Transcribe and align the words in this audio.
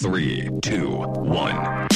Three, 0.00 0.48
two, 0.62 1.04
one. 1.26 1.86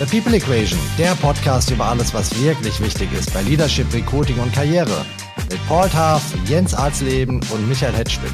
The 0.00 0.06
People 0.10 0.34
Equation, 0.34 0.76
der 0.98 1.14
Podcast 1.14 1.70
über 1.70 1.84
alles, 1.86 2.12
was 2.12 2.34
wirklich 2.42 2.80
wichtig 2.80 3.12
ist 3.12 3.32
bei 3.32 3.42
Leadership, 3.42 3.86
Recruiting 3.94 4.40
und 4.40 4.52
Karriere. 4.52 5.06
Mit 5.48 5.64
Paul 5.68 5.88
Taff, 5.88 6.20
Jens 6.46 6.74
Arzleben 6.74 7.40
und 7.52 7.68
Michael 7.68 7.92
Hetschwin. 7.92 8.32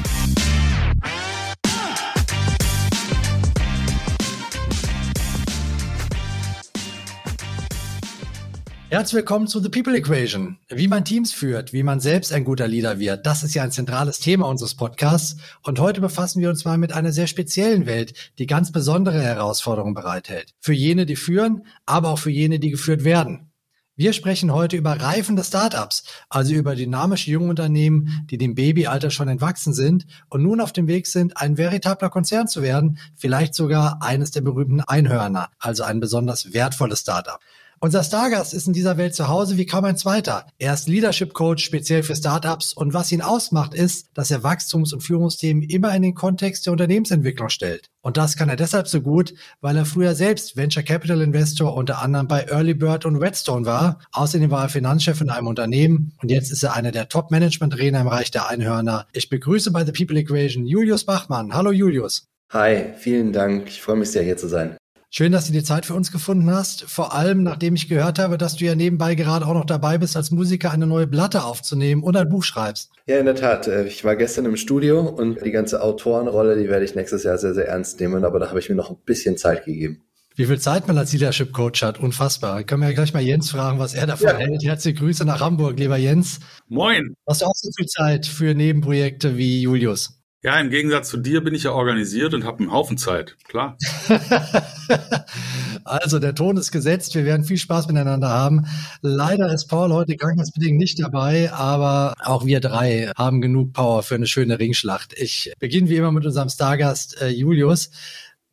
Herzlich 8.95 9.17
willkommen 9.17 9.47
zu 9.47 9.59
The 9.59 9.67
People 9.67 9.97
Equation. 9.97 10.57
Wie 10.69 10.87
man 10.87 11.03
Teams 11.03 11.33
führt, 11.33 11.73
wie 11.73 11.83
man 11.83 11.99
selbst 11.99 12.31
ein 12.31 12.45
guter 12.45 12.65
Leader 12.65 12.97
wird, 12.97 13.25
das 13.25 13.43
ist 13.43 13.53
ja 13.53 13.61
ein 13.61 13.71
zentrales 13.71 14.19
Thema 14.19 14.47
unseres 14.47 14.75
Podcasts. 14.75 15.35
Und 15.63 15.81
heute 15.81 15.99
befassen 15.99 16.41
wir 16.41 16.49
uns 16.49 16.63
mal 16.63 16.77
mit 16.77 16.93
einer 16.93 17.11
sehr 17.11 17.27
speziellen 17.27 17.87
Welt, 17.87 18.13
die 18.39 18.45
ganz 18.45 18.71
besondere 18.71 19.21
Herausforderungen 19.21 19.95
bereithält. 19.95 20.53
Für 20.61 20.71
jene, 20.71 21.05
die 21.05 21.17
führen, 21.17 21.65
aber 21.85 22.07
auch 22.07 22.19
für 22.19 22.31
jene, 22.31 22.57
die 22.57 22.69
geführt 22.69 23.03
werden. 23.03 23.51
Wir 23.97 24.13
sprechen 24.13 24.53
heute 24.53 24.77
über 24.77 24.91
reifende 24.91 25.43
Startups, 25.43 26.05
also 26.29 26.53
über 26.53 26.73
dynamische 26.73 27.31
junge 27.31 27.49
Unternehmen, 27.49 28.25
die 28.29 28.37
dem 28.37 28.55
Babyalter 28.55 29.11
schon 29.11 29.27
entwachsen 29.27 29.73
sind 29.73 30.05
und 30.29 30.41
nun 30.41 30.61
auf 30.61 30.71
dem 30.71 30.87
Weg 30.87 31.07
sind, 31.07 31.35
ein 31.35 31.57
veritabler 31.57 32.09
Konzern 32.09 32.47
zu 32.47 32.61
werden, 32.61 32.97
vielleicht 33.17 33.55
sogar 33.55 34.01
eines 34.01 34.31
der 34.31 34.41
berühmten 34.41 34.79
Einhörner, 34.79 35.49
also 35.59 35.83
ein 35.83 35.99
besonders 35.99 36.53
wertvolles 36.53 37.01
Startup. 37.01 37.41
Unser 37.81 38.03
Stargast 38.03 38.53
ist 38.53 38.67
in 38.67 38.73
dieser 38.73 38.97
Welt 38.97 39.15
zu 39.15 39.27
Hause 39.27 39.57
wie 39.57 39.65
kaum 39.65 39.85
ein 39.85 39.97
zweiter. 39.97 40.47
Er 40.57 40.73
ist 40.73 40.87
Leadership 40.87 41.33
Coach 41.33 41.63
speziell 41.63 42.03
für 42.03 42.15
Startups 42.15 42.73
und 42.73 42.93
was 42.93 43.11
ihn 43.11 43.21
ausmacht 43.21 43.73
ist, 43.73 44.07
dass 44.13 44.31
er 44.31 44.43
Wachstums- 44.43 44.93
und 44.93 45.01
Führungsthemen 45.01 45.63
immer 45.63 45.93
in 45.93 46.01
den 46.01 46.15
Kontext 46.15 46.65
der 46.65 46.73
Unternehmensentwicklung 46.73 47.49
stellt. 47.49 47.89
Und 48.01 48.17
das 48.17 48.37
kann 48.37 48.49
er 48.49 48.55
deshalb 48.55 48.87
so 48.87 49.01
gut, 49.01 49.33
weil 49.61 49.75
er 49.75 49.85
früher 49.85 50.15
selbst 50.15 50.55
Venture 50.55 50.83
Capital 50.83 51.21
Investor 51.21 51.75
unter 51.75 52.01
anderem 52.01 52.27
bei 52.27 52.43
Early 52.43 52.73
Bird 52.73 53.05
und 53.05 53.17
Redstone 53.17 53.65
war. 53.65 53.99
Außerdem 54.13 54.51
war 54.51 54.63
er 54.63 54.69
Finanzchef 54.69 55.19
in 55.21 55.29
einem 55.29 55.47
Unternehmen 55.47 56.13
und 56.21 56.31
jetzt 56.31 56.51
ist 56.51 56.63
er 56.63 56.75
einer 56.75 56.91
der 56.91 57.09
Top-Management-Trainer 57.09 58.01
im 58.01 58.07
Reich 58.07 58.31
der 58.31 58.47
Einhörner. 58.47 59.07
Ich 59.11 59.29
begrüße 59.29 59.71
bei 59.71 59.85
The 59.85 59.91
People 59.91 60.17
Equation 60.19 60.65
Julius 60.65 61.03
Bachmann. 61.03 61.53
Hallo 61.53 61.71
Julius. 61.71 62.25
Hi, 62.53 62.93
vielen 62.97 63.33
Dank. 63.33 63.67
Ich 63.67 63.81
freue 63.81 63.97
mich 63.97 64.11
sehr, 64.11 64.23
hier 64.23 64.37
zu 64.37 64.47
sein. 64.47 64.77
Schön, 65.17 65.31
dass 65.31 65.45
du 65.47 65.53
die 65.53 65.63
Zeit 65.63 65.85
für 65.85 65.93
uns 65.93 66.11
gefunden 66.11 66.51
hast. 66.51 66.83
Vor 66.89 67.13
allem, 67.13 67.41
nachdem 67.41 67.75
ich 67.75 67.87
gehört 67.87 68.19
habe, 68.19 68.37
dass 68.37 68.57
du 68.57 68.65
ja 68.65 68.75
nebenbei 68.75 69.15
gerade 69.15 69.47
auch 69.47 69.53
noch 69.53 69.63
dabei 69.63 69.97
bist, 69.97 70.17
als 70.17 70.29
Musiker 70.29 70.71
eine 70.71 70.87
neue 70.87 71.07
Platte 71.07 71.45
aufzunehmen 71.45 72.03
und 72.03 72.17
ein 72.17 72.27
Buch 72.27 72.43
schreibst. 72.43 72.91
Ja, 73.05 73.17
in 73.19 73.25
der 73.25 73.35
Tat. 73.35 73.65
Äh, 73.67 73.87
ich 73.87 74.03
war 74.03 74.17
gestern 74.17 74.43
im 74.43 74.57
Studio 74.57 75.07
und 75.07 75.45
die 75.45 75.51
ganze 75.51 75.81
Autorenrolle, 75.81 76.61
die 76.61 76.67
werde 76.67 76.83
ich 76.83 76.95
nächstes 76.95 77.23
Jahr 77.23 77.37
sehr, 77.37 77.53
sehr 77.53 77.69
ernst 77.69 77.97
nehmen. 78.01 78.25
Aber 78.25 78.39
da 78.39 78.49
habe 78.49 78.59
ich 78.59 78.67
mir 78.67 78.75
noch 78.75 78.89
ein 78.89 78.97
bisschen 79.05 79.37
Zeit 79.37 79.63
gegeben. 79.63 80.03
Wie 80.35 80.47
viel 80.47 80.59
Zeit 80.59 80.85
man 80.85 80.97
als 80.97 81.13
Leadership 81.13 81.53
Coach 81.53 81.81
hat, 81.81 81.97
unfassbar. 81.97 82.65
Können 82.65 82.81
wir 82.81 82.89
ja 82.89 82.95
gleich 82.95 83.13
mal 83.13 83.23
Jens 83.23 83.51
fragen, 83.51 83.79
was 83.79 83.93
er 83.93 84.07
davon 84.07 84.27
ja. 84.27 84.35
hält. 84.35 84.65
Herzliche 84.65 84.99
Grüße 84.99 85.23
nach 85.23 85.39
Hamburg, 85.39 85.79
lieber 85.79 85.95
Jens. 85.95 86.41
Moin. 86.67 87.15
Hast 87.25 87.41
du 87.41 87.45
auch 87.45 87.55
so 87.55 87.69
viel 87.77 87.85
Zeit 87.85 88.25
für 88.25 88.53
Nebenprojekte 88.53 89.37
wie 89.37 89.61
Julius? 89.61 90.24
Ja, 90.45 90.59
im 90.59 90.69
Gegensatz 90.69 91.09
zu 91.09 91.17
dir 91.17 91.43
bin 91.43 91.55
ich 91.55 91.63
ja 91.63 91.71
organisiert 91.71 92.35
und 92.35 92.45
habe 92.45 92.59
einen 92.59 92.71
Haufen 92.71 92.99
Zeit, 92.99 93.35
klar. 93.45 93.79
also 95.83 96.19
der 96.19 96.35
Ton 96.35 96.55
ist 96.57 96.71
gesetzt, 96.71 97.15
wir 97.15 97.25
werden 97.25 97.43
viel 97.43 97.57
Spaß 97.57 97.87
miteinander 97.87 98.29
haben. 98.29 98.67
Leider 99.01 99.51
ist 99.51 99.65
Paul 99.65 99.91
heute 99.91 100.15
krankheitsbedingt 100.15 100.77
nicht 100.77 101.01
dabei, 101.01 101.51
aber 101.51 102.13
auch 102.23 102.45
wir 102.45 102.59
drei 102.59 103.11
haben 103.17 103.41
genug 103.41 103.73
Power 103.73 104.03
für 104.03 104.13
eine 104.13 104.27
schöne 104.27 104.59
Ringschlacht. 104.59 105.15
Ich 105.17 105.51
beginne 105.57 105.89
wie 105.89 105.95
immer 105.95 106.11
mit 106.11 106.27
unserem 106.27 106.49
Stargast 106.49 107.19
äh, 107.23 107.29
Julius. 107.29 107.89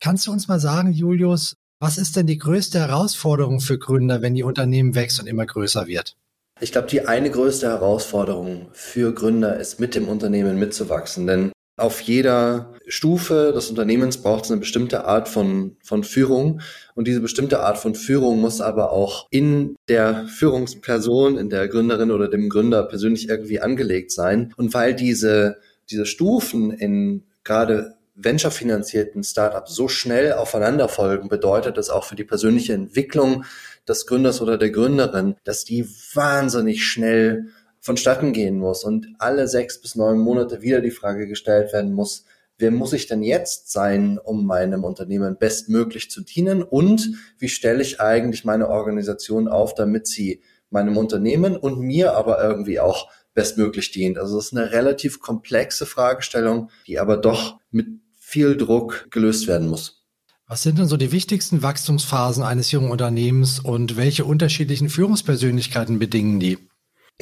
Kannst 0.00 0.26
du 0.26 0.32
uns 0.32 0.48
mal 0.48 0.60
sagen, 0.60 0.92
Julius, 0.92 1.56
was 1.78 1.98
ist 1.98 2.16
denn 2.16 2.26
die 2.26 2.38
größte 2.38 2.80
Herausforderung 2.80 3.60
für 3.60 3.78
Gründer, 3.78 4.22
wenn 4.22 4.34
die 4.34 4.44
Unternehmen 4.44 4.94
wächst 4.94 5.20
und 5.20 5.26
immer 5.26 5.44
größer 5.44 5.86
wird? 5.88 6.16
Ich 6.58 6.72
glaube, 6.72 6.88
die 6.88 7.06
eine 7.06 7.30
größte 7.30 7.66
Herausforderung 7.66 8.68
für 8.72 9.12
Gründer 9.12 9.60
ist, 9.60 9.78
mit 9.78 9.94
dem 9.94 10.08
Unternehmen 10.08 10.58
mitzuwachsen. 10.58 11.26
Denn 11.26 11.52
auf 11.76 12.00
jeder 12.00 12.74
Stufe 12.86 13.52
des 13.54 13.70
Unternehmens 13.70 14.18
braucht 14.18 14.44
es 14.44 14.50
eine 14.50 14.60
bestimmte 14.60 15.04
Art 15.04 15.28
von, 15.28 15.76
von 15.82 16.04
Führung. 16.04 16.60
Und 16.94 17.08
diese 17.08 17.20
bestimmte 17.20 17.60
Art 17.60 17.78
von 17.78 17.94
Führung 17.94 18.40
muss 18.40 18.60
aber 18.60 18.92
auch 18.92 19.26
in 19.30 19.76
der 19.88 20.26
Führungsperson, 20.26 21.38
in 21.38 21.48
der 21.48 21.68
Gründerin 21.68 22.10
oder 22.10 22.28
dem 22.28 22.48
Gründer 22.48 22.82
persönlich 22.84 23.28
irgendwie 23.28 23.60
angelegt 23.60 24.12
sein. 24.12 24.52
Und 24.56 24.74
weil 24.74 24.94
diese, 24.94 25.58
diese 25.90 26.04
Stufen 26.04 26.70
in 26.70 27.24
gerade 27.42 27.94
venture-finanzierten 28.14 29.24
Startups 29.24 29.74
so 29.74 29.88
schnell 29.88 30.34
aufeinander 30.34 30.88
folgen, 30.88 31.28
bedeutet 31.28 31.78
es 31.78 31.88
auch 31.88 32.04
für 32.04 32.16
die 32.16 32.24
persönliche 32.24 32.74
Entwicklung 32.74 33.44
des 33.88 34.06
Gründers 34.06 34.40
oder 34.42 34.58
der 34.58 34.70
Gründerin, 34.70 35.36
dass 35.44 35.64
die 35.64 35.86
wahnsinnig 36.14 36.84
schnell 36.84 37.46
vonstatten 37.82 38.32
gehen 38.32 38.58
muss 38.58 38.84
und 38.84 39.08
alle 39.18 39.48
sechs 39.48 39.80
bis 39.80 39.96
neun 39.96 40.18
Monate 40.18 40.62
wieder 40.62 40.80
die 40.80 40.92
Frage 40.92 41.26
gestellt 41.26 41.72
werden 41.72 41.92
muss, 41.92 42.24
wer 42.56 42.70
muss 42.70 42.92
ich 42.92 43.08
denn 43.08 43.24
jetzt 43.24 43.72
sein, 43.72 44.18
um 44.18 44.46
meinem 44.46 44.84
Unternehmen 44.84 45.36
bestmöglich 45.36 46.08
zu 46.08 46.22
dienen 46.22 46.62
und 46.62 47.10
wie 47.38 47.48
stelle 47.48 47.82
ich 47.82 48.00
eigentlich 48.00 48.44
meine 48.44 48.68
Organisation 48.68 49.48
auf, 49.48 49.74
damit 49.74 50.06
sie 50.06 50.42
meinem 50.70 50.96
Unternehmen 50.96 51.56
und 51.56 51.80
mir 51.80 52.14
aber 52.14 52.42
irgendwie 52.42 52.78
auch 52.78 53.10
bestmöglich 53.34 53.90
dient. 53.90 54.16
Also 54.16 54.38
es 54.38 54.46
ist 54.46 54.56
eine 54.56 54.70
relativ 54.70 55.20
komplexe 55.20 55.84
Fragestellung, 55.84 56.70
die 56.86 57.00
aber 57.00 57.16
doch 57.16 57.58
mit 57.72 57.88
viel 58.16 58.56
Druck 58.56 59.08
gelöst 59.10 59.48
werden 59.48 59.68
muss. 59.68 60.04
Was 60.46 60.62
sind 60.62 60.78
denn 60.78 60.86
so 60.86 60.96
die 60.96 61.12
wichtigsten 61.12 61.62
Wachstumsphasen 61.62 62.44
eines 62.44 62.70
jungen 62.70 62.90
Unternehmens 62.90 63.58
und 63.58 63.96
welche 63.96 64.24
unterschiedlichen 64.24 64.88
Führungspersönlichkeiten 64.88 65.98
bedingen 65.98 66.38
die? 66.38 66.58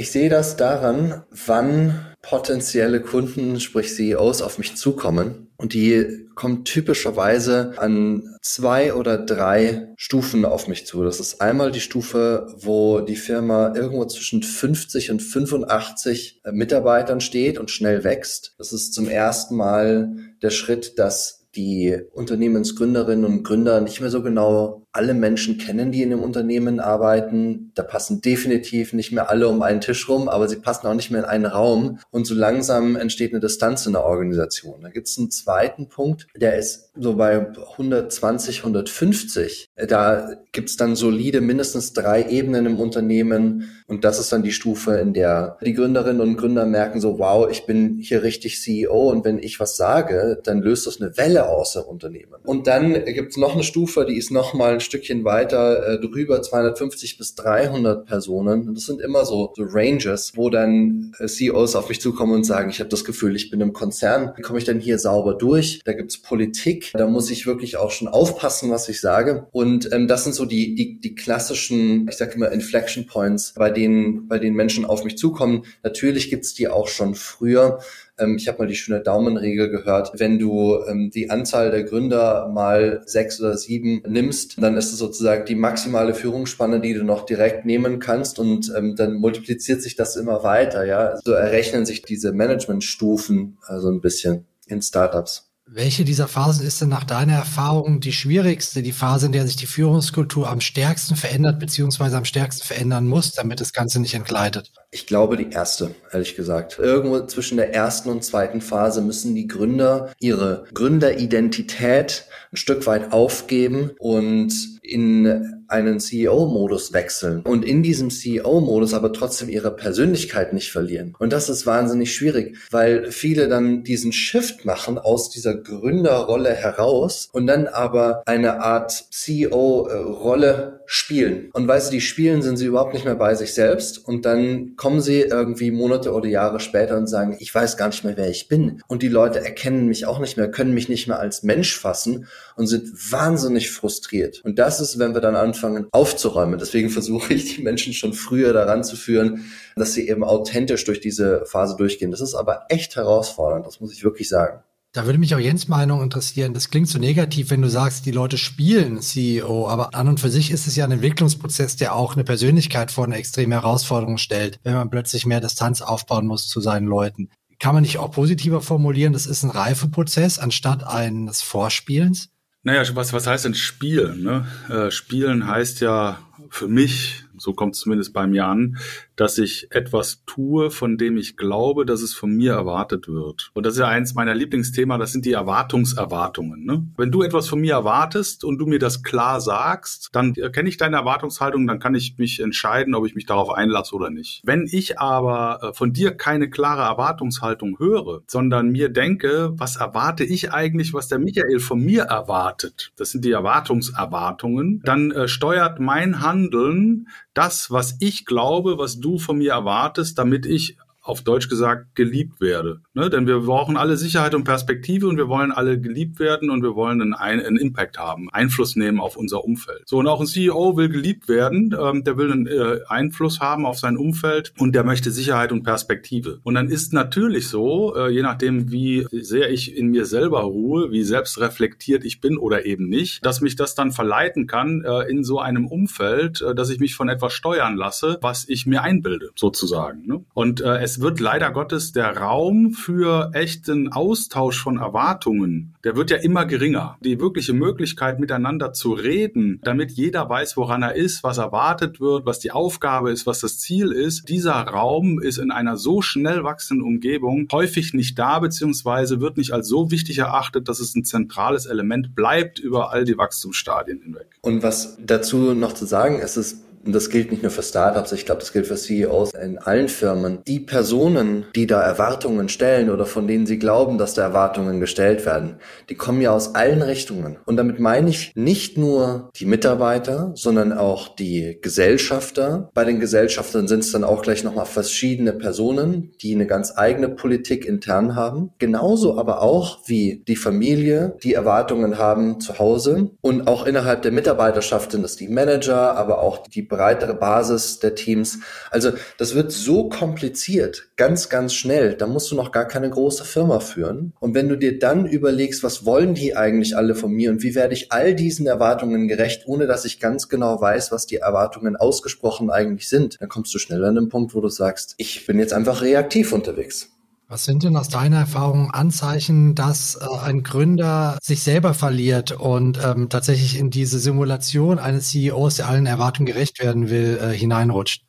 Ich 0.00 0.12
sehe 0.12 0.30
das 0.30 0.56
daran, 0.56 1.24
wann 1.30 2.06
potenzielle 2.22 3.02
Kunden, 3.02 3.60
sprich 3.60 3.94
CEOs, 3.94 4.40
auf 4.40 4.56
mich 4.56 4.74
zukommen. 4.74 5.50
Und 5.58 5.74
die 5.74 6.26
kommen 6.34 6.64
typischerweise 6.64 7.74
an 7.76 8.34
zwei 8.40 8.94
oder 8.94 9.18
drei 9.18 9.92
Stufen 9.98 10.46
auf 10.46 10.68
mich 10.68 10.86
zu. 10.86 11.04
Das 11.04 11.20
ist 11.20 11.42
einmal 11.42 11.70
die 11.70 11.80
Stufe, 11.80 12.46
wo 12.56 13.00
die 13.00 13.14
Firma 13.14 13.74
irgendwo 13.76 14.06
zwischen 14.06 14.42
50 14.42 15.10
und 15.10 15.20
85 15.20 16.44
Mitarbeitern 16.50 17.20
steht 17.20 17.58
und 17.58 17.70
schnell 17.70 18.02
wächst. 18.02 18.54
Das 18.56 18.72
ist 18.72 18.94
zum 18.94 19.06
ersten 19.06 19.54
Mal 19.54 20.16
der 20.40 20.48
Schritt, 20.48 20.98
dass 20.98 21.46
die 21.54 21.98
Unternehmensgründerinnen 22.12 23.26
und 23.26 23.42
Gründer 23.42 23.82
nicht 23.82 24.00
mehr 24.00 24.10
so 24.10 24.22
genau 24.22 24.79
alle 24.92 25.14
Menschen 25.14 25.58
kennen, 25.58 25.92
die 25.92 26.02
in 26.02 26.12
einem 26.12 26.22
Unternehmen 26.22 26.80
arbeiten. 26.80 27.70
Da 27.74 27.82
passen 27.82 28.20
definitiv 28.20 28.92
nicht 28.92 29.12
mehr 29.12 29.30
alle 29.30 29.48
um 29.48 29.62
einen 29.62 29.80
Tisch 29.80 30.08
rum, 30.08 30.28
aber 30.28 30.48
sie 30.48 30.56
passen 30.56 30.86
auch 30.86 30.94
nicht 30.94 31.10
mehr 31.10 31.20
in 31.20 31.26
einen 31.26 31.46
Raum. 31.46 32.00
Und 32.10 32.26
so 32.26 32.34
langsam 32.34 32.96
entsteht 32.96 33.32
eine 33.32 33.40
Distanz 33.40 33.86
in 33.86 33.92
der 33.92 34.04
Organisation. 34.04 34.82
Da 34.82 34.88
gibt 34.88 35.08
es 35.08 35.16
einen 35.16 35.30
zweiten 35.30 35.88
Punkt, 35.88 36.26
der 36.34 36.58
ist 36.58 36.90
so 36.96 37.14
bei 37.14 37.46
120, 37.72 38.58
150. 38.58 39.70
Da 39.88 40.32
gibt 40.52 40.70
es 40.70 40.76
dann 40.76 40.96
solide 40.96 41.40
mindestens 41.40 41.92
drei 41.92 42.28
Ebenen 42.28 42.66
im 42.66 42.80
Unternehmen. 42.80 43.70
Und 43.86 44.04
das 44.04 44.18
ist 44.18 44.32
dann 44.32 44.42
die 44.42 44.52
Stufe, 44.52 44.94
in 44.94 45.14
der 45.14 45.56
die 45.64 45.74
Gründerinnen 45.74 46.20
und 46.20 46.36
Gründer 46.36 46.66
merken 46.66 47.00
so, 47.00 47.18
wow, 47.18 47.48
ich 47.50 47.64
bin 47.64 47.98
hier 48.00 48.22
richtig 48.22 48.60
CEO 48.60 49.10
und 49.10 49.24
wenn 49.24 49.38
ich 49.38 49.60
was 49.60 49.76
sage, 49.76 50.40
dann 50.42 50.62
löst 50.62 50.86
das 50.86 51.00
eine 51.00 51.16
Welle 51.16 51.48
aus 51.48 51.76
im 51.76 51.82
Unternehmen. 51.82 52.40
Und 52.44 52.66
dann 52.66 52.92
gibt 53.04 53.30
es 53.30 53.36
noch 53.36 53.54
eine 53.54 53.62
Stufe, 53.62 54.04
die 54.04 54.16
ist 54.16 54.30
noch 54.30 54.54
mal 54.54 54.79
ein 54.80 54.84
Stückchen 54.84 55.24
weiter 55.24 55.86
äh, 55.86 56.00
drüber, 56.00 56.42
250 56.42 57.18
bis 57.18 57.34
300 57.34 58.06
Personen. 58.06 58.74
Das 58.74 58.86
sind 58.86 59.00
immer 59.00 59.24
so, 59.24 59.52
so 59.54 59.64
Ranges, 59.66 60.32
wo 60.34 60.50
dann 60.50 61.12
äh, 61.18 61.26
CEOs 61.26 61.76
auf 61.76 61.88
mich 61.88 62.00
zukommen 62.00 62.32
und 62.32 62.44
sagen, 62.44 62.70
ich 62.70 62.80
habe 62.80 62.90
das 62.90 63.04
Gefühl, 63.04 63.36
ich 63.36 63.50
bin 63.50 63.60
im 63.60 63.72
Konzern. 63.72 64.32
Wie 64.36 64.42
komme 64.42 64.58
ich 64.58 64.64
denn 64.64 64.80
hier 64.80 64.98
sauber 64.98 65.34
durch? 65.34 65.80
Da 65.84 65.92
gibt's 65.92 66.20
Politik. 66.20 66.90
Da 66.94 67.06
muss 67.06 67.30
ich 67.30 67.46
wirklich 67.46 67.76
auch 67.76 67.90
schon 67.90 68.08
aufpassen, 68.08 68.70
was 68.70 68.88
ich 68.88 69.00
sage. 69.00 69.46
Und 69.52 69.92
ähm, 69.92 70.08
das 70.08 70.24
sind 70.24 70.34
so 70.34 70.46
die, 70.46 70.74
die, 70.74 71.00
die 71.00 71.14
klassischen, 71.14 72.08
ich 72.08 72.16
sage 72.16 72.34
immer 72.34 72.50
Inflection 72.50 73.06
Points, 73.06 73.52
bei 73.56 73.70
denen, 73.70 74.28
bei 74.28 74.38
denen 74.38 74.56
Menschen 74.56 74.84
auf 74.84 75.04
mich 75.04 75.18
zukommen. 75.18 75.64
Natürlich 75.82 76.30
gibt's 76.30 76.54
die 76.54 76.68
auch 76.68 76.88
schon 76.88 77.14
früher. 77.14 77.80
Ähm, 78.20 78.36
ich 78.36 78.48
habe 78.48 78.58
mal 78.58 78.68
die 78.68 78.76
schöne 78.76 79.00
Daumenregel 79.00 79.70
gehört. 79.70 80.12
Wenn 80.14 80.38
du 80.38 80.78
ähm, 80.86 81.10
die 81.10 81.30
Anzahl 81.30 81.70
der 81.70 81.84
Gründer 81.84 82.48
mal 82.48 83.02
sechs 83.06 83.40
oder 83.40 83.56
sieben 83.56 84.02
nimmst, 84.06 84.62
dann 84.62 84.76
ist 84.76 84.92
es 84.92 84.98
sozusagen 84.98 85.46
die 85.46 85.54
maximale 85.54 86.14
Führungsspanne, 86.14 86.80
die 86.80 86.94
du 86.94 87.04
noch 87.04 87.26
direkt 87.26 87.64
nehmen 87.64 87.98
kannst 87.98 88.38
und 88.38 88.72
ähm, 88.76 88.96
dann 88.96 89.14
multipliziert 89.14 89.82
sich 89.82 89.96
das 89.96 90.16
immer 90.16 90.42
weiter. 90.42 90.84
Ja, 90.84 91.16
so 91.24 91.32
errechnen 91.32 91.86
sich 91.86 92.02
diese 92.02 92.32
Managementstufen 92.32 93.58
also 93.66 93.88
ein 93.88 94.00
bisschen 94.00 94.46
in 94.66 94.82
Startups. 94.82 95.50
Welche 95.72 96.04
dieser 96.04 96.26
Phasen 96.26 96.66
ist 96.66 96.80
denn 96.80 96.88
nach 96.88 97.04
deiner 97.04 97.34
Erfahrung 97.34 98.00
die 98.00 98.12
schwierigste, 98.12 98.82
die 98.82 98.90
Phase, 98.90 99.26
in 99.26 99.32
der 99.32 99.46
sich 99.46 99.54
die 99.54 99.66
Führungskultur 99.66 100.48
am 100.48 100.60
stärksten 100.60 101.14
verändert, 101.14 101.60
beziehungsweise 101.60 102.16
am 102.16 102.24
stärksten 102.24 102.66
verändern 102.66 103.06
muss, 103.06 103.30
damit 103.30 103.60
das 103.60 103.72
Ganze 103.72 104.00
nicht 104.00 104.14
entgleitet? 104.14 104.72
Ich 104.92 105.06
glaube 105.06 105.36
die 105.36 105.50
erste, 105.50 105.94
ehrlich 106.10 106.34
gesagt. 106.34 106.80
Irgendwo 106.80 107.20
zwischen 107.26 107.58
der 107.58 107.72
ersten 107.72 108.08
und 108.08 108.24
zweiten 108.24 108.60
Phase 108.60 109.02
müssen 109.02 109.36
die 109.36 109.46
Gründer 109.46 110.12
ihre 110.18 110.64
Gründeridentität 110.74 112.26
ein 112.52 112.56
Stück 112.56 112.86
weit 112.86 113.12
aufgeben 113.12 113.92
und 114.00 114.52
in 114.82 115.60
einen 115.68 116.00
CEO-Modus 116.00 116.92
wechseln 116.92 117.42
und 117.42 117.64
in 117.64 117.82
diesem 117.84 118.10
CEO-Modus 118.10 118.92
aber 118.92 119.12
trotzdem 119.12 119.48
ihre 119.48 119.70
Persönlichkeit 119.70 120.52
nicht 120.52 120.72
verlieren. 120.72 121.14
Und 121.18 121.32
das 121.32 121.48
ist 121.48 121.64
wahnsinnig 121.64 122.12
schwierig, 122.12 122.56
weil 122.72 123.12
viele 123.12 123.48
dann 123.48 123.84
diesen 123.84 124.12
Shift 124.12 124.64
machen 124.64 124.98
aus 124.98 125.30
dieser 125.30 125.54
Gründerrolle 125.54 126.52
heraus 126.52 127.28
und 127.32 127.46
dann 127.46 127.68
aber 127.68 128.22
eine 128.26 128.60
Art 128.60 128.90
CEO-Rolle 129.10 130.80
spielen. 130.86 131.50
Und 131.52 131.68
weil 131.68 131.80
sie 131.80 131.92
die 131.92 132.00
spielen, 132.00 132.42
sind 132.42 132.56
sie 132.56 132.66
überhaupt 132.66 132.94
nicht 132.94 133.04
mehr 133.04 133.14
bei 133.14 133.36
sich 133.36 133.54
selbst 133.54 134.04
und 134.04 134.26
dann 134.26 134.74
kommen 134.80 135.02
sie 135.02 135.20
irgendwie 135.20 135.70
Monate 135.70 136.10
oder 136.10 136.26
Jahre 136.26 136.58
später 136.58 136.96
und 136.96 137.06
sagen, 137.06 137.36
ich 137.38 137.54
weiß 137.54 137.76
gar 137.76 137.88
nicht 137.88 138.02
mehr, 138.02 138.16
wer 138.16 138.30
ich 138.30 138.48
bin. 138.48 138.82
Und 138.88 139.02
die 139.02 139.08
Leute 139.08 139.44
erkennen 139.44 139.88
mich 139.88 140.06
auch 140.06 140.20
nicht 140.20 140.38
mehr, 140.38 140.50
können 140.50 140.72
mich 140.72 140.88
nicht 140.88 141.06
mehr 141.06 141.20
als 141.20 141.42
Mensch 141.42 141.78
fassen 141.78 142.28
und 142.56 142.66
sind 142.66 142.90
wahnsinnig 143.12 143.70
frustriert. 143.70 144.40
Und 144.42 144.58
das 144.58 144.80
ist, 144.80 144.98
wenn 144.98 145.12
wir 145.12 145.20
dann 145.20 145.36
anfangen 145.36 145.86
aufzuräumen. 145.90 146.58
Deswegen 146.58 146.88
versuche 146.88 147.34
ich 147.34 147.56
die 147.56 147.62
Menschen 147.62 147.92
schon 147.92 148.14
früher 148.14 148.54
daran 148.54 148.82
zu 148.82 148.96
führen, 148.96 149.52
dass 149.76 149.92
sie 149.92 150.08
eben 150.08 150.24
authentisch 150.24 150.86
durch 150.86 151.00
diese 151.00 151.44
Phase 151.44 151.76
durchgehen. 151.76 152.10
Das 152.10 152.22
ist 152.22 152.34
aber 152.34 152.64
echt 152.70 152.96
herausfordernd, 152.96 153.66
das 153.66 153.80
muss 153.80 153.92
ich 153.92 154.02
wirklich 154.02 154.30
sagen. 154.30 154.62
Da 154.92 155.06
würde 155.06 155.20
mich 155.20 155.36
auch 155.36 155.38
Jens 155.38 155.68
Meinung 155.68 156.02
interessieren. 156.02 156.52
Das 156.52 156.68
klingt 156.68 156.88
so 156.88 156.98
negativ, 156.98 157.50
wenn 157.50 157.62
du 157.62 157.70
sagst, 157.70 158.06
die 158.06 158.10
Leute 158.10 158.36
spielen 158.36 159.00
CEO, 159.00 159.68
aber 159.68 159.94
an 159.94 160.08
und 160.08 160.18
für 160.18 160.30
sich 160.30 160.50
ist 160.50 160.66
es 160.66 160.74
ja 160.74 160.84
ein 160.84 160.90
Entwicklungsprozess, 160.90 161.76
der 161.76 161.94
auch 161.94 162.14
eine 162.14 162.24
Persönlichkeit 162.24 162.90
vor 162.90 163.04
eine 163.04 163.14
extreme 163.14 163.54
Herausforderung 163.54 164.18
stellt, 164.18 164.58
wenn 164.64 164.74
man 164.74 164.90
plötzlich 164.90 165.26
mehr 165.26 165.40
Distanz 165.40 165.80
aufbauen 165.80 166.26
muss 166.26 166.48
zu 166.48 166.60
seinen 166.60 166.88
Leuten. 166.88 167.30
Kann 167.60 167.74
man 167.74 167.82
nicht 167.82 167.98
auch 167.98 168.10
positiver 168.10 168.62
formulieren, 168.62 169.12
das 169.12 169.26
ist 169.26 169.44
ein 169.44 169.50
Reifeprozess 169.50 170.40
anstatt 170.40 170.84
eines 170.84 171.40
Vorspielens? 171.40 172.30
Naja, 172.64 172.82
was, 172.96 173.12
was 173.12 173.28
heißt 173.28 173.44
denn 173.44 173.54
Spielen? 173.54 174.24
Ne? 174.24 174.46
Äh, 174.68 174.90
Spielen 174.90 175.46
heißt 175.46 175.80
ja 175.80 176.18
für 176.50 176.66
mich, 176.66 177.24
so 177.40 177.52
kommt 177.52 177.74
es 177.74 177.80
zumindest 177.80 178.12
bei 178.12 178.26
mir 178.26 178.46
an, 178.46 178.76
dass 179.16 179.38
ich 179.38 179.68
etwas 179.70 180.22
tue, 180.26 180.70
von 180.70 180.96
dem 180.96 181.16
ich 181.16 181.36
glaube, 181.36 181.84
dass 181.84 182.02
es 182.02 182.14
von 182.14 182.30
mir 182.30 182.52
erwartet 182.52 183.08
wird. 183.08 183.50
Und 183.54 183.66
das 183.66 183.74
ist 183.74 183.80
ja 183.80 183.88
eins 183.88 184.14
meiner 184.14 184.34
Lieblingsthema, 184.34 184.98
das 184.98 185.12
sind 185.12 185.24
die 185.24 185.32
Erwartungserwartungen. 185.32 186.64
Ne? 186.64 186.86
Wenn 186.96 187.10
du 187.10 187.22
etwas 187.22 187.48
von 187.48 187.60
mir 187.60 187.74
erwartest 187.74 188.44
und 188.44 188.58
du 188.58 188.66
mir 188.66 188.78
das 188.78 189.02
klar 189.02 189.40
sagst, 189.40 190.10
dann 190.12 190.34
kenne 190.34 190.68
ich 190.68 190.76
deine 190.76 190.96
Erwartungshaltung, 190.96 191.66
dann 191.66 191.78
kann 191.78 191.94
ich 191.94 192.16
mich 192.18 192.40
entscheiden, 192.40 192.94
ob 192.94 193.06
ich 193.06 193.14
mich 193.14 193.26
darauf 193.26 193.50
einlasse 193.50 193.94
oder 193.94 194.10
nicht. 194.10 194.42
Wenn 194.44 194.68
ich 194.70 194.98
aber 194.98 195.60
äh, 195.62 195.72
von 195.74 195.92
dir 195.92 196.12
keine 196.12 196.50
klare 196.50 196.82
Erwartungshaltung 196.82 197.78
höre, 197.78 198.22
sondern 198.26 198.70
mir 198.70 198.88
denke, 198.88 199.52
was 199.54 199.76
erwarte 199.76 200.24
ich 200.24 200.52
eigentlich, 200.52 200.94
was 200.94 201.08
der 201.08 201.18
Michael 201.18 201.60
von 201.60 201.80
mir 201.80 202.04
erwartet, 202.04 202.92
das 202.96 203.10
sind 203.10 203.24
die 203.24 203.32
Erwartungserwartungen, 203.32 204.82
dann 204.84 205.10
äh, 205.10 205.28
steuert 205.28 205.80
mein 205.80 206.20
Handeln 206.20 207.08
das, 207.40 207.70
was 207.70 207.96
ich 208.00 208.26
glaube, 208.26 208.76
was 208.76 209.00
du 209.00 209.18
von 209.18 209.38
mir 209.38 209.52
erwartest, 209.52 210.18
damit 210.18 210.44
ich 210.44 210.76
auf 211.02 211.22
Deutsch 211.22 211.48
gesagt 211.48 211.94
geliebt 211.94 212.40
werde. 212.40 212.80
Ne? 212.94 213.10
Denn 213.10 213.26
wir 213.26 213.40
brauchen 213.40 213.76
alle 213.76 213.96
Sicherheit 213.96 214.34
und 214.34 214.44
Perspektive 214.44 215.08
und 215.08 215.16
wir 215.16 215.28
wollen 215.28 215.52
alle 215.52 215.80
geliebt 215.80 216.18
werden 216.18 216.50
und 216.50 216.62
wir 216.62 216.74
wollen 216.74 217.00
einen, 217.00 217.14
einen 217.14 217.56
Impact 217.56 217.98
haben, 217.98 218.28
Einfluss 218.30 218.76
nehmen 218.76 219.00
auf 219.00 219.16
unser 219.16 219.44
Umfeld. 219.44 219.82
So 219.86 219.98
und 219.98 220.06
auch 220.06 220.20
ein 220.20 220.26
CEO 220.26 220.76
will 220.76 220.88
geliebt 220.88 221.28
werden, 221.28 221.74
ähm, 221.80 222.04
der 222.04 222.16
will 222.16 222.30
einen 222.30 222.46
äh, 222.46 222.80
Einfluss 222.88 223.40
haben 223.40 223.66
auf 223.66 223.78
sein 223.78 223.96
Umfeld 223.96 224.52
und 224.58 224.74
der 224.74 224.84
möchte 224.84 225.10
Sicherheit 225.10 225.52
und 225.52 225.62
Perspektive. 225.62 226.40
Und 226.42 226.54
dann 226.54 226.68
ist 226.68 226.92
natürlich 226.92 227.48
so, 227.48 227.94
äh, 227.96 228.10
je 228.10 228.22
nachdem 228.22 228.70
wie 228.70 229.06
sehr 229.12 229.50
ich 229.50 229.76
in 229.76 229.88
mir 229.88 230.06
selber 230.06 230.42
ruhe, 230.42 230.90
wie 230.90 231.02
selbstreflektiert 231.02 232.04
ich 232.04 232.20
bin 232.20 232.36
oder 232.36 232.66
eben 232.66 232.88
nicht, 232.88 233.24
dass 233.24 233.40
mich 233.40 233.56
das 233.56 233.74
dann 233.74 233.92
verleiten 233.92 234.46
kann 234.46 234.82
äh, 234.84 235.10
in 235.10 235.24
so 235.24 235.40
einem 235.40 235.66
Umfeld, 235.66 236.42
äh, 236.42 236.54
dass 236.54 236.70
ich 236.70 236.80
mich 236.80 236.94
von 236.94 237.08
etwas 237.08 237.32
steuern 237.32 237.76
lasse, 237.76 238.18
was 238.20 238.48
ich 238.48 238.66
mir 238.66 238.82
einbilde 238.82 239.30
sozusagen. 239.34 240.06
Ne? 240.06 240.24
Und 240.34 240.60
äh, 240.60 240.89
es 240.90 241.00
wird 241.00 241.20
leider 241.20 241.52
Gottes 241.52 241.92
der 241.92 242.16
Raum 242.16 242.72
für 242.72 243.30
echten 243.32 243.92
Austausch 243.92 244.60
von 244.60 244.78
Erwartungen, 244.78 245.76
der 245.84 245.94
wird 245.94 246.10
ja 246.10 246.16
immer 246.16 246.46
geringer. 246.46 246.98
Die 247.00 247.20
wirkliche 247.20 247.52
Möglichkeit, 247.52 248.18
miteinander 248.18 248.72
zu 248.72 248.92
reden, 248.92 249.60
damit 249.62 249.92
jeder 249.92 250.28
weiß, 250.28 250.56
woran 250.56 250.82
er 250.82 250.96
ist, 250.96 251.22
was 251.22 251.38
erwartet 251.38 252.00
wird, 252.00 252.26
was 252.26 252.40
die 252.40 252.50
Aufgabe 252.50 253.12
ist, 253.12 253.24
was 253.24 253.38
das 253.38 253.60
Ziel 253.60 253.92
ist, 253.92 254.28
dieser 254.28 254.54
Raum 254.54 255.20
ist 255.20 255.38
in 255.38 255.52
einer 255.52 255.76
so 255.76 256.02
schnell 256.02 256.42
wachsenden 256.42 256.84
Umgebung 256.84 257.46
häufig 257.52 257.94
nicht 257.94 258.18
da, 258.18 258.40
beziehungsweise 258.40 259.20
wird 259.20 259.36
nicht 259.36 259.52
als 259.52 259.68
so 259.68 259.92
wichtig 259.92 260.18
erachtet, 260.18 260.68
dass 260.68 260.80
es 260.80 260.96
ein 260.96 261.04
zentrales 261.04 261.66
Element 261.66 262.16
bleibt 262.16 262.58
über 262.58 262.90
all 262.90 263.04
die 263.04 263.16
Wachstumsstadien 263.16 264.00
hinweg. 264.02 264.26
Und 264.40 264.64
was 264.64 264.98
dazu 265.00 265.54
noch 265.54 265.72
zu 265.72 265.86
sagen 265.86 266.18
ist, 266.18 266.36
ist, 266.36 266.64
und 266.84 266.94
das 266.94 267.10
gilt 267.10 267.30
nicht 267.30 267.42
nur 267.42 267.52
für 267.52 267.62
Startups, 267.62 268.12
ich 268.12 268.24
glaube, 268.24 268.40
das 268.40 268.52
gilt 268.52 268.66
für 268.66 268.76
CEOs 268.76 269.34
in 269.34 269.58
allen 269.58 269.88
Firmen, 269.88 270.38
die 270.46 270.60
Personen, 270.60 271.44
die 271.54 271.66
da 271.66 271.82
Erwartungen 271.82 272.48
stellen 272.48 272.90
oder 272.90 273.06
von 273.06 273.26
denen 273.26 273.46
sie 273.46 273.58
glauben, 273.58 273.98
dass 273.98 274.14
da 274.14 274.22
Erwartungen 274.22 274.80
gestellt 274.80 275.26
werden, 275.26 275.56
die 275.88 275.94
kommen 275.94 276.22
ja 276.22 276.32
aus 276.32 276.54
allen 276.54 276.82
Richtungen. 276.82 277.38
Und 277.44 277.56
damit 277.56 277.80
meine 277.80 278.08
ich 278.08 278.32
nicht 278.34 278.78
nur 278.78 279.30
die 279.36 279.44
Mitarbeiter, 279.44 280.32
sondern 280.34 280.72
auch 280.72 281.14
die 281.14 281.58
Gesellschafter. 281.60 282.70
Bei 282.72 282.84
den 282.84 283.00
Gesellschaftern 283.00 283.68
sind 283.68 283.80
es 283.80 283.92
dann 283.92 284.04
auch 284.04 284.22
gleich 284.22 284.44
nochmal 284.44 284.66
verschiedene 284.66 285.32
Personen, 285.32 286.12
die 286.22 286.34
eine 286.34 286.46
ganz 286.46 286.72
eigene 286.76 287.08
Politik 287.08 287.66
intern 287.66 288.16
haben. 288.16 288.52
Genauso 288.58 289.18
aber 289.18 289.42
auch 289.42 289.80
wie 289.86 290.22
die 290.26 290.36
Familie, 290.36 291.16
die 291.22 291.34
Erwartungen 291.34 291.98
haben 291.98 292.40
zu 292.40 292.58
Hause 292.58 293.10
und 293.20 293.46
auch 293.48 293.66
innerhalb 293.66 294.02
der 294.02 294.12
Mitarbeiterschaft 294.12 294.92
sind 294.92 295.04
es 295.04 295.16
die 295.16 295.28
Manager, 295.28 295.96
aber 295.96 296.20
auch 296.20 296.38
die 296.38 296.69
breitere 296.70 297.14
Basis 297.14 297.80
der 297.80 297.94
Teams. 297.94 298.38
Also 298.70 298.92
das 299.18 299.34
wird 299.34 299.52
so 299.52 299.90
kompliziert, 299.90 300.88
ganz, 300.96 301.28
ganz 301.28 301.52
schnell. 301.52 301.94
Da 301.94 302.06
musst 302.06 302.30
du 302.30 302.36
noch 302.36 302.52
gar 302.52 302.66
keine 302.66 302.88
große 302.88 303.24
Firma 303.24 303.60
führen. 303.60 304.14
Und 304.20 304.34
wenn 304.34 304.48
du 304.48 304.56
dir 304.56 304.78
dann 304.78 305.04
überlegst, 305.04 305.62
was 305.62 305.84
wollen 305.84 306.14
die 306.14 306.34
eigentlich 306.36 306.76
alle 306.76 306.94
von 306.94 307.12
mir 307.12 307.30
und 307.30 307.42
wie 307.42 307.54
werde 307.54 307.74
ich 307.74 307.92
all 307.92 308.14
diesen 308.14 308.46
Erwartungen 308.46 309.08
gerecht, 309.08 309.42
ohne 309.46 309.66
dass 309.66 309.84
ich 309.84 310.00
ganz 310.00 310.28
genau 310.28 310.58
weiß, 310.60 310.92
was 310.92 311.06
die 311.06 311.16
Erwartungen 311.16 311.76
ausgesprochen 311.76 312.50
eigentlich 312.50 312.88
sind, 312.88 313.20
dann 313.20 313.28
kommst 313.28 313.52
du 313.52 313.58
schnell 313.58 313.84
an 313.84 313.96
den 313.96 314.08
Punkt, 314.08 314.34
wo 314.34 314.40
du 314.40 314.48
sagst, 314.48 314.94
ich 314.96 315.26
bin 315.26 315.38
jetzt 315.38 315.52
einfach 315.52 315.82
reaktiv 315.82 316.32
unterwegs. 316.32 316.90
Was 317.30 317.44
sind 317.44 317.62
denn 317.62 317.76
aus 317.76 317.88
deiner 317.88 318.16
Erfahrung 318.16 318.72
Anzeichen, 318.72 319.54
dass 319.54 319.94
äh, 319.94 320.04
ein 320.24 320.42
Gründer 320.42 321.16
sich 321.22 321.44
selber 321.44 321.74
verliert 321.74 322.32
und 322.32 322.80
ähm, 322.84 323.08
tatsächlich 323.08 323.56
in 323.56 323.70
diese 323.70 324.00
Simulation 324.00 324.80
eines 324.80 325.10
CEOs, 325.10 325.54
der 325.54 325.68
allen 325.68 325.86
Erwartungen 325.86 326.26
gerecht 326.26 326.58
werden 326.58 326.90
will, 326.90 327.20
äh, 327.22 327.32
hineinrutscht? 327.32 328.02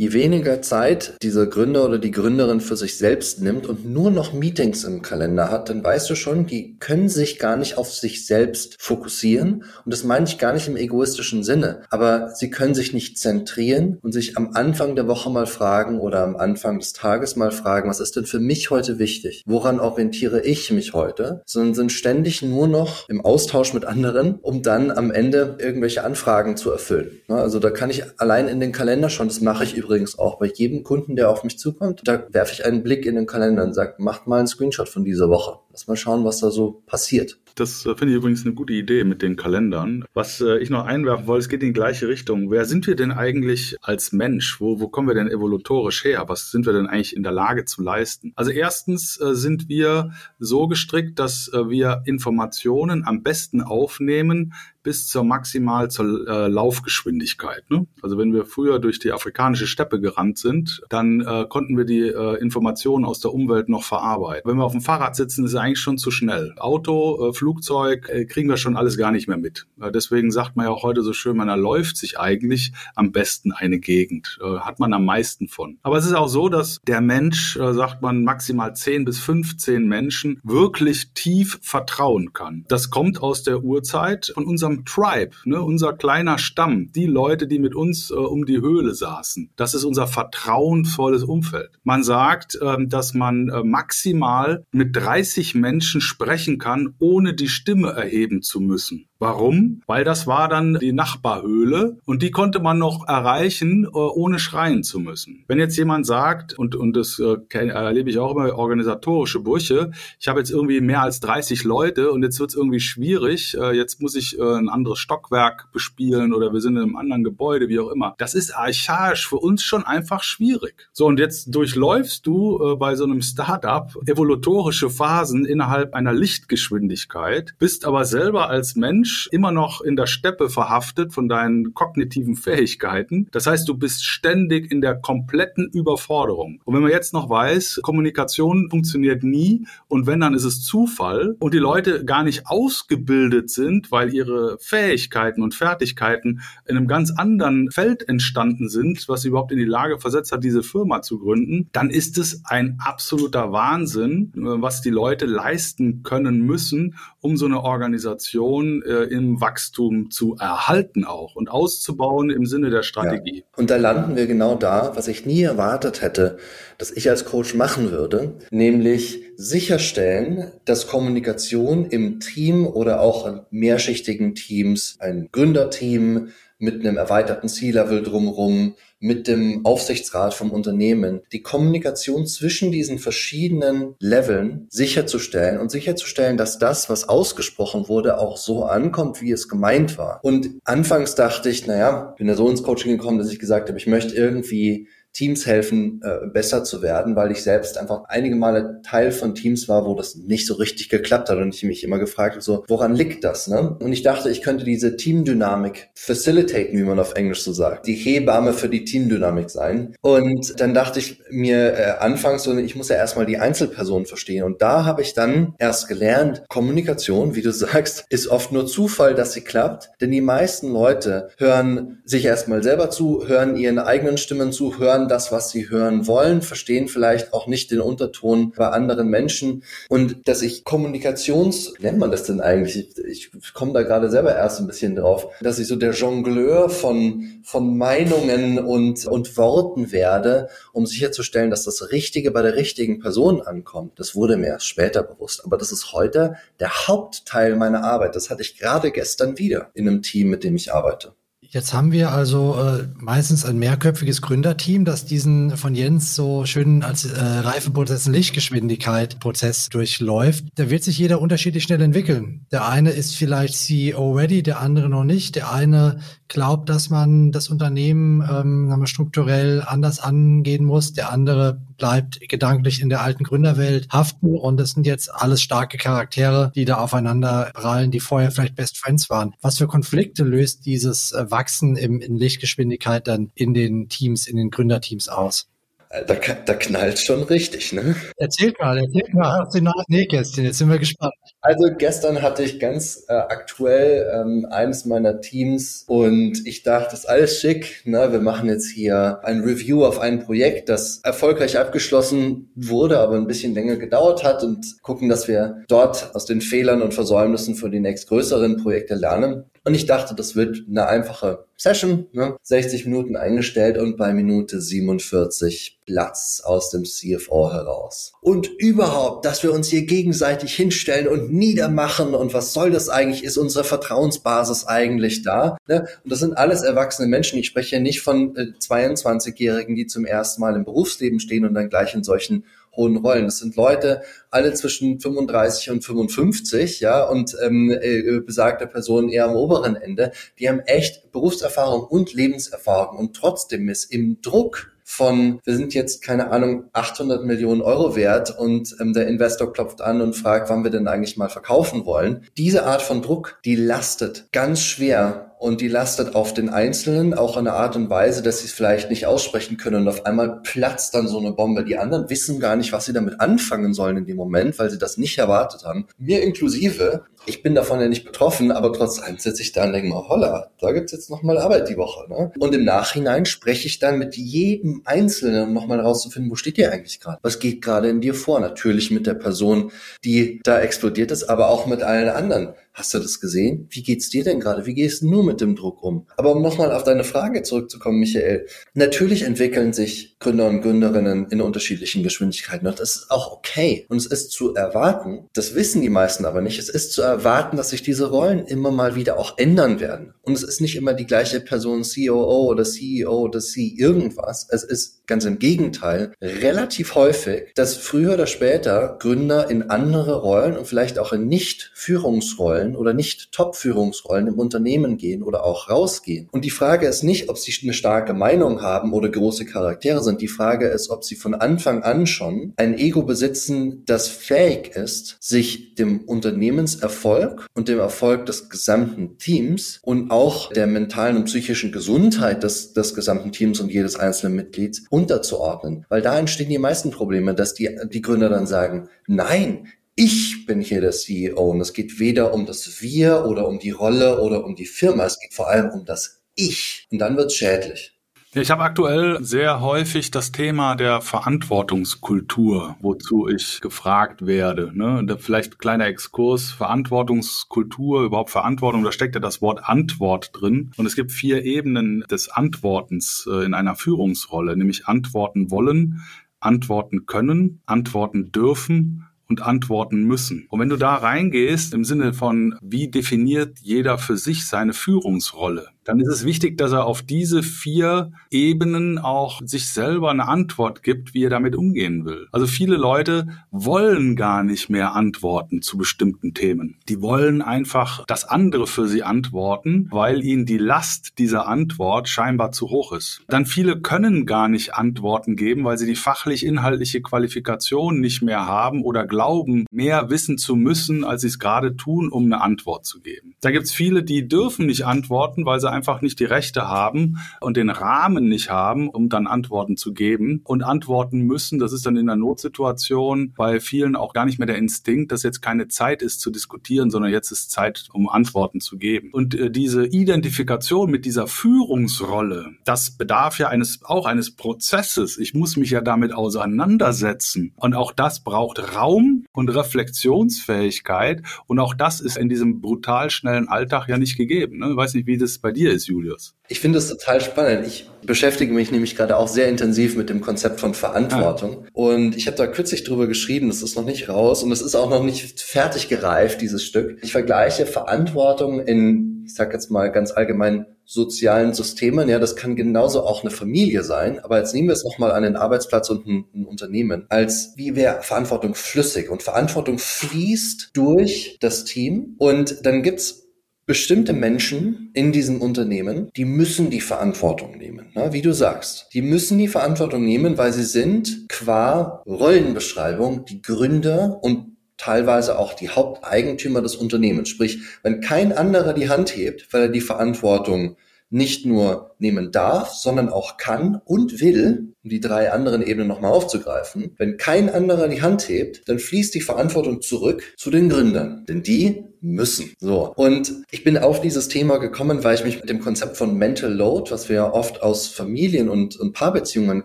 Je 0.00 0.12
weniger 0.12 0.62
Zeit 0.62 1.14
dieser 1.22 1.48
Gründer 1.48 1.84
oder 1.84 1.98
die 1.98 2.12
Gründerin 2.12 2.60
für 2.60 2.76
sich 2.76 2.96
selbst 2.96 3.42
nimmt 3.42 3.66
und 3.66 3.84
nur 3.84 4.12
noch 4.12 4.32
Meetings 4.32 4.84
im 4.84 5.02
Kalender 5.02 5.50
hat, 5.50 5.70
dann 5.70 5.82
weißt 5.82 6.08
du 6.08 6.14
schon, 6.14 6.46
die 6.46 6.76
können 6.78 7.08
sich 7.08 7.40
gar 7.40 7.56
nicht 7.56 7.76
auf 7.76 7.92
sich 7.92 8.24
selbst 8.24 8.76
fokussieren. 8.78 9.64
Und 9.84 9.92
das 9.92 10.04
meine 10.04 10.26
ich 10.26 10.38
gar 10.38 10.52
nicht 10.52 10.68
im 10.68 10.76
egoistischen 10.76 11.42
Sinne. 11.42 11.82
Aber 11.90 12.30
sie 12.32 12.48
können 12.48 12.76
sich 12.76 12.92
nicht 12.92 13.18
zentrieren 13.18 13.98
und 14.00 14.12
sich 14.12 14.36
am 14.36 14.50
Anfang 14.54 14.94
der 14.94 15.08
Woche 15.08 15.30
mal 15.30 15.48
fragen 15.48 15.98
oder 15.98 16.22
am 16.22 16.36
Anfang 16.36 16.78
des 16.78 16.92
Tages 16.92 17.34
mal 17.34 17.50
fragen, 17.50 17.90
was 17.90 17.98
ist 17.98 18.14
denn 18.14 18.24
für 18.24 18.38
mich 18.38 18.70
heute 18.70 19.00
wichtig? 19.00 19.42
Woran 19.46 19.80
orientiere 19.80 20.42
ich 20.42 20.70
mich 20.70 20.92
heute? 20.92 21.42
Sondern 21.44 21.74
sind 21.74 21.90
ständig 21.90 22.40
nur 22.42 22.68
noch 22.68 23.08
im 23.08 23.20
Austausch 23.20 23.74
mit 23.74 23.84
anderen, 23.84 24.36
um 24.42 24.62
dann 24.62 24.92
am 24.92 25.10
Ende 25.10 25.56
irgendwelche 25.58 26.04
Anfragen 26.04 26.56
zu 26.56 26.70
erfüllen. 26.70 27.20
Also 27.26 27.58
da 27.58 27.70
kann 27.70 27.90
ich 27.90 28.04
allein 28.18 28.46
in 28.46 28.60
den 28.60 28.70
Kalender 28.70 29.10
schon, 29.10 29.26
das 29.26 29.40
mache 29.40 29.64
ich 29.64 29.74
übrigens 29.74 29.87
übrigens 29.88 30.18
auch 30.18 30.38
bei 30.38 30.46
jedem 30.46 30.84
Kunden, 30.84 31.16
der 31.16 31.30
auf 31.30 31.44
mich 31.44 31.58
zukommt. 31.58 32.02
Da 32.04 32.26
werfe 32.30 32.52
ich 32.52 32.66
einen 32.66 32.82
Blick 32.82 33.06
in 33.06 33.14
den 33.14 33.26
Kalender 33.26 33.64
und 33.64 33.72
sage, 33.74 33.94
macht 33.98 34.26
mal 34.26 34.38
einen 34.38 34.46
Screenshot 34.46 34.88
von 34.88 35.02
dieser 35.02 35.30
Woche. 35.30 35.58
Lass 35.72 35.88
mal 35.88 35.96
schauen, 35.96 36.24
was 36.24 36.40
da 36.40 36.50
so 36.50 36.82
passiert. 36.86 37.38
Das 37.54 37.86
äh, 37.86 37.94
finde 37.96 38.12
ich 38.12 38.18
übrigens 38.18 38.44
eine 38.44 38.54
gute 38.54 38.72
Idee 38.72 39.04
mit 39.04 39.22
den 39.22 39.36
Kalendern. 39.36 40.04
Was 40.14 40.40
äh, 40.40 40.58
ich 40.58 40.70
noch 40.70 40.84
einwerfen 40.84 41.26
wollte, 41.26 41.40
es 41.40 41.48
geht 41.48 41.62
in 41.62 41.68
die 41.68 41.72
gleiche 41.72 42.06
Richtung. 42.06 42.50
Wer 42.50 42.66
sind 42.66 42.86
wir 42.86 42.94
denn 42.94 43.10
eigentlich 43.10 43.76
als 43.80 44.12
Mensch? 44.12 44.60
Wo, 44.60 44.78
wo 44.78 44.88
kommen 44.88 45.08
wir 45.08 45.14
denn 45.14 45.28
evolutorisch 45.28 46.04
her? 46.04 46.24
Was 46.28 46.50
sind 46.50 46.66
wir 46.66 46.72
denn 46.72 46.86
eigentlich 46.86 47.16
in 47.16 47.22
der 47.22 47.32
Lage 47.32 47.64
zu 47.64 47.82
leisten? 47.82 48.32
Also 48.36 48.50
erstens 48.50 49.20
äh, 49.20 49.34
sind 49.34 49.68
wir 49.68 50.12
so 50.38 50.68
gestrickt, 50.68 51.18
dass 51.18 51.50
äh, 51.52 51.68
wir 51.68 52.02
Informationen 52.04 53.04
am 53.04 53.22
besten 53.22 53.62
aufnehmen, 53.62 54.52
bis 54.88 55.06
zur 55.06 55.22
maximal 55.22 55.90
zur 55.90 56.26
äh, 56.26 56.48
Laufgeschwindigkeit. 56.48 57.68
Ne? 57.68 57.86
Also 58.00 58.16
wenn 58.16 58.32
wir 58.32 58.46
früher 58.46 58.78
durch 58.78 58.98
die 58.98 59.12
afrikanische 59.12 59.66
Steppe 59.66 60.00
gerannt 60.00 60.38
sind, 60.38 60.80
dann 60.88 61.20
äh, 61.20 61.44
konnten 61.46 61.76
wir 61.76 61.84
die 61.84 62.08
äh, 62.08 62.40
Informationen 62.40 63.04
aus 63.04 63.20
der 63.20 63.34
Umwelt 63.34 63.68
noch 63.68 63.82
verarbeiten. 63.82 64.50
Wenn 64.50 64.56
wir 64.56 64.64
auf 64.64 64.72
dem 64.72 64.80
Fahrrad 64.80 65.14
sitzen, 65.14 65.44
ist 65.44 65.50
es 65.50 65.56
eigentlich 65.56 65.78
schon 65.78 65.98
zu 65.98 66.10
schnell. 66.10 66.54
Auto, 66.56 67.28
äh, 67.28 67.34
Flugzeug, 67.34 68.08
äh, 68.08 68.24
kriegen 68.24 68.48
wir 68.48 68.56
schon 68.56 68.78
alles 68.78 68.96
gar 68.96 69.12
nicht 69.12 69.28
mehr 69.28 69.36
mit. 69.36 69.66
Äh, 69.78 69.92
deswegen 69.92 70.30
sagt 70.30 70.56
man 70.56 70.64
ja 70.64 70.72
auch 70.72 70.84
heute 70.84 71.02
so 71.02 71.12
schön, 71.12 71.36
man 71.36 71.50
erläuft 71.50 71.98
sich 71.98 72.18
eigentlich 72.18 72.72
am 72.94 73.12
besten 73.12 73.52
eine 73.52 73.80
Gegend. 73.80 74.38
Hat 74.40 74.80
man 74.80 74.94
am 74.94 75.04
meisten 75.04 75.48
von. 75.48 75.76
Aber 75.82 75.98
es 75.98 76.06
ist 76.06 76.14
auch 76.14 76.28
so, 76.28 76.48
dass 76.48 76.80
der 76.86 77.02
Mensch, 77.02 77.58
sagt 77.58 78.00
man, 78.00 78.24
maximal 78.24 78.74
10 78.74 79.04
bis 79.04 79.18
15 79.18 79.86
Menschen 79.86 80.40
wirklich 80.42 81.12
tief 81.12 81.58
vertrauen 81.60 82.32
kann. 82.32 82.64
Das 82.68 82.88
kommt 82.88 83.22
aus 83.22 83.42
der 83.42 83.62
Urzeit 83.62 84.30
von 84.32 84.46
unserem 84.46 84.77
Tribe, 84.84 85.34
ne, 85.44 85.62
unser 85.62 85.92
kleiner 85.92 86.38
Stamm, 86.38 86.92
die 86.92 87.06
Leute, 87.06 87.46
die 87.46 87.58
mit 87.58 87.74
uns 87.74 88.10
äh, 88.10 88.14
um 88.14 88.46
die 88.46 88.60
Höhle 88.60 88.94
saßen. 88.94 89.50
Das 89.56 89.74
ist 89.74 89.84
unser 89.84 90.06
vertrauensvolles 90.06 91.24
Umfeld. 91.24 91.70
Man 91.82 92.02
sagt, 92.02 92.56
äh, 92.60 92.76
dass 92.86 93.14
man 93.14 93.48
äh, 93.48 93.62
maximal 93.64 94.64
mit 94.70 94.94
30 94.94 95.54
Menschen 95.54 96.00
sprechen 96.00 96.58
kann, 96.58 96.94
ohne 96.98 97.34
die 97.34 97.48
Stimme 97.48 97.90
erheben 97.90 98.42
zu 98.42 98.60
müssen. 98.60 99.07
Warum? 99.20 99.82
Weil 99.86 100.04
das 100.04 100.28
war 100.28 100.48
dann 100.48 100.78
die 100.78 100.92
Nachbarhöhle 100.92 101.98
und 102.04 102.22
die 102.22 102.30
konnte 102.30 102.60
man 102.60 102.78
noch 102.78 103.08
erreichen, 103.08 103.84
äh, 103.84 103.88
ohne 103.88 104.38
schreien 104.38 104.84
zu 104.84 105.00
müssen. 105.00 105.44
Wenn 105.48 105.58
jetzt 105.58 105.76
jemand 105.76 106.06
sagt, 106.06 106.56
und, 106.56 106.76
und 106.76 106.92
das 106.94 107.18
äh, 107.18 107.36
erlebe 107.50 108.10
ich 108.10 108.18
auch 108.18 108.30
immer, 108.30 108.56
organisatorische 108.56 109.40
Brüche, 109.40 109.90
ich 110.20 110.28
habe 110.28 110.38
jetzt 110.38 110.50
irgendwie 110.50 110.80
mehr 110.80 111.02
als 111.02 111.18
30 111.18 111.64
Leute 111.64 112.12
und 112.12 112.22
jetzt 112.22 112.38
wird 112.38 112.50
es 112.50 112.56
irgendwie 112.56 112.78
schwierig, 112.78 113.56
äh, 113.58 113.72
jetzt 113.72 114.00
muss 114.00 114.14
ich 114.14 114.40
ein 114.40 114.68
anderes 114.68 115.00
Stockwerk 115.00 115.72
bespielen 115.72 116.32
oder 116.32 116.52
wir 116.52 116.60
sind 116.60 116.76
in 116.76 116.82
einem 116.82 116.96
anderen 116.96 117.24
Gebäude, 117.24 117.68
wie 117.68 117.80
auch 117.80 117.90
immer. 117.90 118.14
Das 118.18 118.34
ist 118.34 118.54
archaisch 118.54 119.28
für 119.28 119.36
uns 119.36 119.62
schon 119.62 119.84
einfach 119.84 120.22
schwierig. 120.22 120.88
So, 120.92 121.06
und 121.06 121.18
jetzt 121.18 121.54
durchläufst 121.54 122.24
du 122.26 122.76
bei 122.78 122.94
so 122.94 123.04
einem 123.04 123.22
Startup 123.22 123.90
evolutorische 124.06 124.90
Phasen 124.90 125.44
innerhalb 125.44 125.94
einer 125.94 126.12
Lichtgeschwindigkeit, 126.12 127.54
bist 127.58 127.84
aber 127.84 128.04
selber 128.04 128.48
als 128.48 128.76
Mensch 128.76 129.07
Mensch 129.08 129.28
immer 129.32 129.52
noch 129.52 129.80
in 129.80 129.96
der 129.96 130.06
Steppe 130.06 130.50
verhaftet 130.50 131.14
von 131.14 131.30
deinen 131.30 131.72
kognitiven 131.72 132.36
Fähigkeiten. 132.36 133.26
Das 133.32 133.46
heißt, 133.46 133.66
du 133.66 133.74
bist 133.74 134.04
ständig 134.04 134.70
in 134.70 134.82
der 134.82 134.96
kompletten 134.96 135.70
Überforderung. 135.72 136.60
Und 136.66 136.74
wenn 136.74 136.82
man 136.82 136.90
jetzt 136.90 137.14
noch 137.14 137.30
weiß, 137.30 137.80
Kommunikation 137.82 138.68
funktioniert 138.68 139.22
nie 139.22 139.66
und 139.86 140.06
wenn, 140.06 140.20
dann 140.20 140.34
ist 140.34 140.44
es 140.44 140.62
Zufall 140.62 141.36
und 141.38 141.54
die 141.54 141.58
Leute 141.58 142.04
gar 142.04 142.22
nicht 142.22 142.48
ausgebildet 142.48 143.48
sind, 143.48 143.90
weil 143.90 144.12
ihre 144.12 144.58
Fähigkeiten 144.60 145.42
und 145.42 145.54
Fertigkeiten 145.54 146.42
in 146.66 146.76
einem 146.76 146.86
ganz 146.86 147.10
anderen 147.10 147.70
Feld 147.70 148.06
entstanden 148.06 148.68
sind, 148.68 149.08
was 149.08 149.22
sie 149.22 149.28
überhaupt 149.28 149.52
in 149.52 149.58
die 149.58 149.64
Lage 149.64 149.98
versetzt 149.98 150.32
hat, 150.32 150.44
diese 150.44 150.62
Firma 150.62 151.00
zu 151.00 151.18
gründen, 151.18 151.70
dann 151.72 151.88
ist 151.88 152.18
es 152.18 152.42
ein 152.44 152.76
absoluter 152.84 153.52
Wahnsinn, 153.52 154.32
was 154.34 154.82
die 154.82 154.90
Leute 154.90 155.24
leisten 155.24 156.02
können 156.02 156.44
müssen, 156.44 156.96
um 157.20 157.38
so 157.38 157.46
eine 157.46 157.62
Organisation 157.62 158.82
äh, 158.82 158.97
im 159.04 159.40
Wachstum 159.40 160.10
zu 160.10 160.36
erhalten 160.38 161.04
auch 161.04 161.36
und 161.36 161.50
auszubauen 161.50 162.30
im 162.30 162.46
Sinne 162.46 162.70
der 162.70 162.82
Strategie. 162.82 163.38
Ja. 163.38 163.44
Und 163.56 163.70
da 163.70 163.76
landen 163.76 164.16
wir 164.16 164.26
genau 164.26 164.54
da, 164.54 164.92
was 164.94 165.08
ich 165.08 165.26
nie 165.26 165.42
erwartet 165.42 166.02
hätte, 166.02 166.38
dass 166.78 166.90
ich 166.90 167.08
als 167.10 167.24
Coach 167.24 167.54
machen 167.54 167.90
würde, 167.90 168.34
nämlich 168.50 169.22
sicherstellen, 169.36 170.50
dass 170.64 170.86
Kommunikation 170.86 171.86
im 171.86 172.20
Team 172.20 172.66
oder 172.66 173.00
auch 173.00 173.26
in 173.26 173.40
mehrschichtigen 173.50 174.34
Teams, 174.34 174.96
ein 175.00 175.28
Gründerteam 175.32 176.28
mit 176.58 176.80
einem 176.80 176.96
erweiterten 176.96 177.48
C-Level 177.48 178.02
drumherum, 178.02 178.74
mit 179.00 179.28
dem 179.28 179.64
Aufsichtsrat 179.64 180.34
vom 180.34 180.50
Unternehmen, 180.50 181.20
die 181.32 181.42
Kommunikation 181.42 182.26
zwischen 182.26 182.72
diesen 182.72 182.98
verschiedenen 182.98 183.94
Leveln 184.00 184.66
sicherzustellen 184.70 185.60
und 185.60 185.70
sicherzustellen, 185.70 186.36
dass 186.36 186.58
das, 186.58 186.90
was 186.90 187.08
ausgesprochen 187.08 187.88
wurde, 187.88 188.18
auch 188.18 188.36
so 188.36 188.64
ankommt, 188.64 189.22
wie 189.22 189.30
es 189.30 189.48
gemeint 189.48 189.98
war. 189.98 190.18
Und 190.22 190.50
anfangs 190.64 191.14
dachte 191.14 191.48
ich, 191.48 191.66
naja, 191.66 192.14
bin 192.18 192.26
ja 192.26 192.34
so 192.34 192.50
ins 192.50 192.64
Coaching 192.64 192.90
gekommen, 192.90 193.18
dass 193.18 193.30
ich 193.30 193.38
gesagt 193.38 193.68
habe, 193.68 193.78
ich 193.78 193.86
möchte 193.86 194.16
irgendwie 194.16 194.88
Teams 195.12 195.46
helfen, 195.46 196.00
äh, 196.04 196.28
besser 196.28 196.64
zu 196.64 196.82
werden, 196.82 197.16
weil 197.16 197.32
ich 197.32 197.42
selbst 197.42 197.76
einfach 197.76 198.04
einige 198.08 198.36
Male 198.36 198.80
Teil 198.84 199.10
von 199.10 199.34
Teams 199.34 199.68
war, 199.68 199.84
wo 199.84 199.94
das 199.94 200.14
nicht 200.14 200.46
so 200.46 200.54
richtig 200.54 200.88
geklappt 200.88 201.28
hat 201.28 201.38
und 201.38 201.54
ich 201.54 201.64
mich 201.64 201.82
immer 201.82 201.98
gefragt 201.98 202.34
habe, 202.34 202.42
so, 202.42 202.64
woran 202.68 202.94
liegt 202.94 203.24
das? 203.24 203.48
Ne? 203.48 203.76
Und 203.80 203.92
ich 203.92 204.02
dachte, 204.02 204.30
ich 204.30 204.42
könnte 204.42 204.64
diese 204.64 204.96
Teamdynamik 204.96 205.90
facilitaten, 205.94 206.78
wie 206.78 206.84
man 206.84 207.00
auf 207.00 207.14
Englisch 207.14 207.42
so 207.42 207.52
sagt, 207.52 207.86
die 207.86 207.94
Hebamme 207.94 208.52
für 208.52 208.68
die 208.68 208.84
Teamdynamik 208.84 209.50
sein. 209.50 209.94
Und 210.02 210.60
dann 210.60 210.74
dachte 210.74 211.00
ich 211.00 211.20
mir 211.30 211.72
äh, 211.74 211.84
anfangs 211.98 212.44
so, 212.44 212.56
ich 212.56 212.76
muss 212.76 212.88
ja 212.88 212.96
erstmal 212.96 213.26
die 213.26 213.38
Einzelperson 213.38 214.06
verstehen. 214.06 214.44
Und 214.44 214.62
da 214.62 214.84
habe 214.84 215.02
ich 215.02 215.14
dann 215.14 215.54
erst 215.58 215.88
gelernt, 215.88 216.44
Kommunikation, 216.48 217.34
wie 217.34 217.42
du 217.42 217.52
sagst, 217.52 218.04
ist 218.08 218.28
oft 218.28 218.52
nur 218.52 218.66
Zufall, 218.66 219.14
dass 219.14 219.32
sie 219.32 219.40
klappt, 219.40 219.90
denn 220.00 220.12
die 220.12 220.20
meisten 220.20 220.72
Leute 220.72 221.30
hören 221.38 222.02
sich 222.04 222.24
erstmal 222.24 222.62
selber 222.62 222.90
zu, 222.90 223.26
hören 223.26 223.56
ihren 223.56 223.78
eigenen 223.78 224.18
Stimmen 224.18 224.52
zu, 224.52 224.78
hören 224.78 224.97
hören 224.98 225.08
das, 225.08 225.32
was 225.32 225.50
sie 225.50 225.70
hören 225.70 226.06
wollen, 226.06 226.42
verstehen 226.42 226.88
vielleicht 226.88 227.32
auch 227.32 227.46
nicht 227.46 227.70
den 227.70 227.80
Unterton 227.80 228.52
bei 228.56 228.68
anderen 228.68 229.08
Menschen 229.08 229.62
und 229.88 230.26
dass 230.26 230.42
ich 230.42 230.64
Kommunikations, 230.64 231.74
nennt 231.78 231.98
man 231.98 232.10
das 232.10 232.24
denn 232.24 232.40
eigentlich? 232.40 232.88
Ich, 233.06 233.30
ich 233.34 233.54
komme 233.54 233.72
da 233.72 233.82
gerade 233.82 234.10
selber 234.10 234.34
erst 234.34 234.60
ein 234.60 234.66
bisschen 234.66 234.96
drauf, 234.96 235.28
dass 235.40 235.58
ich 235.58 235.68
so 235.68 235.76
der 235.76 235.92
Jongleur 235.92 236.68
von, 236.68 237.40
von 237.44 237.76
Meinungen 237.76 238.58
und, 238.58 239.06
und 239.06 239.36
Worten 239.36 239.92
werde, 239.92 240.48
um 240.72 240.86
sicherzustellen, 240.86 241.50
dass 241.50 241.64
das 241.64 241.92
Richtige 241.92 242.30
bei 242.30 242.42
der 242.42 242.56
richtigen 242.56 242.98
Person 242.98 243.40
ankommt. 243.40 243.98
Das 244.00 244.14
wurde 244.14 244.36
mir 244.36 244.48
erst 244.48 244.66
später 244.66 245.02
bewusst, 245.02 245.44
aber 245.44 245.56
das 245.56 245.72
ist 245.72 245.92
heute 245.92 246.36
der 246.58 246.88
Hauptteil 246.88 247.56
meiner 247.56 247.84
Arbeit. 247.84 248.16
Das 248.16 248.30
hatte 248.30 248.42
ich 248.42 248.58
gerade 248.58 248.90
gestern 248.90 249.38
wieder 249.38 249.70
in 249.74 249.86
einem 249.86 250.02
Team, 250.02 250.28
mit 250.28 250.44
dem 250.44 250.56
ich 250.56 250.72
arbeite. 250.72 251.12
Jetzt 251.50 251.72
haben 251.72 251.92
wir 251.92 252.12
also 252.12 252.56
äh, 252.56 252.88
meistens 252.98 253.46
ein 253.46 253.58
mehrköpfiges 253.58 254.20
Gründerteam, 254.20 254.84
das 254.84 255.06
diesen 255.06 255.56
von 255.56 255.74
Jens 255.74 256.14
so 256.14 256.44
schön 256.44 256.82
als 256.82 257.06
äh, 257.06 257.18
Reifeprozess 257.18 258.06
in 258.06 258.12
Lichtgeschwindigkeit 258.12 259.18
Prozess 259.18 259.70
durchläuft. 259.70 260.44
Da 260.56 260.68
wird 260.68 260.84
sich 260.84 260.98
jeder 260.98 261.22
unterschiedlich 261.22 261.62
schnell 261.62 261.80
entwickeln. 261.80 262.44
Der 262.52 262.68
eine 262.68 262.90
ist 262.90 263.16
vielleicht 263.16 263.54
CEO 263.54 264.12
ready, 264.12 264.42
der 264.42 264.60
andere 264.60 264.90
noch 264.90 265.04
nicht. 265.04 265.36
Der 265.36 265.50
eine 265.50 266.00
glaubt, 266.28 266.68
dass 266.68 266.90
man 266.90 267.32
das 267.32 267.48
Unternehmen 267.48 268.22
ähm, 268.30 268.86
strukturell 268.86 269.62
anders 269.66 270.00
angehen 270.00 270.66
muss. 270.66 270.92
Der 270.92 271.10
andere 271.10 271.62
bleibt 271.78 272.20
gedanklich 272.28 272.80
in 272.80 272.88
der 272.88 273.00
alten 273.00 273.24
Gründerwelt 273.24 273.88
haften 273.90 274.36
und 274.36 274.58
das 274.58 274.72
sind 274.72 274.86
jetzt 274.86 275.12
alles 275.12 275.40
starke 275.40 275.78
Charaktere, 275.78 276.52
die 276.54 276.64
da 276.64 276.76
aufeinander 276.76 277.50
prallen, 277.54 277.90
die 277.90 278.00
vorher 278.00 278.30
vielleicht 278.30 278.56
Best 278.56 278.76
Friends 278.76 279.08
waren. 279.08 279.34
Was 279.40 279.58
für 279.58 279.66
Konflikte 279.66 280.24
löst 280.24 280.66
dieses 280.66 281.12
äh, 281.12 281.30
Wachsen 281.30 281.76
im, 281.76 282.00
in 282.00 282.16
Lichtgeschwindigkeit 282.16 283.06
dann 283.08 283.30
in 283.34 283.54
den 283.54 283.88
Teams, 283.88 284.26
in 284.26 284.36
den 284.36 284.50
Gründerteams 284.50 285.08
aus? 285.08 285.48
Da, 285.90 286.14
da 286.44 286.54
knallt 286.54 286.98
schon 286.98 287.22
richtig, 287.22 287.72
ne? 287.72 287.96
Erzählt 288.18 288.58
mal, 288.60 288.76
erzählt 288.76 289.14
mal 289.14 289.42
aus 289.42 289.52
den 289.52 289.70
Nähkästchen, 289.88 290.44
jetzt 290.44 290.58
sind 290.58 290.70
wir 290.70 290.78
gespannt. 290.78 291.14
Also 291.40 291.68
gestern 291.78 292.20
hatte 292.20 292.42
ich 292.42 292.60
ganz 292.60 293.06
äh, 293.08 293.14
aktuell 293.14 294.10
ähm, 294.12 294.46
eines 294.50 294.84
meiner 294.84 295.20
Teams 295.20 295.84
und 295.86 296.46
ich 296.46 296.62
dachte, 296.62 296.88
das 296.90 297.00
ist 297.00 297.08
alles 297.08 297.40
schick, 297.40 297.82
ne? 297.86 298.12
wir 298.12 298.20
machen 298.20 298.48
jetzt 298.50 298.70
hier 298.70 299.20
ein 299.22 299.40
Review 299.40 299.84
auf 299.84 299.98
ein 299.98 300.24
Projekt, 300.24 300.68
das 300.68 301.00
erfolgreich 301.04 301.58
abgeschlossen 301.58 302.50
wurde, 302.54 302.98
aber 302.98 303.16
ein 303.16 303.26
bisschen 303.26 303.54
länger 303.54 303.76
gedauert 303.76 304.24
hat 304.24 304.42
und 304.42 304.82
gucken, 304.82 305.08
dass 305.08 305.26
wir 305.26 305.64
dort 305.68 306.14
aus 306.14 306.26
den 306.26 306.42
Fehlern 306.42 306.82
und 306.82 306.92
Versäumnissen 306.92 307.54
für 307.54 307.70
die 307.70 307.80
nächstgrößeren 307.80 308.62
Projekte 308.62 308.94
lernen. 308.94 309.44
Und 309.68 309.74
ich 309.74 309.84
dachte, 309.84 310.14
das 310.14 310.34
wird 310.34 310.64
eine 310.66 310.86
einfache 310.86 311.44
Session, 311.58 312.06
ne? 312.12 312.38
60 312.42 312.86
Minuten 312.86 313.16
eingestellt 313.16 313.76
und 313.76 313.98
bei 313.98 314.14
Minute 314.14 314.62
47 314.62 315.80
Platz 315.84 316.40
aus 316.42 316.70
dem 316.70 316.86
CFO 316.86 317.52
heraus. 317.52 318.14
Und 318.22 318.46
überhaupt, 318.46 319.26
dass 319.26 319.42
wir 319.42 319.52
uns 319.52 319.68
hier 319.68 319.84
gegenseitig 319.84 320.54
hinstellen 320.54 321.06
und 321.06 321.34
niedermachen 321.34 322.14
und 322.14 322.32
was 322.32 322.54
soll 322.54 322.70
das 322.70 322.88
eigentlich? 322.88 323.24
Ist 323.24 323.36
unsere 323.36 323.62
Vertrauensbasis 323.62 324.66
eigentlich 324.66 325.22
da? 325.22 325.58
Ne? 325.66 325.86
Und 326.02 326.12
das 326.12 326.20
sind 326.20 326.38
alles 326.38 326.62
erwachsene 326.62 327.06
Menschen. 327.06 327.38
Ich 327.38 327.48
spreche 327.48 327.76
hier 327.76 327.80
nicht 327.80 328.00
von 328.00 328.34
äh, 328.36 328.52
22-Jährigen, 328.58 329.76
die 329.76 329.86
zum 329.86 330.06
ersten 330.06 330.40
Mal 330.40 330.56
im 330.56 330.64
Berufsleben 330.64 331.20
stehen 331.20 331.44
und 331.44 331.52
dann 331.52 331.68
gleich 331.68 331.94
in 331.94 332.04
solchen 332.04 332.44
hohen 332.78 332.96
Rollen. 332.96 333.26
Das 333.26 333.38
sind 333.38 333.56
Leute, 333.56 334.00
alle 334.30 334.54
zwischen 334.54 335.00
35 335.00 335.70
und 335.70 335.84
55, 335.84 336.80
ja, 336.80 337.04
und 337.04 337.36
ähm, 337.44 337.70
äh, 337.70 338.20
besagte 338.20 338.66
Personen 338.66 339.10
eher 339.10 339.26
am 339.26 339.36
oberen 339.36 339.76
Ende, 339.76 340.12
die 340.38 340.48
haben 340.48 340.60
echt 340.60 341.12
Berufserfahrung 341.12 341.82
und 341.82 342.14
Lebenserfahrung 342.14 342.96
und 342.96 343.14
trotzdem 343.14 343.68
ist 343.68 343.92
im 343.92 344.22
Druck 344.22 344.72
von, 344.90 345.38
wir 345.44 345.54
sind 345.54 345.74
jetzt, 345.74 346.02
keine 346.02 346.30
Ahnung, 346.30 346.70
800 346.72 347.22
Millionen 347.22 347.60
Euro 347.60 347.94
wert 347.94 348.38
und 348.38 348.74
ähm, 348.80 348.94
der 348.94 349.06
Investor 349.06 349.52
klopft 349.52 349.82
an 349.82 350.00
und 350.00 350.14
fragt, 350.14 350.48
wann 350.48 350.64
wir 350.64 350.70
denn 350.70 350.88
eigentlich 350.88 351.18
mal 351.18 351.28
verkaufen 351.28 351.84
wollen. 351.84 352.26
Diese 352.38 352.64
Art 352.64 352.80
von 352.80 353.02
Druck, 353.02 353.38
die 353.44 353.54
lastet 353.54 354.32
ganz 354.32 354.62
schwer 354.62 355.27
und 355.38 355.60
die 355.60 355.68
lastet 355.68 356.14
auf 356.14 356.34
den 356.34 356.48
Einzelnen 356.48 357.14
auch 357.14 357.36
in 357.36 357.46
einer 357.46 357.56
Art 357.56 357.76
und 357.76 357.88
Weise, 357.88 358.22
dass 358.22 358.40
sie 358.40 358.46
es 358.46 358.52
vielleicht 358.52 358.90
nicht 358.90 359.06
aussprechen 359.06 359.56
können 359.56 359.82
und 359.82 359.88
auf 359.88 360.04
einmal 360.04 360.40
platzt 360.42 360.94
dann 360.94 361.06
so 361.06 361.18
eine 361.18 361.32
Bombe. 361.32 361.64
Die 361.64 361.78
anderen 361.78 362.10
wissen 362.10 362.40
gar 362.40 362.56
nicht, 362.56 362.72
was 362.72 362.86
sie 362.86 362.92
damit 362.92 363.20
anfangen 363.20 363.72
sollen 363.72 363.98
in 363.98 364.06
dem 364.06 364.16
Moment, 364.16 364.58
weil 364.58 364.70
sie 364.70 364.78
das 364.78 364.96
nicht 364.96 365.18
erwartet 365.18 365.64
haben. 365.64 365.86
Mir 365.96 366.22
inklusive, 366.22 367.04
ich 367.26 367.42
bin 367.42 367.54
davon 367.54 367.80
ja 367.80 367.88
nicht 367.88 368.04
betroffen, 368.04 368.50
aber 368.50 368.72
trotzdem 368.72 369.18
sitze 369.18 369.42
ich 369.42 369.52
da 369.52 369.64
und 369.64 369.72
denke 369.72 369.88
mal, 369.88 370.08
holla, 370.08 370.50
da 370.60 370.72
gibt's 370.72 370.92
jetzt 370.92 371.10
nochmal 371.10 371.38
Arbeit 371.38 371.68
die 371.68 371.76
Woche. 371.76 372.08
Ne? 372.08 372.32
Und 372.38 372.54
im 372.54 372.64
Nachhinein 372.64 373.24
spreche 373.24 373.66
ich 373.66 373.78
dann 373.78 373.98
mit 373.98 374.16
jedem 374.16 374.82
Einzelnen, 374.86 375.44
um 375.44 375.52
nochmal 375.52 375.80
rauszufinden, 375.80 376.30
wo 376.30 376.36
steht 376.36 376.58
ihr 376.58 376.72
eigentlich 376.72 377.00
gerade? 377.00 377.18
Was 377.22 377.38
geht 377.38 377.62
gerade 377.62 377.88
in 377.88 378.00
dir 378.00 378.14
vor? 378.14 378.40
Natürlich 378.40 378.90
mit 378.90 379.06
der 379.06 379.14
Person, 379.14 379.70
die 380.04 380.40
da 380.42 380.60
explodiert 380.60 381.10
ist, 381.10 381.24
aber 381.24 381.48
auch 381.48 381.66
mit 381.66 381.82
allen 381.82 382.08
anderen. 382.08 382.54
Hast 382.78 382.94
du 382.94 383.00
das 383.00 383.18
gesehen? 383.18 383.66
Wie 383.70 383.82
geht's 383.82 384.08
dir 384.08 384.22
denn 384.22 384.38
gerade? 384.38 384.64
Wie 384.64 384.72
gehst 384.72 385.02
du 385.02 385.10
nur 385.10 385.24
mit 385.24 385.40
dem 385.40 385.56
Druck 385.56 385.82
um? 385.82 386.06
Aber 386.16 386.30
um 386.30 386.42
nochmal 386.42 386.70
auf 386.70 386.84
deine 386.84 387.02
Frage 387.02 387.42
zurückzukommen, 387.42 387.98
Michael. 387.98 388.46
Natürlich 388.72 389.22
entwickeln 389.22 389.72
sich 389.72 390.16
Gründer 390.20 390.46
und 390.46 390.62
Gründerinnen 390.62 391.26
in 391.30 391.40
unterschiedlichen 391.40 392.04
Geschwindigkeiten 392.04 392.68
und 392.68 392.78
das 392.78 392.94
ist 392.94 393.10
auch 393.10 393.32
okay. 393.32 393.84
Und 393.88 393.96
es 393.96 394.06
ist 394.06 394.30
zu 394.30 394.54
erwarten, 394.54 395.26
das 395.32 395.56
wissen 395.56 395.82
die 395.82 395.88
meisten 395.88 396.24
aber 396.24 396.40
nicht, 396.40 396.60
es 396.60 396.68
ist 396.68 396.92
zu 396.92 397.02
erwarten, 397.02 397.56
dass 397.56 397.70
sich 397.70 397.82
diese 397.82 398.10
Rollen 398.10 398.46
immer 398.46 398.70
mal 398.70 398.94
wieder 398.94 399.18
auch 399.18 399.38
ändern 399.38 399.80
werden. 399.80 400.14
Und 400.22 400.34
es 400.34 400.44
ist 400.44 400.60
nicht 400.60 400.76
immer 400.76 400.94
die 400.94 401.06
gleiche 401.06 401.40
Person 401.40 401.82
COO 401.82 402.46
oder 402.46 402.62
CEO 402.62 403.10
oder 403.10 403.40
C 403.40 403.74
irgendwas. 403.76 404.46
Es 404.50 404.62
ist 404.62 405.04
ganz 405.08 405.24
im 405.24 405.40
Gegenteil 405.40 406.12
relativ 406.22 406.94
häufig, 406.94 407.52
dass 407.56 407.76
früher 407.76 408.14
oder 408.14 408.28
später 408.28 408.96
Gründer 409.00 409.50
in 409.50 409.70
andere 409.70 410.20
Rollen 410.20 410.56
und 410.56 410.66
vielleicht 410.66 411.00
auch 411.00 411.12
in 411.12 411.26
Nicht-Führungsrollen 411.26 412.67
Führungsrollen 412.67 412.67
oder 412.76 412.94
nicht 412.94 413.32
Top-Führungsrollen 413.32 414.28
im 414.28 414.38
Unternehmen 414.38 414.96
gehen 414.96 415.22
oder 415.22 415.44
auch 415.44 415.68
rausgehen. 415.68 416.28
Und 416.32 416.44
die 416.44 416.50
Frage 416.50 416.86
ist 416.86 417.02
nicht, 417.02 417.28
ob 417.28 417.38
sie 417.38 417.52
eine 417.62 417.72
starke 417.72 418.14
Meinung 418.14 418.62
haben 418.62 418.92
oder 418.92 419.08
große 419.08 419.44
Charaktere 419.44 420.02
sind. 420.02 420.20
Die 420.20 420.28
Frage 420.28 420.68
ist, 420.68 420.90
ob 420.90 421.04
sie 421.04 421.16
von 421.16 421.34
Anfang 421.34 421.82
an 421.82 422.06
schon 422.06 422.52
ein 422.56 422.78
Ego 422.78 423.02
besitzen, 423.02 423.82
das 423.86 424.08
fähig 424.08 424.76
ist, 424.76 425.16
sich 425.20 425.74
dem 425.74 426.02
Unternehmenserfolg 426.02 427.46
und 427.54 427.68
dem 427.68 427.78
Erfolg 427.78 428.26
des 428.26 428.48
gesamten 428.48 429.18
Teams 429.18 429.80
und 429.82 430.10
auch 430.10 430.52
der 430.52 430.66
mentalen 430.66 431.16
und 431.16 431.24
psychischen 431.24 431.72
Gesundheit 431.72 432.42
des, 432.42 432.72
des 432.72 432.94
gesamten 432.94 433.32
Teams 433.32 433.60
und 433.60 433.72
jedes 433.72 433.96
einzelnen 433.96 434.36
Mitglieds 434.36 434.84
unterzuordnen. 434.90 435.86
Weil 435.88 436.02
da 436.02 436.18
entstehen 436.18 436.50
die 436.50 436.58
meisten 436.58 436.90
Probleme, 436.90 437.34
dass 437.34 437.54
die, 437.54 437.70
die 437.90 438.02
Gründer 438.02 438.28
dann 438.28 438.46
sagen, 438.46 438.88
nein, 439.06 439.68
ich 439.98 440.46
bin 440.46 440.60
hier 440.60 440.80
der 440.80 440.92
CEO 440.92 441.50
und 441.50 441.60
es 441.60 441.72
geht 441.72 441.98
weder 441.98 442.32
um 442.32 442.46
das 442.46 442.80
Wir 442.80 443.24
oder 443.24 443.48
um 443.48 443.58
die 443.58 443.72
Rolle 443.72 444.20
oder 444.20 444.44
um 444.44 444.54
die 444.54 444.64
Firma, 444.64 445.04
es 445.04 445.18
geht 445.18 445.34
vor 445.34 445.48
allem 445.48 445.70
um 445.70 445.84
das 445.84 446.22
Ich 446.36 446.86
und 446.92 446.98
dann 446.98 447.16
wird 447.16 447.26
es 447.26 447.34
schädlich. 447.34 447.98
Ich 448.32 448.52
habe 448.52 448.62
aktuell 448.62 449.18
sehr 449.24 449.60
häufig 449.60 450.12
das 450.12 450.30
Thema 450.30 450.76
der 450.76 451.00
Verantwortungskultur, 451.00 452.76
wozu 452.80 453.26
ich 453.26 453.60
gefragt 453.60 454.24
werde. 454.24 454.70
Ne? 454.72 455.04
Vielleicht 455.18 455.58
kleiner 455.58 455.86
Exkurs, 455.86 456.52
Verantwortungskultur, 456.52 458.04
überhaupt 458.04 458.30
Verantwortung, 458.30 458.84
da 458.84 458.92
steckt 458.92 459.16
ja 459.16 459.20
das 459.20 459.42
Wort 459.42 459.64
Antwort 459.64 460.30
drin. 460.32 460.70
Und 460.76 460.86
es 460.86 460.94
gibt 460.94 461.10
vier 461.10 461.42
Ebenen 461.44 462.04
des 462.08 462.28
Antwortens 462.28 463.28
äh, 463.28 463.44
in 463.44 463.54
einer 463.54 463.74
Führungsrolle, 463.74 464.56
nämlich 464.56 464.86
antworten 464.86 465.50
wollen, 465.50 466.04
antworten 466.38 467.06
können, 467.06 467.62
antworten 467.66 468.30
dürfen 468.30 469.07
und 469.28 469.42
antworten 469.42 470.04
müssen. 470.04 470.46
Und 470.48 470.60
wenn 470.60 470.70
du 470.70 470.76
da 470.76 470.94
reingehst 470.94 471.74
im 471.74 471.84
Sinne 471.84 472.14
von, 472.14 472.58
wie 472.62 472.90
definiert 472.90 473.58
jeder 473.60 473.98
für 473.98 474.16
sich 474.16 474.46
seine 474.46 474.72
Führungsrolle, 474.72 475.68
dann 475.88 476.00
ist 476.00 476.08
es 476.08 476.26
wichtig, 476.26 476.58
dass 476.58 476.72
er 476.72 476.84
auf 476.84 477.00
diese 477.00 477.42
vier 477.42 478.12
Ebenen 478.30 478.98
auch 478.98 479.40
sich 479.42 479.70
selber 479.70 480.10
eine 480.10 480.28
Antwort 480.28 480.82
gibt, 480.82 481.14
wie 481.14 481.24
er 481.24 481.30
damit 481.30 481.56
umgehen 481.56 482.04
will. 482.04 482.26
Also 482.30 482.46
viele 482.46 482.76
Leute 482.76 483.28
wollen 483.50 484.14
gar 484.14 484.44
nicht 484.44 484.68
mehr 484.68 484.94
antworten 484.94 485.62
zu 485.62 485.78
bestimmten 485.78 486.34
Themen. 486.34 486.76
Die 486.90 487.00
wollen 487.00 487.40
einfach, 487.40 488.04
dass 488.04 488.28
andere 488.28 488.66
für 488.66 488.86
sie 488.86 489.02
antworten, 489.02 489.88
weil 489.90 490.22
ihnen 490.22 490.44
die 490.44 490.58
Last 490.58 491.18
dieser 491.18 491.48
Antwort 491.48 492.10
scheinbar 492.10 492.52
zu 492.52 492.68
hoch 492.68 492.92
ist. 492.92 493.22
Dann 493.28 493.46
viele 493.46 493.80
können 493.80 494.26
gar 494.26 494.48
nicht 494.48 494.74
Antworten 494.74 495.36
geben, 495.36 495.64
weil 495.64 495.78
sie 495.78 495.86
die 495.86 495.96
fachlich-inhaltliche 495.96 497.00
Qualifikation 497.00 497.98
nicht 497.98 498.20
mehr 498.20 498.46
haben 498.46 498.82
oder 498.82 499.06
glauben, 499.06 499.64
mehr 499.70 500.10
wissen 500.10 500.36
zu 500.36 500.54
müssen, 500.54 501.02
als 501.02 501.22
sie 501.22 501.28
es 501.28 501.38
gerade 501.38 501.76
tun, 501.76 502.10
um 502.10 502.26
eine 502.26 502.42
Antwort 502.42 502.84
zu 502.84 503.00
geben. 503.00 503.36
Da 503.40 503.52
gibt 503.52 503.64
es 503.64 503.72
viele, 503.72 504.02
die 504.02 504.28
dürfen 504.28 504.66
nicht 504.66 504.84
antworten, 504.84 505.46
weil 505.46 505.60
sie 505.60 505.77
einfach 505.78 506.02
nicht 506.02 506.18
die 506.18 506.24
Rechte 506.24 506.68
haben 506.68 507.18
und 507.40 507.56
den 507.56 507.70
Rahmen 507.70 508.28
nicht 508.28 508.50
haben, 508.50 508.88
um 508.88 509.08
dann 509.08 509.26
Antworten 509.26 509.76
zu 509.76 509.94
geben 509.94 510.40
und 510.44 510.62
antworten 510.62 511.20
müssen. 511.20 511.58
Das 511.58 511.72
ist 511.72 511.86
dann 511.86 511.96
in 511.96 512.10
einer 512.10 512.16
Notsituation 512.16 513.32
bei 513.36 513.60
vielen 513.60 513.94
auch 513.94 514.12
gar 514.12 514.26
nicht 514.26 514.38
mehr 514.38 514.46
der 514.46 514.58
Instinkt, 514.58 515.12
dass 515.12 515.22
jetzt 515.22 515.40
keine 515.40 515.68
Zeit 515.68 516.02
ist 516.02 516.20
zu 516.20 516.30
diskutieren, 516.30 516.90
sondern 516.90 517.12
jetzt 517.12 517.30
ist 517.30 517.50
Zeit, 517.50 517.88
um 517.92 518.08
Antworten 518.08 518.60
zu 518.60 518.76
geben. 518.76 519.10
Und 519.12 519.34
äh, 519.34 519.50
diese 519.50 519.86
Identifikation 519.86 520.90
mit 520.90 521.04
dieser 521.04 521.28
Führungsrolle, 521.28 522.56
das 522.64 522.90
bedarf 522.90 523.38
ja 523.38 523.48
eines, 523.48 523.80
auch 523.84 524.06
eines 524.06 524.34
Prozesses. 524.34 525.16
Ich 525.16 525.32
muss 525.32 525.56
mich 525.56 525.70
ja 525.70 525.80
damit 525.80 526.12
auseinandersetzen. 526.12 527.52
Und 527.56 527.74
auch 527.74 527.92
das 527.92 528.24
braucht 528.24 528.74
Raum 528.74 529.24
und 529.32 529.48
Reflexionsfähigkeit. 529.48 531.22
Und 531.46 531.60
auch 531.60 531.74
das 531.74 532.00
ist 532.00 532.16
in 532.16 532.28
diesem 532.28 532.60
brutal 532.60 533.10
schnellen 533.10 533.48
Alltag 533.48 533.88
ja 533.88 533.96
nicht 533.96 534.16
gegeben. 534.16 534.58
Ne? 534.58 534.70
Ich 534.70 534.76
weiß 534.76 534.94
nicht, 534.94 535.06
wie 535.06 535.18
das 535.18 535.38
bei 535.38 535.52
dir 535.52 535.67
dir 535.68 535.74
ist, 535.74 535.86
Julius? 535.86 536.34
Ich 536.48 536.60
finde 536.60 536.78
es 536.78 536.88
total 536.88 537.20
spannend. 537.20 537.66
Ich 537.66 537.88
beschäftige 538.02 538.52
mich 538.52 538.70
nämlich 538.70 538.96
gerade 538.96 539.16
auch 539.16 539.28
sehr 539.28 539.48
intensiv 539.48 539.96
mit 539.96 540.08
dem 540.08 540.20
Konzept 540.20 540.60
von 540.60 540.74
Verantwortung. 540.74 541.64
Ah. 541.66 541.70
Und 541.72 542.16
ich 542.16 542.26
habe 542.26 542.36
da 542.36 542.46
kürzlich 542.46 542.84
drüber 542.84 543.06
geschrieben, 543.06 543.48
das 543.48 543.62
ist 543.62 543.76
noch 543.76 543.84
nicht 543.84 544.08
raus 544.08 544.42
und 544.42 544.52
es 544.52 544.62
ist 544.62 544.74
auch 544.74 544.90
noch 544.90 545.02
nicht 545.02 545.40
fertig 545.40 545.88
gereift, 545.88 546.40
dieses 546.40 546.64
Stück. 546.64 546.98
Ich 547.02 547.12
vergleiche 547.12 547.66
Verantwortung 547.66 548.60
in, 548.60 549.24
ich 549.26 549.34
sag 549.34 549.52
jetzt 549.52 549.70
mal 549.70 549.88
ganz 549.92 550.12
allgemein, 550.12 550.66
sozialen 550.88 551.52
Systemen. 551.52 552.08
Ja, 552.08 552.18
das 552.18 552.34
kann 552.34 552.56
genauso 552.56 553.02
auch 553.02 553.22
eine 553.22 553.30
Familie 553.30 553.82
sein. 553.82 554.20
Aber 554.20 554.38
jetzt 554.38 554.54
nehmen 554.54 554.68
wir 554.68 554.72
es 554.72 554.84
nochmal 554.84 555.12
an 555.12 555.22
den 555.22 555.36
Arbeitsplatz 555.36 555.90
und 555.90 556.06
ein, 556.06 556.24
ein 556.34 556.46
Unternehmen. 556.46 557.04
Als 557.10 557.52
wie 557.56 557.76
wäre 557.76 558.00
Verantwortung 558.00 558.54
flüssig? 558.54 559.10
Und 559.10 559.22
Verantwortung 559.22 559.78
fließt 559.78 560.70
durch 560.72 561.36
das 561.40 561.64
Team. 561.64 562.14
Und 562.16 562.64
dann 562.64 562.82
gibt's 562.82 563.27
bestimmte 563.68 564.14
Menschen 564.14 564.90
in 564.94 565.12
diesem 565.12 565.42
Unternehmen, 565.42 566.10
die 566.16 566.24
müssen 566.24 566.70
die 566.70 566.80
Verantwortung 566.80 567.58
nehmen, 567.58 567.92
ne? 567.94 568.14
wie 568.14 568.22
du 568.22 568.32
sagst. 568.32 568.88
Die 568.94 569.02
müssen 569.02 569.36
die 569.36 569.46
Verantwortung 569.46 570.06
nehmen, 570.06 570.38
weil 570.38 570.54
sie 570.54 570.64
sind 570.64 571.28
qua 571.28 572.02
Rollenbeschreibung 572.06 573.26
die 573.26 573.42
Gründer 573.42 574.24
und 574.24 574.56
teilweise 574.78 575.38
auch 575.38 575.52
die 575.52 575.68
Haupteigentümer 575.68 576.62
des 576.62 576.76
Unternehmens. 576.76 577.28
Sprich, 577.28 577.58
wenn 577.82 578.00
kein 578.00 578.32
anderer 578.32 578.72
die 578.72 578.88
Hand 578.88 579.14
hebt, 579.14 579.52
weil 579.52 579.62
er 579.62 579.68
die 579.68 579.82
Verantwortung 579.82 580.76
nicht 581.10 581.44
nur 581.44 581.94
nehmen 581.98 582.32
darf, 582.32 582.74
sondern 582.74 583.08
auch 583.08 583.36
kann 583.36 583.80
und 583.84 584.20
will, 584.20 584.74
um 584.82 584.90
die 584.90 585.00
drei 585.00 585.32
anderen 585.32 585.62
Ebenen 585.62 585.88
nochmal 585.88 586.12
aufzugreifen. 586.12 586.94
Wenn 586.96 587.16
kein 587.16 587.50
anderer 587.50 587.88
die 587.88 588.02
Hand 588.02 588.28
hebt, 588.28 588.68
dann 588.68 588.78
fließt 588.78 589.14
die 589.14 589.20
Verantwortung 589.20 589.80
zurück 589.80 590.22
zu 590.36 590.50
den 590.50 590.68
Gründern. 590.68 591.24
Denn 591.28 591.42
die 591.42 591.84
müssen. 592.00 592.54
So. 592.58 592.92
Und 592.94 593.42
ich 593.50 593.64
bin 593.64 593.76
auf 593.76 594.00
dieses 594.00 594.28
Thema 594.28 594.58
gekommen, 594.58 595.04
weil 595.04 595.14
ich 595.14 595.24
mich 595.24 595.40
mit 595.40 595.48
dem 595.48 595.60
Konzept 595.60 595.96
von 595.96 596.16
Mental 596.16 596.52
Load, 596.52 596.90
was 596.90 597.08
wir 597.08 597.16
ja 597.16 597.32
oft 597.32 597.62
aus 597.62 597.88
Familien 597.88 598.48
und, 598.48 598.76
und 598.76 598.92
Paarbeziehungen 598.92 599.64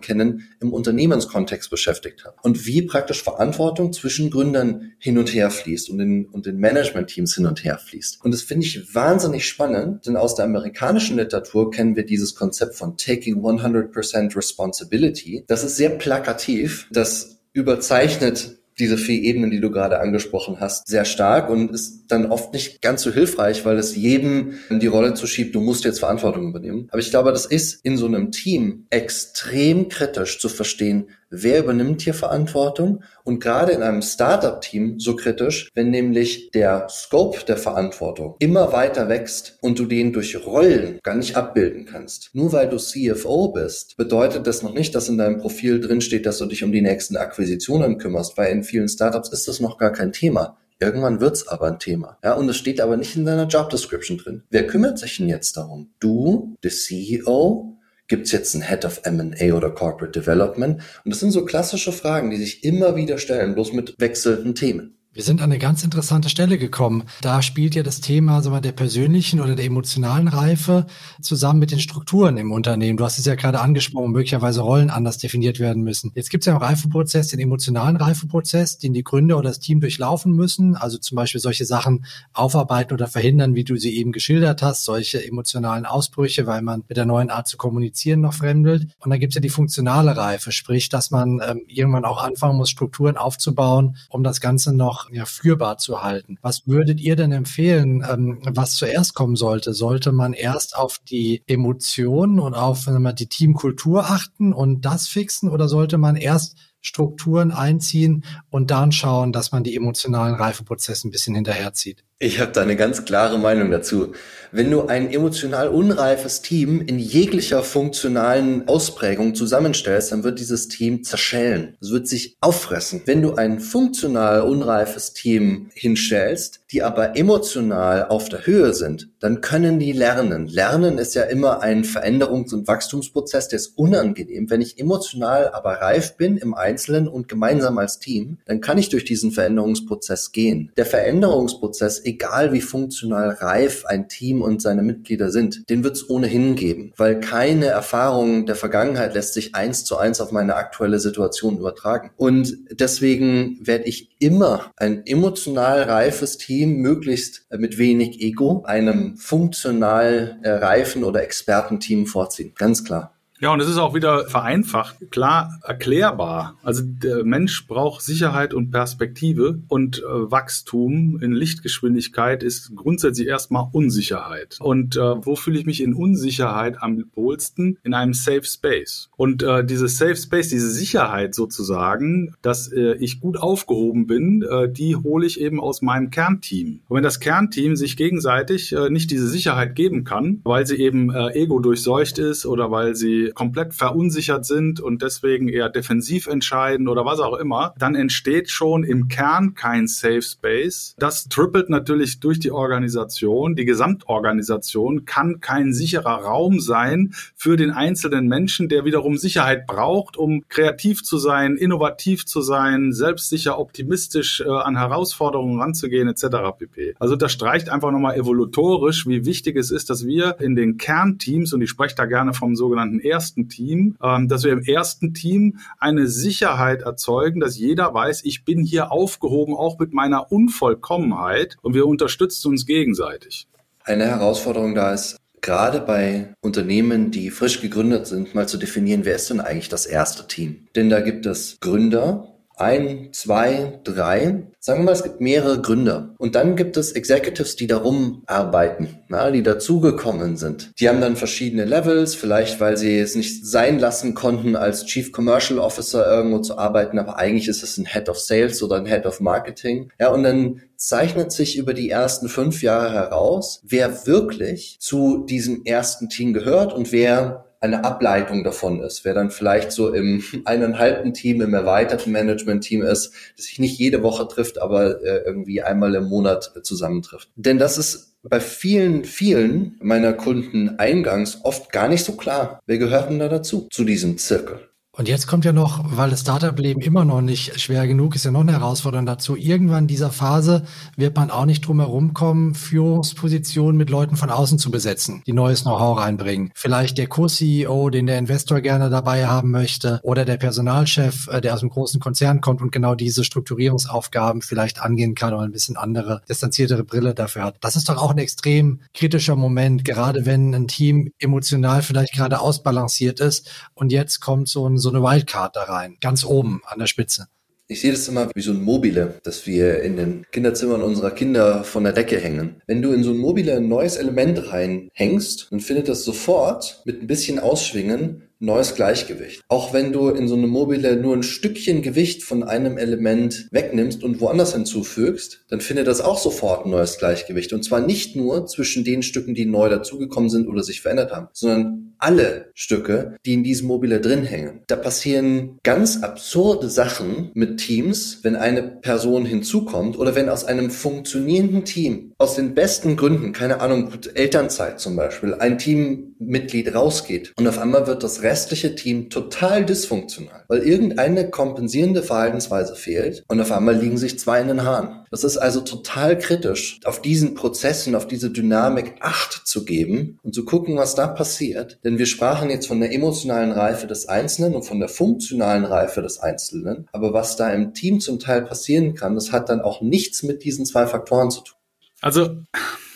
kennen, 0.00 0.48
im 0.60 0.72
Unternehmenskontext 0.72 1.70
beschäftigt 1.70 2.24
habe. 2.24 2.36
Und 2.42 2.66
wie 2.66 2.82
praktisch 2.82 3.22
Verantwortung 3.22 3.92
zwischen 3.92 4.30
Gründern 4.30 4.92
hin 4.98 5.18
und 5.18 5.32
her 5.32 5.50
fließt 5.50 5.90
und 5.90 5.98
den, 5.98 6.26
und 6.26 6.46
den 6.46 6.56
Management-Teams 6.56 7.34
hin 7.34 7.46
und 7.46 7.64
her 7.64 7.78
fließt. 7.78 8.24
Und 8.24 8.32
das 8.32 8.42
finde 8.42 8.66
ich 8.66 8.94
wahnsinnig 8.94 9.46
spannend, 9.46 10.06
denn 10.06 10.16
aus 10.16 10.34
der 10.34 10.46
amerikanischen 10.46 11.16
Literatur 11.16 11.70
kennen 11.70 11.96
wir 11.96 12.04
dieses 12.24 12.34
Konzept 12.34 12.74
von 12.74 12.96
Taking 12.96 13.44
100% 13.44 14.34
Responsibility. 14.36 15.44
Das 15.46 15.62
ist 15.62 15.76
sehr 15.76 15.90
plakativ. 15.90 16.88
Das 16.90 17.38
überzeichnet 17.52 18.58
diese 18.78 18.98
vier 18.98 19.22
Ebenen, 19.22 19.52
die 19.52 19.60
du 19.60 19.70
gerade 19.70 20.00
angesprochen 20.00 20.56
hast, 20.58 20.88
sehr 20.88 21.04
stark 21.04 21.48
und 21.48 21.70
ist 21.70 22.06
dann 22.08 22.26
oft 22.26 22.52
nicht 22.52 22.82
ganz 22.82 23.02
so 23.02 23.12
hilfreich, 23.12 23.64
weil 23.64 23.78
es 23.78 23.94
jedem 23.94 24.54
die 24.68 24.88
Rolle 24.88 25.14
zuschiebt, 25.14 25.54
du 25.54 25.60
musst 25.60 25.84
jetzt 25.84 26.00
Verantwortung 26.00 26.48
übernehmen. 26.48 26.88
Aber 26.90 26.98
ich 26.98 27.10
glaube, 27.10 27.30
das 27.30 27.46
ist 27.46 27.84
in 27.84 27.96
so 27.96 28.06
einem 28.06 28.32
Team 28.32 28.86
extrem 28.90 29.88
kritisch 29.88 30.40
zu 30.40 30.48
verstehen, 30.48 31.08
wer 31.30 31.60
übernimmt 31.60 32.02
hier 32.02 32.14
Verantwortung 32.14 33.02
und 33.24 33.40
gerade 33.40 33.72
in 33.72 33.82
einem 33.82 34.02
Startup-Team 34.02 34.98
so 34.98 35.16
kritisch, 35.16 35.70
wenn 35.74 35.90
nämlich 35.90 36.50
der 36.50 36.88
Scope 36.88 37.44
der 37.46 37.56
Verantwortung 37.56 38.36
immer 38.38 38.72
weiter 38.72 39.08
wächst 39.08 39.58
und 39.60 39.78
du 39.78 39.86
den 39.86 40.12
durch 40.12 40.46
Rollen 40.46 40.98
gar 41.02 41.16
nicht 41.16 41.36
abbilden 41.36 41.84
kannst. 41.84 42.30
Nur 42.34 42.52
weil 42.52 42.68
du 42.68 42.76
CFO 42.76 43.48
bist, 43.48 43.96
bedeutet 43.96 44.46
das 44.46 44.62
noch 44.62 44.74
nicht, 44.74 44.94
dass 44.94 45.08
in 45.08 45.18
deinem 45.18 45.38
Profil 45.38 45.80
drinsteht, 45.80 46.26
dass 46.26 46.38
du 46.38 46.46
dich 46.46 46.64
um 46.64 46.72
die 46.72 46.82
nächsten 46.82 47.16
Akquisitionen 47.16 47.98
kümmerst, 47.98 48.36
weil 48.36 48.52
in 48.52 48.62
vielen 48.62 48.88
Startups 48.88 49.30
ist 49.30 49.48
das 49.48 49.60
noch 49.60 49.78
gar 49.78 49.92
kein 49.92 50.12
Thema. 50.12 50.58
Irgendwann 50.80 51.20
wird's 51.20 51.46
aber 51.46 51.68
ein 51.68 51.78
Thema. 51.78 52.18
Ja, 52.22 52.34
und 52.34 52.48
es 52.48 52.56
steht 52.56 52.80
aber 52.80 52.96
nicht 52.96 53.16
in 53.16 53.24
deiner 53.24 53.46
Job 53.46 53.70
Description 53.70 54.18
drin. 54.18 54.42
Wer 54.50 54.66
kümmert 54.66 54.98
sich 54.98 55.16
denn 55.16 55.28
jetzt 55.28 55.56
darum? 55.56 55.90
Du, 56.00 56.56
der 56.62 56.72
CEO, 56.72 57.73
Gibt 58.06 58.26
es 58.26 58.32
jetzt 58.32 58.54
einen 58.54 58.68
Head 58.68 58.84
of 58.84 59.00
M&A 59.04 59.54
oder 59.54 59.70
Corporate 59.70 60.18
Development? 60.18 60.82
Und 61.04 61.10
das 61.10 61.20
sind 61.20 61.30
so 61.30 61.44
klassische 61.44 61.92
Fragen, 61.92 62.30
die 62.30 62.36
sich 62.36 62.62
immer 62.62 62.96
wieder 62.96 63.18
stellen, 63.18 63.54
bloß 63.54 63.72
mit 63.72 63.94
wechselnden 63.98 64.54
Themen. 64.54 64.93
Wir 65.14 65.22
sind 65.22 65.40
an 65.40 65.52
eine 65.52 65.60
ganz 65.60 65.84
interessante 65.84 66.28
Stelle 66.28 66.58
gekommen. 66.58 67.04
Da 67.20 67.40
spielt 67.40 67.76
ja 67.76 67.84
das 67.84 68.00
Thema 68.00 68.42
sagen 68.42 68.60
der 68.62 68.72
persönlichen 68.72 69.40
oder 69.40 69.54
der 69.54 69.64
emotionalen 69.64 70.26
Reife 70.26 70.86
zusammen 71.22 71.60
mit 71.60 71.70
den 71.70 71.78
Strukturen 71.78 72.36
im 72.36 72.50
Unternehmen. 72.50 72.96
Du 72.96 73.04
hast 73.04 73.20
es 73.20 73.24
ja 73.24 73.36
gerade 73.36 73.60
angesprochen, 73.60 74.10
möglicherweise 74.10 74.62
Rollen 74.62 74.90
anders 74.90 75.18
definiert 75.18 75.60
werden 75.60 75.84
müssen. 75.84 76.10
Jetzt 76.16 76.30
gibt 76.30 76.42
es 76.42 76.46
ja 76.46 76.54
einen 76.54 76.64
Reifeprozess, 76.64 77.28
den 77.28 77.38
emotionalen 77.38 77.94
Reifeprozess, 77.94 78.78
den 78.78 78.92
die 78.92 79.04
Gründer 79.04 79.38
oder 79.38 79.50
das 79.50 79.60
Team 79.60 79.80
durchlaufen 79.80 80.32
müssen. 80.32 80.74
Also 80.74 80.98
zum 80.98 81.14
Beispiel 81.14 81.40
solche 81.40 81.64
Sachen 81.64 82.06
aufarbeiten 82.32 82.92
oder 82.92 83.06
verhindern, 83.06 83.54
wie 83.54 83.62
du 83.62 83.76
sie 83.76 83.94
eben 83.96 84.10
geschildert 84.10 84.62
hast, 84.62 84.82
solche 84.82 85.24
emotionalen 85.24 85.86
Ausbrüche, 85.86 86.48
weil 86.48 86.62
man 86.62 86.82
mit 86.88 86.96
der 86.96 87.06
neuen 87.06 87.30
Art 87.30 87.46
zu 87.46 87.56
kommunizieren 87.56 88.20
noch 88.20 88.34
fremdelt. 88.34 88.88
Und 88.98 89.10
dann 89.10 89.20
gibt 89.20 89.30
es 89.30 89.36
ja 89.36 89.40
die 89.40 89.48
funktionale 89.48 90.16
Reife, 90.16 90.50
sprich, 90.50 90.88
dass 90.88 91.12
man 91.12 91.40
ähm, 91.48 91.60
irgendwann 91.68 92.04
auch 92.04 92.20
anfangen 92.20 92.56
muss, 92.56 92.70
Strukturen 92.70 93.16
aufzubauen, 93.16 93.96
um 94.08 94.24
das 94.24 94.40
Ganze 94.40 94.74
noch 94.74 95.03
ja, 95.10 95.24
führbar 95.24 95.78
zu 95.78 96.02
halten. 96.02 96.38
Was 96.42 96.66
würdet 96.66 97.00
ihr 97.00 97.16
denn 97.16 97.32
empfehlen, 97.32 98.04
ähm, 98.08 98.40
was 98.44 98.74
zuerst 98.74 99.14
kommen 99.14 99.36
sollte? 99.36 99.74
Sollte 99.74 100.12
man 100.12 100.32
erst 100.32 100.76
auf 100.76 100.98
die 100.98 101.42
Emotionen 101.46 102.40
und 102.40 102.54
auf 102.54 102.86
mal, 102.86 103.12
die 103.12 103.28
Teamkultur 103.28 104.04
achten 104.04 104.52
und 104.52 104.82
das 104.84 105.08
fixen 105.08 105.50
oder 105.50 105.68
sollte 105.68 105.98
man 105.98 106.16
erst 106.16 106.56
Strukturen 106.80 107.50
einziehen 107.50 108.24
und 108.50 108.70
dann 108.70 108.92
schauen, 108.92 109.32
dass 109.32 109.52
man 109.52 109.64
die 109.64 109.74
emotionalen 109.74 110.34
Reifeprozesse 110.34 111.08
ein 111.08 111.10
bisschen 111.10 111.34
hinterherzieht? 111.34 112.04
Ich 112.20 112.38
habe 112.38 112.52
da 112.52 112.62
eine 112.62 112.76
ganz 112.76 113.04
klare 113.04 113.38
Meinung 113.38 113.72
dazu. 113.72 114.12
Wenn 114.52 114.70
du 114.70 114.86
ein 114.86 115.10
emotional 115.10 115.66
unreifes 115.66 116.40
Team 116.40 116.80
in 116.80 117.00
jeglicher 117.00 117.64
funktionalen 117.64 118.68
Ausprägung 118.68 119.34
zusammenstellst, 119.34 120.12
dann 120.12 120.22
wird 120.22 120.38
dieses 120.38 120.68
Team 120.68 121.02
zerschellen. 121.02 121.76
Es 121.80 121.90
wird 121.90 122.06
sich 122.06 122.36
auffressen. 122.40 123.02
Wenn 123.04 123.20
du 123.20 123.34
ein 123.34 123.58
funktional 123.58 124.42
unreifes 124.42 125.12
Team 125.12 125.70
hinstellst, 125.74 126.60
die 126.70 126.84
aber 126.84 127.16
emotional 127.16 128.06
auf 128.06 128.28
der 128.28 128.46
Höhe 128.46 128.74
sind, 128.74 129.08
dann 129.18 129.40
können 129.40 129.80
die 129.80 129.90
lernen. 129.90 130.46
Lernen 130.46 130.98
ist 130.98 131.16
ja 131.16 131.22
immer 131.22 131.62
ein 131.62 131.82
Veränderungs- 131.82 132.54
und 132.54 132.68
Wachstumsprozess, 132.68 133.48
der 133.48 133.56
ist 133.56 133.76
unangenehm. 133.76 134.50
Wenn 134.50 134.60
ich 134.60 134.78
emotional 134.78 135.48
aber 135.48 135.80
reif 135.80 136.16
bin 136.16 136.36
im 136.36 136.54
Einzelnen 136.54 137.08
und 137.08 137.26
gemeinsam 137.26 137.78
als 137.78 137.98
Team, 137.98 138.38
dann 138.44 138.60
kann 138.60 138.78
ich 138.78 138.88
durch 138.88 139.04
diesen 139.04 139.32
Veränderungsprozess 139.32 140.30
gehen. 140.30 140.70
Der 140.76 140.86
Veränderungsprozess 140.86 142.03
egal 142.04 142.52
wie 142.52 142.60
funktional 142.60 143.30
reif 143.30 143.84
ein 143.86 144.08
Team 144.08 144.42
und 144.42 144.62
seine 144.62 144.82
Mitglieder 144.82 145.30
sind, 145.30 145.68
den 145.70 145.84
wird 145.84 145.96
es 145.96 146.08
ohnehin 146.08 146.54
geben, 146.54 146.92
weil 146.96 147.20
keine 147.20 147.66
Erfahrung 147.66 148.46
der 148.46 148.56
Vergangenheit 148.56 149.14
lässt 149.14 149.34
sich 149.34 149.54
eins 149.54 149.84
zu 149.84 149.96
eins 149.96 150.20
auf 150.20 150.32
meine 150.32 150.56
aktuelle 150.56 150.98
Situation 150.98 151.58
übertragen. 151.58 152.10
Und 152.16 152.56
deswegen 152.70 153.58
werde 153.60 153.84
ich 153.84 154.10
immer 154.18 154.72
ein 154.76 155.06
emotional 155.06 155.82
reifes 155.82 156.38
Team, 156.38 156.76
möglichst 156.76 157.46
mit 157.56 157.78
wenig 157.78 158.20
Ego, 158.20 158.62
einem 158.64 159.16
funktional 159.16 160.38
reifen 160.42 161.04
oder 161.04 161.22
Expertenteam 161.22 162.06
vorziehen. 162.06 162.52
Ganz 162.56 162.84
klar. 162.84 163.13
Ja, 163.40 163.52
und 163.52 163.60
es 163.60 163.68
ist 163.68 163.78
auch 163.78 163.94
wieder 163.94 164.26
vereinfacht, 164.26 165.10
klar 165.10 165.58
erklärbar. 165.62 166.56
Also 166.62 166.82
der 166.84 167.24
Mensch 167.24 167.66
braucht 167.66 168.02
Sicherheit 168.02 168.54
und 168.54 168.70
Perspektive 168.70 169.60
und 169.68 169.98
äh, 169.98 170.02
Wachstum 170.06 171.20
in 171.20 171.32
Lichtgeschwindigkeit 171.32 172.42
ist 172.44 172.74
grundsätzlich 172.76 173.26
erstmal 173.26 173.66
Unsicherheit. 173.72 174.58
Und 174.60 174.96
äh, 174.96 175.00
wo 175.00 175.34
fühle 175.34 175.58
ich 175.58 175.66
mich 175.66 175.82
in 175.82 175.94
Unsicherheit 175.94 176.80
am 176.80 177.04
wohlsten? 177.14 177.76
In 177.82 177.92
einem 177.92 178.14
Safe 178.14 178.44
Space. 178.44 179.10
Und 179.16 179.42
äh, 179.42 179.64
dieses 179.64 179.98
Safe 179.98 180.16
Space, 180.16 180.48
diese 180.48 180.70
Sicherheit 180.70 181.34
sozusagen, 181.34 182.34
dass 182.40 182.72
äh, 182.72 182.94
ich 182.94 183.20
gut 183.20 183.36
aufgehoben 183.36 184.06
bin, 184.06 184.42
äh, 184.42 184.70
die 184.70 184.94
hole 184.94 185.26
ich 185.26 185.40
eben 185.40 185.60
aus 185.60 185.82
meinem 185.82 186.10
Kernteam. 186.10 186.80
Und 186.88 186.96
wenn 186.96 187.04
das 187.04 187.18
Kernteam 187.18 187.74
sich 187.74 187.96
gegenseitig 187.96 188.72
äh, 188.72 188.90
nicht 188.90 189.10
diese 189.10 189.28
Sicherheit 189.28 189.74
geben 189.74 190.04
kann, 190.04 190.40
weil 190.44 190.66
sie 190.66 190.76
eben 190.76 191.12
äh, 191.12 191.30
ego 191.32 191.58
durchseucht 191.58 192.18
ist 192.18 192.46
oder 192.46 192.70
weil 192.70 192.94
sie 192.94 193.23
komplett 193.32 193.74
verunsichert 193.74 194.44
sind 194.44 194.80
und 194.80 195.02
deswegen 195.02 195.48
eher 195.48 195.68
defensiv 195.68 196.26
entscheiden 196.26 196.88
oder 196.88 197.04
was 197.04 197.20
auch 197.20 197.36
immer, 197.36 197.74
dann 197.78 197.94
entsteht 197.94 198.50
schon 198.50 198.84
im 198.84 199.08
Kern 199.08 199.54
kein 199.54 199.86
Safe 199.86 200.22
Space. 200.22 200.94
Das 200.98 201.28
trippelt 201.28 201.70
natürlich 201.70 202.20
durch 202.20 202.38
die 202.40 202.50
Organisation. 202.50 203.54
Die 203.54 203.64
Gesamtorganisation 203.64 205.04
kann 205.04 205.40
kein 205.40 205.72
sicherer 205.72 206.22
Raum 206.22 206.60
sein 206.60 207.14
für 207.36 207.56
den 207.56 207.70
einzelnen 207.70 208.28
Menschen, 208.28 208.68
der 208.68 208.84
wiederum 208.84 209.16
Sicherheit 209.16 209.66
braucht, 209.66 210.16
um 210.16 210.44
kreativ 210.48 211.02
zu 211.02 211.18
sein, 211.18 211.56
innovativ 211.56 212.26
zu 212.26 212.40
sein, 212.40 212.92
selbstsicher, 212.92 213.58
optimistisch 213.58 214.40
äh, 214.40 214.48
an 214.48 214.76
Herausforderungen 214.76 215.60
ranzugehen 215.60 216.08
etc. 216.08 216.26
pp. 216.58 216.94
Also 216.98 217.16
das 217.16 217.32
streicht 217.32 217.68
einfach 217.68 217.90
nochmal 217.90 218.16
evolutorisch, 218.16 219.06
wie 219.06 219.24
wichtig 219.24 219.56
es 219.56 219.70
ist, 219.70 219.90
dass 219.90 220.06
wir 220.06 220.40
in 220.40 220.54
den 220.54 220.76
Kernteams, 220.76 221.52
und 221.52 221.62
ich 221.62 221.70
spreche 221.70 221.94
da 221.94 222.06
gerne 222.06 222.34
vom 222.34 222.56
sogenannten 222.56 223.00
ersten 223.14 223.48
Team, 223.48 223.96
ähm, 224.02 224.28
dass 224.28 224.42
wir 224.44 224.52
im 224.52 224.62
ersten 224.62 225.14
Team 225.14 225.58
eine 225.78 226.08
Sicherheit 226.08 226.82
erzeugen, 226.82 227.40
dass 227.40 227.56
jeder 227.56 227.94
weiß, 227.94 228.24
ich 228.24 228.44
bin 228.44 228.62
hier 228.62 228.90
aufgehoben, 228.90 229.54
auch 229.54 229.78
mit 229.78 229.92
meiner 229.92 230.32
Unvollkommenheit 230.32 231.56
und 231.62 231.74
wir 231.74 231.86
unterstützen 231.86 232.48
uns 232.48 232.66
gegenseitig. 232.66 233.46
Eine 233.84 234.06
Herausforderung 234.06 234.74
da 234.74 234.92
ist, 234.92 235.16
gerade 235.40 235.80
bei 235.80 236.34
Unternehmen, 236.40 237.10
die 237.10 237.30
frisch 237.30 237.60
gegründet 237.60 238.06
sind, 238.06 238.34
mal 238.34 238.48
zu 238.48 238.56
definieren, 238.56 239.04
wer 239.04 239.14
ist 239.14 239.30
denn 239.30 239.40
eigentlich 239.40 239.68
das 239.68 239.86
erste 239.86 240.26
Team? 240.26 240.66
Denn 240.74 240.90
da 240.90 241.00
gibt 241.00 241.26
es 241.26 241.58
Gründer, 241.60 242.34
ein, 242.56 243.08
zwei, 243.12 243.80
drei. 243.84 244.44
Sagen 244.66 244.80
wir 244.80 244.84
mal, 244.86 244.92
es 244.92 245.02
gibt 245.02 245.20
mehrere 245.20 245.60
Gründer. 245.60 246.14
Und 246.16 246.36
dann 246.36 246.56
gibt 246.56 246.78
es 246.78 246.92
Executives, 246.92 247.54
die 247.54 247.66
darum 247.66 248.22
arbeiten, 248.24 248.98
na, 249.08 249.30
die 249.30 249.42
dazugekommen 249.42 250.38
sind. 250.38 250.72
Die 250.80 250.88
haben 250.88 251.02
dann 251.02 251.16
verschiedene 251.16 251.66
Levels, 251.66 252.14
vielleicht 252.14 252.60
weil 252.60 252.78
sie 252.78 252.98
es 252.98 253.14
nicht 253.14 253.46
sein 253.46 253.78
lassen 253.78 254.14
konnten, 254.14 254.56
als 254.56 254.86
Chief 254.86 255.12
Commercial 255.12 255.58
Officer 255.58 256.10
irgendwo 256.10 256.38
zu 256.38 256.56
arbeiten, 256.56 256.98
aber 256.98 257.18
eigentlich 257.18 257.46
ist 257.46 257.62
es 257.62 257.76
ein 257.76 257.84
Head 257.84 258.08
of 258.08 258.18
Sales 258.18 258.62
oder 258.62 258.76
ein 258.76 258.86
Head 258.86 259.04
of 259.04 259.20
Marketing. 259.20 259.92
Ja, 260.00 260.08
und 260.08 260.22
dann 260.22 260.62
zeichnet 260.76 261.30
sich 261.30 261.58
über 261.58 261.74
die 261.74 261.90
ersten 261.90 262.30
fünf 262.30 262.62
Jahre 262.62 262.90
heraus, 262.90 263.60
wer 263.64 264.06
wirklich 264.06 264.78
zu 264.80 265.26
diesem 265.26 265.66
ersten 265.66 266.08
Team 266.08 266.32
gehört 266.32 266.72
und 266.72 266.90
wer 266.90 267.44
eine 267.64 267.82
Ableitung 267.82 268.44
davon 268.44 268.82
ist. 268.82 269.04
Wer 269.04 269.14
dann 269.14 269.30
vielleicht 269.30 269.72
so 269.72 269.92
im 269.92 270.22
eineinhalbten 270.44 271.14
Team, 271.14 271.40
im 271.40 271.54
erweiterten 271.54 272.12
Management-Team 272.12 272.82
ist, 272.82 273.12
das 273.36 273.46
sich 273.46 273.58
nicht 273.58 273.78
jede 273.78 274.02
Woche 274.02 274.28
trifft, 274.28 274.60
aber 274.60 275.02
äh, 275.02 275.22
irgendwie 275.24 275.62
einmal 275.62 275.94
im 275.94 276.04
Monat 276.04 276.52
zusammentrifft. 276.62 277.30
Denn 277.36 277.58
das 277.58 277.78
ist 277.78 278.14
bei 278.22 278.40
vielen, 278.40 279.04
vielen 279.04 279.76
meiner 279.80 280.12
Kunden 280.12 280.78
eingangs 280.78 281.40
oft 281.42 281.72
gar 281.72 281.88
nicht 281.88 282.04
so 282.04 282.12
klar. 282.12 282.60
Wer 282.66 282.78
gehört 282.78 283.10
denn 283.10 283.18
da 283.18 283.28
dazu, 283.28 283.68
zu 283.70 283.84
diesem 283.84 284.18
Zirkel? 284.18 284.60
Und 284.96 285.08
jetzt 285.08 285.26
kommt 285.26 285.44
ja 285.44 285.52
noch, 285.52 285.80
weil 285.84 286.10
das 286.10 286.20
Startup-Leben 286.20 286.80
immer 286.80 287.04
noch 287.04 287.20
nicht 287.20 287.60
schwer 287.60 287.88
genug 287.88 288.14
ist, 288.14 288.24
ja 288.24 288.30
noch 288.30 288.42
eine 288.42 288.52
Herausforderung 288.52 289.06
dazu. 289.06 289.34
Irgendwann 289.34 289.84
in 289.84 289.88
dieser 289.88 290.10
Phase 290.10 290.62
wird 290.96 291.16
man 291.16 291.32
auch 291.32 291.46
nicht 291.46 291.66
drum 291.66 291.80
herum 291.80 292.14
kommen, 292.14 292.54
Führungspositionen 292.54 293.76
mit 293.76 293.90
Leuten 293.90 294.14
von 294.14 294.30
außen 294.30 294.60
zu 294.60 294.70
besetzen, 294.70 295.24
die 295.26 295.32
neues 295.32 295.62
Know-how 295.62 295.98
reinbringen. 295.98 296.52
Vielleicht 296.54 296.96
der 296.96 297.08
Co-CEO, 297.08 297.90
den 297.90 298.06
der 298.06 298.18
Investor 298.18 298.60
gerne 298.60 298.88
dabei 298.88 299.26
haben 299.26 299.50
möchte, 299.50 299.98
oder 300.04 300.24
der 300.24 300.36
Personalchef, 300.36 301.26
äh, 301.26 301.40
der 301.40 301.54
aus 301.54 301.62
einem 301.62 301.70
großen 301.70 301.98
Konzern 301.98 302.40
kommt 302.40 302.62
und 302.62 302.70
genau 302.70 302.94
diese 302.94 303.24
Strukturierungsaufgaben 303.24 304.42
vielleicht 304.42 304.80
angehen 304.80 305.16
kann 305.16 305.34
oder 305.34 305.42
ein 305.42 305.50
bisschen 305.50 305.76
andere, 305.76 306.22
distanziertere 306.28 306.84
Brille 306.84 307.14
dafür 307.14 307.42
hat. 307.42 307.56
Das 307.62 307.74
ist 307.74 307.88
doch 307.88 308.00
auch 308.00 308.12
ein 308.12 308.18
extrem 308.18 308.80
kritischer 308.94 309.34
Moment, 309.34 309.84
gerade 309.84 310.24
wenn 310.24 310.54
ein 310.54 310.68
Team 310.68 311.10
emotional 311.18 311.82
vielleicht 311.82 312.14
gerade 312.14 312.38
ausbalanciert 312.38 313.18
ist 313.18 313.50
und 313.74 313.90
jetzt 313.90 314.20
kommt 314.20 314.48
so 314.48 314.68
ein 314.68 314.83
so 314.84 314.90
eine 314.90 315.02
Wildcard 315.02 315.56
da 315.56 315.64
rein, 315.64 315.96
ganz 316.00 316.24
oben 316.24 316.60
an 316.66 316.78
der 316.78 316.86
Spitze. 316.86 317.26
Ich 317.66 317.80
sehe 317.80 317.92
das 317.92 318.06
immer 318.08 318.28
wie 318.34 318.42
so 318.42 318.52
ein 318.52 318.62
Mobile, 318.62 319.20
das 319.22 319.46
wir 319.46 319.82
in 319.82 319.96
den 319.96 320.26
Kinderzimmern 320.30 320.82
unserer 320.82 321.10
Kinder 321.10 321.64
von 321.64 321.82
der 321.82 321.94
Decke 321.94 322.20
hängen. 322.20 322.60
Wenn 322.66 322.82
du 322.82 322.92
in 322.92 323.02
so 323.02 323.10
ein 323.10 323.16
Mobile 323.16 323.56
ein 323.56 323.68
neues 323.68 323.96
Element 323.96 324.52
reinhängst, 324.52 325.48
dann 325.50 325.60
findet 325.60 325.88
das 325.88 326.04
sofort 326.04 326.82
mit 326.84 327.00
ein 327.00 327.06
bisschen 327.06 327.38
Ausschwingen 327.38 328.28
neues 328.44 328.74
Gleichgewicht. 328.74 329.42
Auch 329.48 329.72
wenn 329.72 329.92
du 329.92 330.08
in 330.08 330.28
so 330.28 330.36
eine 330.36 330.46
Mobile 330.46 330.96
nur 330.96 331.14
ein 331.14 331.22
Stückchen 331.22 331.82
Gewicht 331.82 332.22
von 332.22 332.42
einem 332.42 332.78
Element 332.78 333.48
wegnimmst 333.50 334.02
und 334.02 334.20
woanders 334.20 334.54
hinzufügst, 334.54 335.44
dann 335.48 335.60
findet 335.60 335.86
das 335.86 336.00
auch 336.00 336.18
sofort 336.18 336.66
ein 336.66 336.70
neues 336.70 336.98
Gleichgewicht. 336.98 337.52
Und 337.52 337.64
zwar 337.64 337.80
nicht 337.80 338.16
nur 338.16 338.46
zwischen 338.46 338.84
den 338.84 339.02
Stücken, 339.02 339.34
die 339.34 339.46
neu 339.46 339.68
dazugekommen 339.68 340.30
sind 340.30 340.48
oder 340.48 340.62
sich 340.62 340.80
verändert 340.80 341.12
haben, 341.12 341.28
sondern 341.32 341.84
alle 341.98 342.50
Stücke, 342.54 343.16
die 343.24 343.34
in 343.34 343.44
diesem 343.44 343.68
Mobile 343.68 344.00
drin 344.00 344.24
hängen. 344.24 344.60
Da 344.66 344.76
passieren 344.76 345.58
ganz 345.62 346.02
absurde 346.02 346.68
Sachen 346.68 347.30
mit 347.34 347.58
Teams, 347.58 348.20
wenn 348.22 348.36
eine 348.36 348.62
Person 348.62 349.24
hinzukommt 349.24 349.98
oder 349.98 350.14
wenn 350.14 350.28
aus 350.28 350.44
einem 350.44 350.70
funktionierenden 350.70 351.64
Team, 351.64 352.12
aus 352.18 352.34
den 352.34 352.54
besten 352.54 352.96
Gründen, 352.96 353.32
keine 353.32 353.60
Ahnung, 353.60 353.90
Elternzeit 354.14 354.80
zum 354.80 354.96
Beispiel, 354.96 355.34
ein 355.34 355.58
Teammitglied 355.58 356.74
rausgeht 356.74 357.32
und 357.38 357.48
auf 357.48 357.58
einmal 357.58 357.86
wird 357.86 358.02
das 358.02 358.22
restliche 358.34 358.74
Team 358.74 359.10
total 359.10 359.64
dysfunktional, 359.64 360.42
weil 360.48 360.58
irgendeine 360.58 361.30
kompensierende 361.30 362.02
Verhaltensweise 362.02 362.74
fehlt 362.74 363.22
und 363.28 363.40
auf 363.40 363.52
einmal 363.52 363.76
liegen 363.76 363.96
sich 363.96 364.18
zwei 364.18 364.40
in 364.40 364.48
den 364.48 364.64
Haaren. 364.64 365.06
Das 365.12 365.22
ist 365.22 365.36
also 365.36 365.60
total 365.60 366.18
kritisch, 366.18 366.80
auf 366.84 367.00
diesen 367.00 367.34
Prozessen, 367.36 367.94
auf 367.94 368.08
diese 368.08 368.32
Dynamik 368.32 368.96
Acht 368.98 369.46
zu 369.46 369.64
geben 369.64 370.18
und 370.24 370.34
zu 370.34 370.44
gucken, 370.44 370.76
was 370.76 370.96
da 370.96 371.06
passiert. 371.06 371.78
Denn 371.84 371.98
wir 371.98 372.06
sprachen 372.06 372.50
jetzt 372.50 372.66
von 372.66 372.80
der 372.80 372.92
emotionalen 372.92 373.52
Reife 373.52 373.86
des 373.86 374.08
Einzelnen 374.08 374.56
und 374.56 374.64
von 374.64 374.80
der 374.80 374.88
funktionalen 374.88 375.64
Reife 375.64 376.02
des 376.02 376.18
Einzelnen. 376.18 376.88
Aber 376.90 377.12
was 377.12 377.36
da 377.36 377.50
im 377.50 377.72
Team 377.72 378.00
zum 378.00 378.18
Teil 378.18 378.42
passieren 378.42 378.96
kann, 378.96 379.14
das 379.14 379.30
hat 379.30 379.48
dann 379.48 379.60
auch 379.60 379.80
nichts 379.80 380.24
mit 380.24 380.42
diesen 380.42 380.66
zwei 380.66 380.88
Faktoren 380.88 381.30
zu 381.30 381.42
tun. 381.42 381.56
Also 382.00 382.36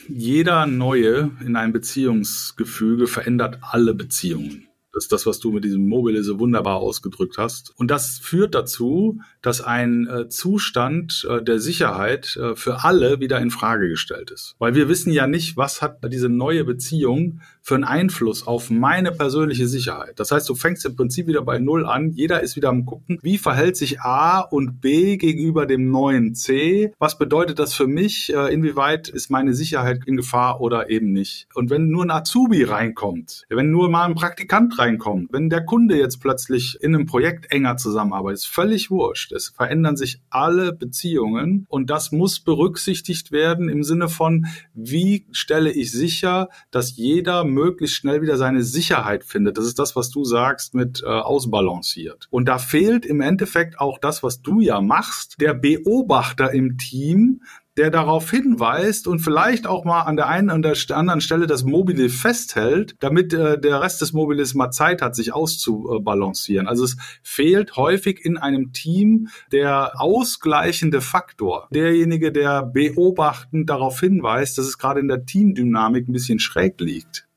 jeder 0.09 0.67
Neue 0.67 1.31
in 1.47 1.55
einem 1.55 1.73
Beziehungsgefüge 1.73 3.07
verändert 3.07 3.59
alle 3.63 3.95
Beziehungen. 3.95 4.68
Das 4.99 5.05
ist 5.05 5.13
das, 5.13 5.27
was 5.27 5.39
du 5.39 5.53
mit 5.53 5.63
diesem 5.63 5.89
Mobile 5.89 6.25
so 6.25 6.41
wunderbar 6.41 6.79
ausgedrückt 6.79 7.39
hast. 7.39 7.73
Und 7.77 7.89
das 7.89 8.19
führt 8.19 8.57
dazu, 8.57 9.21
dass 9.43 9.61
ein 9.61 10.09
äh, 10.09 10.29
Zustand 10.29 11.25
äh, 11.31 11.41
der 11.41 11.61
Sicherheit 11.61 12.37
äh, 12.37 12.57
für 12.57 12.83
alle 12.83 13.21
wieder 13.21 13.39
in 13.39 13.53
Frage 13.53 13.89
gestellt 13.89 14.33
ist. 14.33 14.57
Weil 14.59 14.75
wir 14.75 14.89
wissen 14.89 15.13
ja 15.13 15.29
nicht, 15.29 15.57
was 15.57 15.83
hat 15.83 15.99
diese 16.13 16.29
neue 16.29 16.65
Beziehung 16.65 17.43
für 17.69 17.75
einen 17.75 17.85
Einfluss 17.85 18.47
auf 18.47 18.71
meine 18.71 19.13
persönliche 19.13 19.69
Sicherheit. 19.69 20.19
Das 20.19 20.31
heißt, 20.31 20.49
du 20.49 20.55
fängst 20.55 20.87
im 20.87 20.97
Prinzip 20.97 21.27
wieder 21.27 21.43
bei 21.43 21.59
Null 21.59 21.85
an. 21.85 22.13
Jeder 22.13 22.41
ist 22.41 22.57
wieder 22.57 22.71
am 22.71 22.87
gucken, 22.87 23.19
wie 23.21 23.37
verhält 23.37 23.77
sich 23.77 24.01
A 24.01 24.41
und 24.41 24.81
B 24.81 25.19
gegenüber 25.19 25.67
dem 25.67 25.91
neuen 25.91 26.35
C? 26.35 26.95
Was 26.99 27.19
bedeutet 27.19 27.59
das 27.59 27.75
für 27.75 27.87
mich? 27.87 28.33
Äh, 28.33 28.55
inwieweit 28.55 29.09
ist 29.09 29.31
meine 29.31 29.53
Sicherheit 29.53 30.01
in 30.07 30.17
Gefahr 30.17 30.63
oder 30.63 30.89
eben 30.89 31.13
nicht? 31.13 31.47
Und 31.55 31.69
wenn 31.69 31.91
nur 31.91 32.05
ein 32.05 32.11
Azubi 32.11 32.65
reinkommt, 32.65 33.45
wenn 33.51 33.71
nur 33.71 33.91
mal 33.91 34.07
ein 34.07 34.15
Praktikant 34.15 34.79
reinkommt, 34.79 35.31
wenn 35.31 35.51
der 35.51 35.67
Kunde 35.67 35.99
jetzt 35.99 36.23
plötzlich 36.23 36.79
in 36.81 36.95
einem 36.95 37.05
Projekt 37.05 37.53
enger 37.53 37.77
zusammenarbeitet, 37.77 38.39
ist 38.39 38.47
völlig 38.49 38.91
wurscht. 38.91 39.33
Es 39.33 39.51
verändern 39.51 39.99
sich 39.99 40.23
alle 40.31 40.73
Beziehungen 40.73 41.67
und 41.69 41.91
das 41.91 42.13
muss 42.13 42.41
berücksichtigt 42.41 43.31
werden 43.31 43.69
im 43.69 43.83
Sinne 43.83 44.09
von, 44.09 44.47
wie 44.73 45.27
stelle 45.33 45.71
ich 45.71 45.93
sicher, 45.93 46.49
dass 46.71 46.97
jeder 46.97 47.45
möglichst 47.59 47.97
schnell 47.97 48.23
wieder 48.23 48.37
seine 48.37 48.63
Sicherheit 48.63 49.25
findet. 49.25 49.59
Das 49.59 49.67
ist 49.67 49.79
das, 49.79 49.97
was 49.97 50.11
du 50.11 50.25
sagst 50.25 50.75
mit 50.75 51.03
äh, 51.03 51.07
ausbalanciert. 51.07 52.29
Und 52.31 52.49
da 52.49 52.59
fehlt 52.59 53.05
im 53.05 53.21
Endeffekt 53.21 53.81
auch 53.81 53.99
das, 53.99 54.23
was 54.23 54.43
du 54.43 54.61
ja 54.61 54.81
machst, 54.81 55.37
der 55.41 55.55
Beobachter 55.55 56.53
im 56.53 56.79
Team, 56.79 57.41
der 57.79 57.91
darauf 57.91 58.31
hinweist 58.31 59.07
und 59.07 59.21
vielleicht 59.21 59.67
auch 59.67 59.85
mal 59.85 60.03
an 60.03 60.17
der 60.17 60.27
einen 60.27 60.51
und 60.51 60.63
der 60.63 60.77
anderen 60.91 61.21
Stelle 61.21 61.47
das 61.47 61.63
Mobile 61.63 62.09
festhält, 62.09 62.97
damit 62.99 63.33
äh, 63.33 63.59
der 63.59 63.81
Rest 63.81 64.01
des 64.01 64.13
Mobiles 64.13 64.55
mal 64.55 64.73
Zeit 64.73 65.01
hat, 65.01 65.15
sich 65.15 65.33
auszubalancieren. 65.33 66.67
Also 66.67 66.85
es 66.85 66.97
fehlt 67.23 67.77
häufig 67.77 68.25
in 68.25 68.37
einem 68.37 68.73
Team 68.73 69.29
der 69.53 69.93
ausgleichende 70.01 71.01
Faktor, 71.01 71.69
derjenige, 71.73 72.33
der 72.33 72.65
beobachtend 72.65 73.71
darauf 73.71 74.01
hinweist, 74.01 74.59
dass 74.59 74.67
es 74.67 74.79
gerade 74.79 74.99
in 74.99 75.09
der 75.09 75.25
Teamdynamik 75.25 76.09
ein 76.09 76.13
bisschen 76.13 76.41
schräg 76.41 76.81
liegt. 76.81 77.28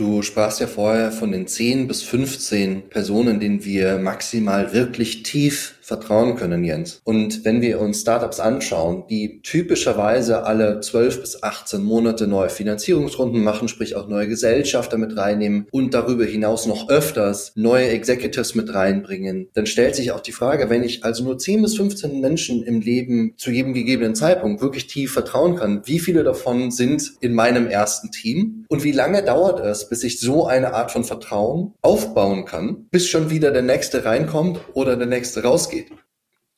Du 0.00 0.22
sprachst 0.22 0.60
ja 0.60 0.66
vorher 0.66 1.12
von 1.12 1.30
den 1.30 1.46
10 1.46 1.86
bis 1.86 2.02
15 2.02 2.88
Personen, 2.88 3.38
denen 3.38 3.66
wir 3.66 3.98
maximal 3.98 4.72
wirklich 4.72 5.24
tief 5.24 5.74
vertrauen 5.90 6.36
können, 6.36 6.62
Jens. 6.62 7.00
Und 7.02 7.44
wenn 7.44 7.60
wir 7.60 7.80
uns 7.80 8.02
Startups 8.02 8.38
anschauen, 8.38 9.06
die 9.10 9.40
typischerweise 9.42 10.44
alle 10.44 10.78
12 10.78 11.20
bis 11.20 11.42
18 11.42 11.82
Monate 11.82 12.28
neue 12.28 12.48
Finanzierungsrunden 12.48 13.42
machen, 13.42 13.66
sprich 13.66 13.96
auch 13.96 14.06
neue 14.06 14.28
Gesellschafter 14.28 14.98
mit 14.98 15.16
reinnehmen 15.16 15.66
und 15.72 15.92
darüber 15.92 16.24
hinaus 16.24 16.66
noch 16.66 16.88
öfters 16.88 17.50
neue 17.56 17.88
Executives 17.88 18.54
mit 18.54 18.72
reinbringen, 18.72 19.48
dann 19.54 19.66
stellt 19.66 19.96
sich 19.96 20.12
auch 20.12 20.20
die 20.20 20.30
Frage, 20.30 20.70
wenn 20.70 20.84
ich 20.84 21.02
also 21.04 21.24
nur 21.24 21.38
10 21.38 21.62
bis 21.62 21.76
15 21.76 22.20
Menschen 22.20 22.62
im 22.62 22.80
Leben 22.80 23.34
zu 23.36 23.50
jedem 23.50 23.74
gegebenen 23.74 24.14
Zeitpunkt 24.14 24.62
wirklich 24.62 24.86
tief 24.86 25.12
vertrauen 25.12 25.56
kann, 25.56 25.82
wie 25.86 25.98
viele 25.98 26.22
davon 26.22 26.70
sind 26.70 27.14
in 27.20 27.34
meinem 27.34 27.66
ersten 27.66 28.12
Team 28.12 28.64
und 28.68 28.84
wie 28.84 28.92
lange 28.92 29.24
dauert 29.24 29.58
es, 29.58 29.88
bis 29.88 30.04
ich 30.04 30.20
so 30.20 30.46
eine 30.46 30.72
Art 30.72 30.92
von 30.92 31.02
Vertrauen 31.02 31.74
aufbauen 31.82 32.44
kann, 32.44 32.86
bis 32.92 33.08
schon 33.08 33.28
wieder 33.28 33.50
der 33.50 33.62
nächste 33.62 34.04
reinkommt 34.04 34.60
oder 34.74 34.96
der 34.96 35.08
nächste 35.08 35.42
rausgeht? 35.42 35.79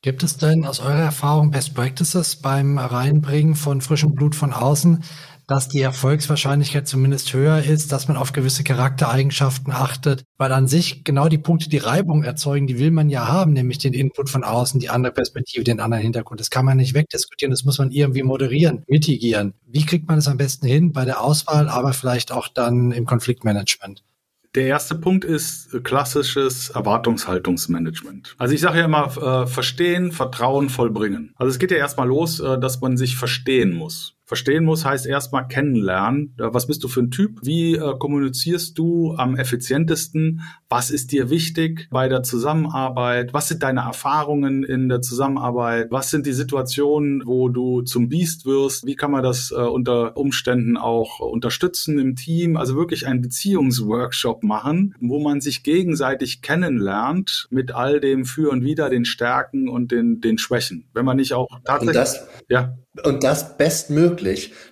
Gibt 0.02 0.24
es 0.24 0.36
denn 0.36 0.66
aus 0.66 0.80
eurer 0.80 0.98
Erfahrung 0.98 1.52
Best 1.52 1.74
Practices 1.74 2.36
beim 2.36 2.76
Reinbringen 2.78 3.54
von 3.54 3.80
frischem 3.80 4.14
Blut 4.14 4.34
von 4.34 4.52
außen, 4.52 5.04
dass 5.46 5.68
die 5.68 5.80
Erfolgswahrscheinlichkeit 5.80 6.88
zumindest 6.88 7.32
höher 7.32 7.62
ist, 7.62 7.92
dass 7.92 8.08
man 8.08 8.16
auf 8.16 8.32
gewisse 8.32 8.64
Charaktereigenschaften 8.64 9.72
achtet, 9.72 10.24
weil 10.38 10.50
an 10.50 10.66
sich 10.66 11.04
genau 11.04 11.28
die 11.28 11.38
Punkte, 11.38 11.68
die 11.68 11.78
Reibung 11.78 12.24
erzeugen, 12.24 12.66
die 12.66 12.78
will 12.78 12.90
man 12.90 13.10
ja 13.10 13.28
haben, 13.28 13.52
nämlich 13.52 13.78
den 13.78 13.92
Input 13.92 14.30
von 14.30 14.44
außen, 14.44 14.80
die 14.80 14.88
andere 14.88 15.12
Perspektive, 15.12 15.62
den 15.62 15.78
anderen 15.78 16.02
Hintergrund. 16.02 16.40
Das 16.40 16.50
kann 16.50 16.64
man 16.64 16.78
nicht 16.78 16.94
wegdiskutieren, 16.94 17.50
das 17.50 17.64
muss 17.64 17.78
man 17.78 17.90
irgendwie 17.90 18.22
moderieren, 18.22 18.84
mitigieren. 18.88 19.54
Wie 19.66 19.84
kriegt 19.84 20.08
man 20.08 20.18
es 20.18 20.26
am 20.28 20.36
besten 20.36 20.66
hin 20.66 20.92
bei 20.92 21.04
der 21.04 21.20
Auswahl, 21.20 21.68
aber 21.68 21.92
vielleicht 21.92 22.32
auch 22.32 22.48
dann 22.48 22.92
im 22.92 23.04
Konfliktmanagement? 23.04 24.02
Der 24.54 24.66
erste 24.66 24.94
Punkt 24.94 25.24
ist 25.24 25.82
klassisches 25.82 26.68
Erwartungshaltungsmanagement. 26.70 28.34
Also 28.36 28.52
ich 28.54 28.60
sage 28.60 28.80
ja 28.80 28.84
immer, 28.84 29.16
äh, 29.16 29.46
verstehen, 29.46 30.12
Vertrauen, 30.12 30.68
vollbringen. 30.68 31.32
Also 31.36 31.50
es 31.50 31.58
geht 31.58 31.70
ja 31.70 31.78
erstmal 31.78 32.06
los, 32.06 32.38
äh, 32.38 32.58
dass 32.58 32.80
man 32.82 32.98
sich 32.98 33.16
verstehen 33.16 33.72
muss 33.72 34.14
verstehen 34.32 34.64
muss, 34.64 34.86
heißt 34.86 35.04
erstmal 35.04 35.46
kennenlernen. 35.46 36.32
Was 36.38 36.66
bist 36.66 36.82
du 36.82 36.88
für 36.88 37.00
ein 37.00 37.10
Typ? 37.10 37.40
Wie 37.42 37.74
äh, 37.74 37.94
kommunizierst 37.98 38.78
du 38.78 39.14
am 39.14 39.36
effizientesten? 39.36 40.40
Was 40.70 40.90
ist 40.90 41.12
dir 41.12 41.28
wichtig 41.28 41.88
bei 41.90 42.08
der 42.08 42.22
Zusammenarbeit? 42.22 43.34
Was 43.34 43.48
sind 43.48 43.62
deine 43.62 43.80
Erfahrungen 43.80 44.64
in 44.64 44.88
der 44.88 45.02
Zusammenarbeit? 45.02 45.88
Was 45.90 46.08
sind 46.08 46.24
die 46.24 46.32
Situationen, 46.32 47.22
wo 47.26 47.50
du 47.50 47.82
zum 47.82 48.08
Biest 48.08 48.46
wirst? 48.46 48.86
Wie 48.86 48.96
kann 48.96 49.10
man 49.10 49.22
das 49.22 49.50
äh, 49.50 49.56
unter 49.56 50.16
Umständen 50.16 50.78
auch 50.78 51.20
unterstützen 51.20 51.98
im 51.98 52.16
Team? 52.16 52.56
Also 52.56 52.74
wirklich 52.74 53.06
einen 53.06 53.20
Beziehungsworkshop 53.20 54.44
machen, 54.44 54.94
wo 54.98 55.20
man 55.20 55.42
sich 55.42 55.62
gegenseitig 55.62 56.40
kennenlernt 56.40 57.48
mit 57.50 57.72
all 57.74 58.00
dem 58.00 58.24
Für 58.24 58.50
und 58.50 58.64
Wider, 58.64 58.88
den 58.88 59.04
Stärken 59.04 59.68
und 59.68 59.92
den, 59.92 60.22
den 60.22 60.38
Schwächen. 60.38 60.86
Wenn 60.94 61.04
man 61.04 61.18
nicht 61.18 61.34
auch 61.34 61.48
tatsächlich. 61.66 61.88
Und 61.88 61.94
das, 61.96 62.28
ja. 62.48 62.78
Und 63.04 63.24
das 63.24 63.56
bestmöglich, 63.56 64.21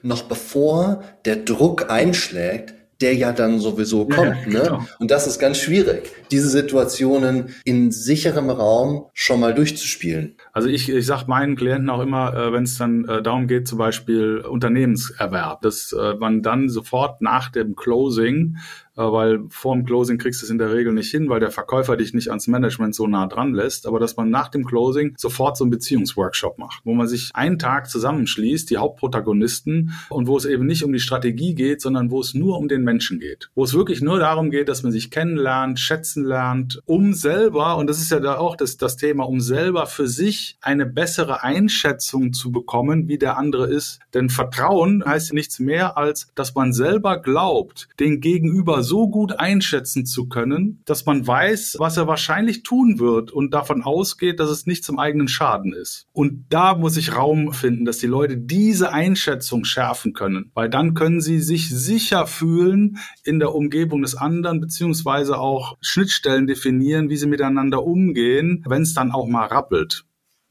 noch 0.02 0.22
bevor 0.22 1.02
der 1.24 1.36
Druck 1.36 1.90
einschlägt, 1.90 2.74
der 3.00 3.14
ja 3.14 3.32
dann 3.32 3.58
sowieso 3.60 4.06
kommt. 4.06 4.36
Ja, 4.46 4.52
ne? 4.52 4.60
Genau. 4.62 4.86
Und 4.98 5.10
das 5.10 5.26
ist 5.26 5.38
ganz 5.38 5.58
schwierig, 5.58 6.10
diese 6.30 6.48
Situationen 6.48 7.54
in 7.64 7.90
sicherem 7.90 8.50
Raum 8.50 9.06
schon 9.14 9.40
mal 9.40 9.54
durchzuspielen. 9.54 10.36
Also 10.52 10.68
ich, 10.68 10.88
ich 10.88 11.06
sage 11.06 11.24
meinen 11.26 11.56
Klienten 11.56 11.88
auch 11.88 12.02
immer, 12.02 12.34
äh, 12.34 12.52
wenn 12.52 12.64
es 12.64 12.76
dann 12.76 13.08
äh, 13.08 13.22
darum 13.22 13.46
geht, 13.46 13.66
zum 13.66 13.78
Beispiel 13.78 14.38
Unternehmenserwerb, 14.38 15.62
dass 15.62 15.92
äh, 15.92 16.14
man 16.14 16.42
dann 16.42 16.68
sofort 16.68 17.22
nach 17.22 17.50
dem 17.50 17.74
Closing 17.74 18.56
weil 18.94 19.40
vor 19.48 19.74
dem 19.74 19.84
Closing 19.84 20.18
kriegst 20.18 20.42
du 20.42 20.46
es 20.46 20.50
in 20.50 20.58
der 20.58 20.72
Regel 20.72 20.92
nicht 20.92 21.10
hin, 21.10 21.28
weil 21.28 21.40
der 21.40 21.50
Verkäufer 21.50 21.96
dich 21.96 22.14
nicht 22.14 22.28
ans 22.28 22.46
Management 22.46 22.94
so 22.94 23.06
nah 23.06 23.26
dran 23.26 23.54
lässt, 23.54 23.86
aber 23.86 24.00
dass 24.00 24.16
man 24.16 24.30
nach 24.30 24.48
dem 24.48 24.64
Closing 24.64 25.14
sofort 25.16 25.56
so 25.56 25.64
einen 25.64 25.70
Beziehungsworkshop 25.70 26.58
macht, 26.58 26.80
wo 26.84 26.94
man 26.94 27.08
sich 27.08 27.30
einen 27.34 27.58
Tag 27.58 27.88
zusammenschließt, 27.88 28.70
die 28.70 28.78
Hauptprotagonisten, 28.78 29.92
und 30.10 30.26
wo 30.26 30.36
es 30.36 30.44
eben 30.44 30.66
nicht 30.66 30.84
um 30.84 30.92
die 30.92 31.00
Strategie 31.00 31.54
geht, 31.54 31.80
sondern 31.80 32.10
wo 32.10 32.20
es 32.20 32.34
nur 32.34 32.58
um 32.58 32.68
den 32.68 32.82
Menschen 32.82 33.20
geht. 33.20 33.50
Wo 33.54 33.64
es 33.64 33.74
wirklich 33.74 34.00
nur 34.00 34.18
darum 34.18 34.50
geht, 34.50 34.68
dass 34.68 34.82
man 34.82 34.92
sich 34.92 35.10
kennenlernt, 35.10 35.78
schätzen 35.78 36.24
lernt, 36.24 36.82
um 36.86 37.12
selber, 37.12 37.76
und 37.76 37.88
das 37.88 38.00
ist 38.00 38.10
ja 38.10 38.20
da 38.20 38.38
auch 38.38 38.56
das, 38.56 38.76
das 38.76 38.96
Thema, 38.96 39.24
um 39.24 39.40
selber 39.40 39.86
für 39.86 40.06
sich 40.06 40.56
eine 40.60 40.86
bessere 40.86 41.42
Einschätzung 41.42 42.32
zu 42.32 42.52
bekommen, 42.52 43.08
wie 43.08 43.18
der 43.18 43.36
andere 43.36 43.66
ist. 43.66 44.00
Denn 44.14 44.28
Vertrauen 44.28 45.04
heißt 45.04 45.32
nichts 45.32 45.58
mehr 45.58 45.96
als, 45.96 46.28
dass 46.34 46.54
man 46.54 46.72
selber 46.72 47.18
glaubt, 47.18 47.88
den 47.98 48.20
Gegenüber 48.20 48.79
So 48.82 49.08
gut 49.08 49.38
einschätzen 49.38 50.06
zu 50.06 50.28
können, 50.28 50.82
dass 50.84 51.06
man 51.06 51.26
weiß, 51.26 51.76
was 51.78 51.96
er 51.96 52.06
wahrscheinlich 52.06 52.62
tun 52.62 52.98
wird 52.98 53.30
und 53.30 53.54
davon 53.54 53.82
ausgeht, 53.82 54.40
dass 54.40 54.50
es 54.50 54.66
nicht 54.66 54.84
zum 54.84 54.98
eigenen 54.98 55.28
Schaden 55.28 55.72
ist. 55.72 56.06
Und 56.12 56.46
da 56.50 56.74
muss 56.74 56.96
ich 56.96 57.16
Raum 57.16 57.52
finden, 57.52 57.84
dass 57.84 57.98
die 57.98 58.06
Leute 58.06 58.36
diese 58.36 58.92
Einschätzung 58.92 59.64
schärfen 59.64 60.12
können, 60.12 60.50
weil 60.54 60.68
dann 60.68 60.94
können 60.94 61.20
sie 61.20 61.40
sich 61.40 61.68
sicher 61.68 62.26
fühlen 62.26 62.98
in 63.24 63.38
der 63.38 63.54
Umgebung 63.54 64.02
des 64.02 64.14
anderen, 64.14 64.60
beziehungsweise 64.60 65.38
auch 65.38 65.76
Schnittstellen 65.80 66.46
definieren, 66.46 67.08
wie 67.08 67.16
sie 67.16 67.26
miteinander 67.26 67.84
umgehen, 67.84 68.64
wenn 68.66 68.82
es 68.82 68.94
dann 68.94 69.12
auch 69.12 69.26
mal 69.26 69.46
rappelt. 69.46 70.04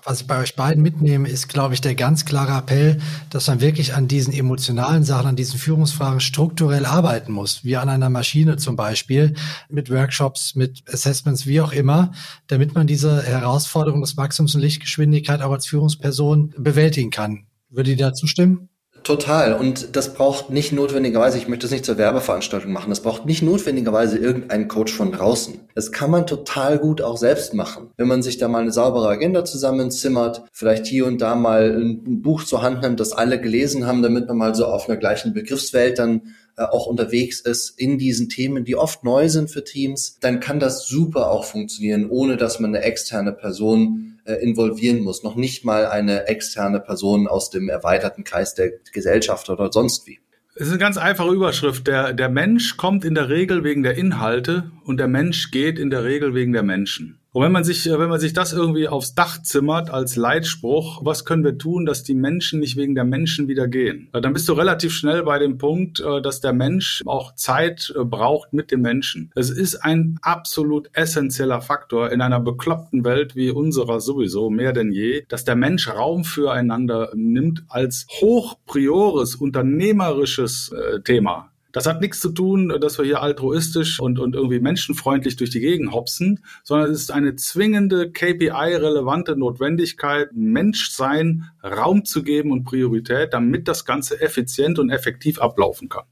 Was 0.04 0.22
ich 0.22 0.28
bei 0.28 0.40
euch 0.40 0.56
beiden 0.56 0.82
mitnehme, 0.82 1.28
ist, 1.28 1.50
glaube 1.50 1.74
ich, 1.74 1.82
der 1.82 1.94
ganz 1.94 2.24
klare 2.24 2.58
Appell, 2.58 3.00
dass 3.30 3.48
man 3.48 3.60
wirklich 3.60 3.96
an 3.96 4.08
diesen 4.08 4.34
emotionalen 4.34 5.04
Sachen, 5.04 5.28
an 5.28 5.36
diesen 5.36 5.60
Führungsfragen 5.60 6.22
strukturell 6.22 6.86
arbeiten 6.86 7.34
muss, 7.34 7.66
wie 7.66 7.76
an 7.76 7.90
einer 7.90 8.10
Maschine 8.10 8.56
zum 8.56 8.78
Beispiel, 8.78 9.36
mit 9.68 9.90
Workshops, 9.90 10.56
mit 10.56 10.84
Assessments, 10.88 11.48
wie 11.48 11.60
auch 11.60 11.74
immer, 11.74 12.14
damit 12.48 12.76
man 12.76 12.88
diese 12.88 13.24
Herausforderung 13.24 14.00
des 14.00 14.16
Wachstums 14.16 14.56
und 14.56 14.62
Lichtgeschwindigkeit 14.62 15.42
auch 15.42 15.52
als 15.52 15.68
Führungsperson 15.68 16.54
bewältigen 16.58 17.12
kann. 17.12 17.48
Würde 17.70 17.92
ihr 17.92 17.98
da 17.98 18.14
zustimmen? 18.14 18.69
Total. 19.04 19.54
Und 19.54 19.96
das 19.96 20.14
braucht 20.14 20.50
nicht 20.50 20.72
notwendigerweise, 20.72 21.38
ich 21.38 21.48
möchte 21.48 21.66
es 21.66 21.72
nicht 21.72 21.86
zur 21.86 21.98
Werbeveranstaltung 21.98 22.72
machen, 22.72 22.90
das 22.90 23.02
braucht 23.02 23.26
nicht 23.26 23.42
notwendigerweise 23.42 24.18
irgendeinen 24.18 24.68
Coach 24.68 24.94
von 24.94 25.12
draußen. 25.12 25.60
Das 25.76 25.92
kann 25.92 26.12
man 26.12 26.28
total 26.28 26.80
gut 26.80 27.02
auch 27.02 27.18
selbst 27.18 27.54
machen. 27.54 27.92
Wenn 27.98 28.08
man 28.08 28.22
sich 28.22 28.38
da 28.38 28.48
mal 28.48 28.62
eine 28.62 28.72
saubere 28.72 29.08
Agenda 29.08 29.46
zusammenzimmert, 29.46 30.44
vielleicht 30.52 30.86
hier 30.86 31.06
und 31.06 31.22
da 31.22 31.36
mal 31.36 31.70
ein 31.72 32.22
Buch 32.22 32.44
zur 32.44 32.62
Hand 32.62 32.82
nimmt, 32.82 33.00
das 33.00 33.14
alle 33.14 33.40
gelesen 33.40 33.88
haben, 33.88 34.02
damit 34.02 34.28
man 34.28 34.38
mal 34.38 34.56
so 34.56 34.66
auf 34.66 34.90
einer 34.90 34.98
gleichen 34.98 35.34
Begriffswelt 35.34 36.00
dann 36.00 36.22
auch 36.66 36.86
unterwegs 36.86 37.40
ist 37.40 37.80
in 37.80 37.98
diesen 37.98 38.30
Themen, 38.30 38.66
die 38.66 38.76
oft 38.76 39.04
neu 39.04 39.30
sind 39.30 39.50
für 39.50 39.64
Teams, 39.64 40.18
dann 40.20 40.40
kann 40.40 40.60
das 40.60 40.88
super 40.88 41.32
auch 41.32 41.46
funktionieren, 41.46 42.10
ohne 42.10 42.38
dass 42.38 42.60
man 42.60 42.76
eine 42.76 42.84
externe 42.84 43.32
Person 43.32 44.20
äh, 44.26 44.36
involvieren 44.36 45.02
muss. 45.02 45.24
Noch 45.24 45.36
nicht 45.36 45.66
mal 45.66 45.86
eine 45.86 46.28
externe 46.28 46.80
Person 46.80 47.28
aus 47.28 47.50
dem 47.50 47.70
erweiterten 47.70 48.24
Kreis 48.24 48.54
der 48.54 48.72
Gesellschaft 48.92 49.50
oder 49.50 49.72
sonst 49.72 50.08
wie. 50.08 50.20
Es 50.56 50.68
ist 50.68 50.72
eine 50.72 50.80
ganz 50.80 50.98
einfache 50.98 51.34
Überschrift. 51.34 51.88
Der, 51.88 52.14
der 52.14 52.30
Mensch 52.30 52.76
kommt 52.76 53.06
in 53.06 53.16
der 53.16 53.30
Regel 53.30 53.64
wegen 53.64 53.84
der 53.84 53.96
Inhalte 53.96 54.72
und 54.84 54.98
der 54.98 55.08
Mensch 55.08 55.52
geht 55.52 55.80
in 55.80 55.90
der 55.90 56.04
Regel 56.04 56.34
wegen 56.34 56.52
der 56.52 56.64
Menschen. 56.64 57.19
Und 57.32 57.44
wenn 57.44 57.52
man 57.52 57.64
sich, 57.64 57.88
äh, 57.88 58.00
wenn 58.00 58.10
man 58.10 58.20
sich 58.20 58.34
das 58.34 58.54
irgendwie 58.54 58.88
aufs 58.88 59.14
Dach 59.14 59.44
zimmert 59.44 59.92
als 59.92 60.16
Leitspruch, 60.16 61.06
was 61.06 61.26
können 61.26 61.44
wir 61.44 61.60
tun, 61.60 61.86
dass 61.86 62.02
die 62.02 62.16
Menschen 62.16 62.60
nicht 62.60 62.76
wegen 62.76 62.96
der 62.96 63.04
Menschen 63.04 63.48
wieder 63.48 63.68
gehen? 63.68 64.10
Dann 64.14 64.34
bist 64.34 64.50
du 64.50 64.54
relativ 64.54 64.94
schnell 64.94 65.22
bei 65.24 65.38
dem 65.38 65.60
Punkt, 65.60 66.00
äh, 66.00 66.22
dass 66.24 66.42
der 66.42 66.54
Mensch 66.54 67.04
auch 67.06 67.36
Zeit 67.36 67.94
äh, 67.96 68.04
braucht 68.04 68.52
mit 68.52 68.72
dem 68.72 68.82
Menschen. 68.82 69.32
Es 69.36 69.52
ist 69.52 69.76
ein 69.76 70.18
absolut 70.24 70.90
essentieller 70.94 71.62
Faktor 71.62 72.12
in 72.12 72.22
einer 72.22 72.40
bekloppten 72.40 73.06
Welt 73.06 73.36
wie 73.36 73.52
unserer 73.52 74.00
sowieso 74.00 74.50
mehr 74.50 74.74
denn 74.74 74.92
je, 74.92 75.24
dass 75.28 75.44
der 75.44 75.56
Mensch 75.56 75.88
Raum 75.88 76.24
füreinander 76.24 77.12
nimmt 77.14 77.64
als 77.70 78.08
hochpriores 78.22 79.36
unternehmerisches 79.36 80.74
Thema. 81.04 81.52
Das 81.72 81.86
hat 81.86 82.02
nichts 82.02 82.20
zu 82.20 82.30
tun, 82.30 82.74
dass 82.82 82.98
wir 82.98 83.06
hier 83.06 83.22
altruistisch 83.22 84.00
und, 84.00 84.18
und 84.18 84.36
irgendwie 84.36 84.60
menschenfreundlich 84.60 85.36
durch 85.36 85.52
die 85.52 85.60
Gegend 85.60 85.92
hopsen, 85.92 86.44
sondern 86.64 86.90
es 86.92 87.02
ist 87.02 87.12
eine 87.12 87.36
zwingende 87.36 88.12
KPI-relevante 88.12 89.38
Notwendigkeit, 89.38 90.30
Menschsein 90.34 91.52
Raum 91.64 92.06
zu 92.06 92.24
geben 92.24 92.52
und 92.52 92.64
Priorität, 92.64 93.34
damit 93.34 93.68
das 93.68 93.86
Ganze 93.86 94.20
effizient 94.20 94.80
und 94.80 94.90
effektiv 94.90 95.40
ablaufen 95.40 95.90
kann. 95.90 96.06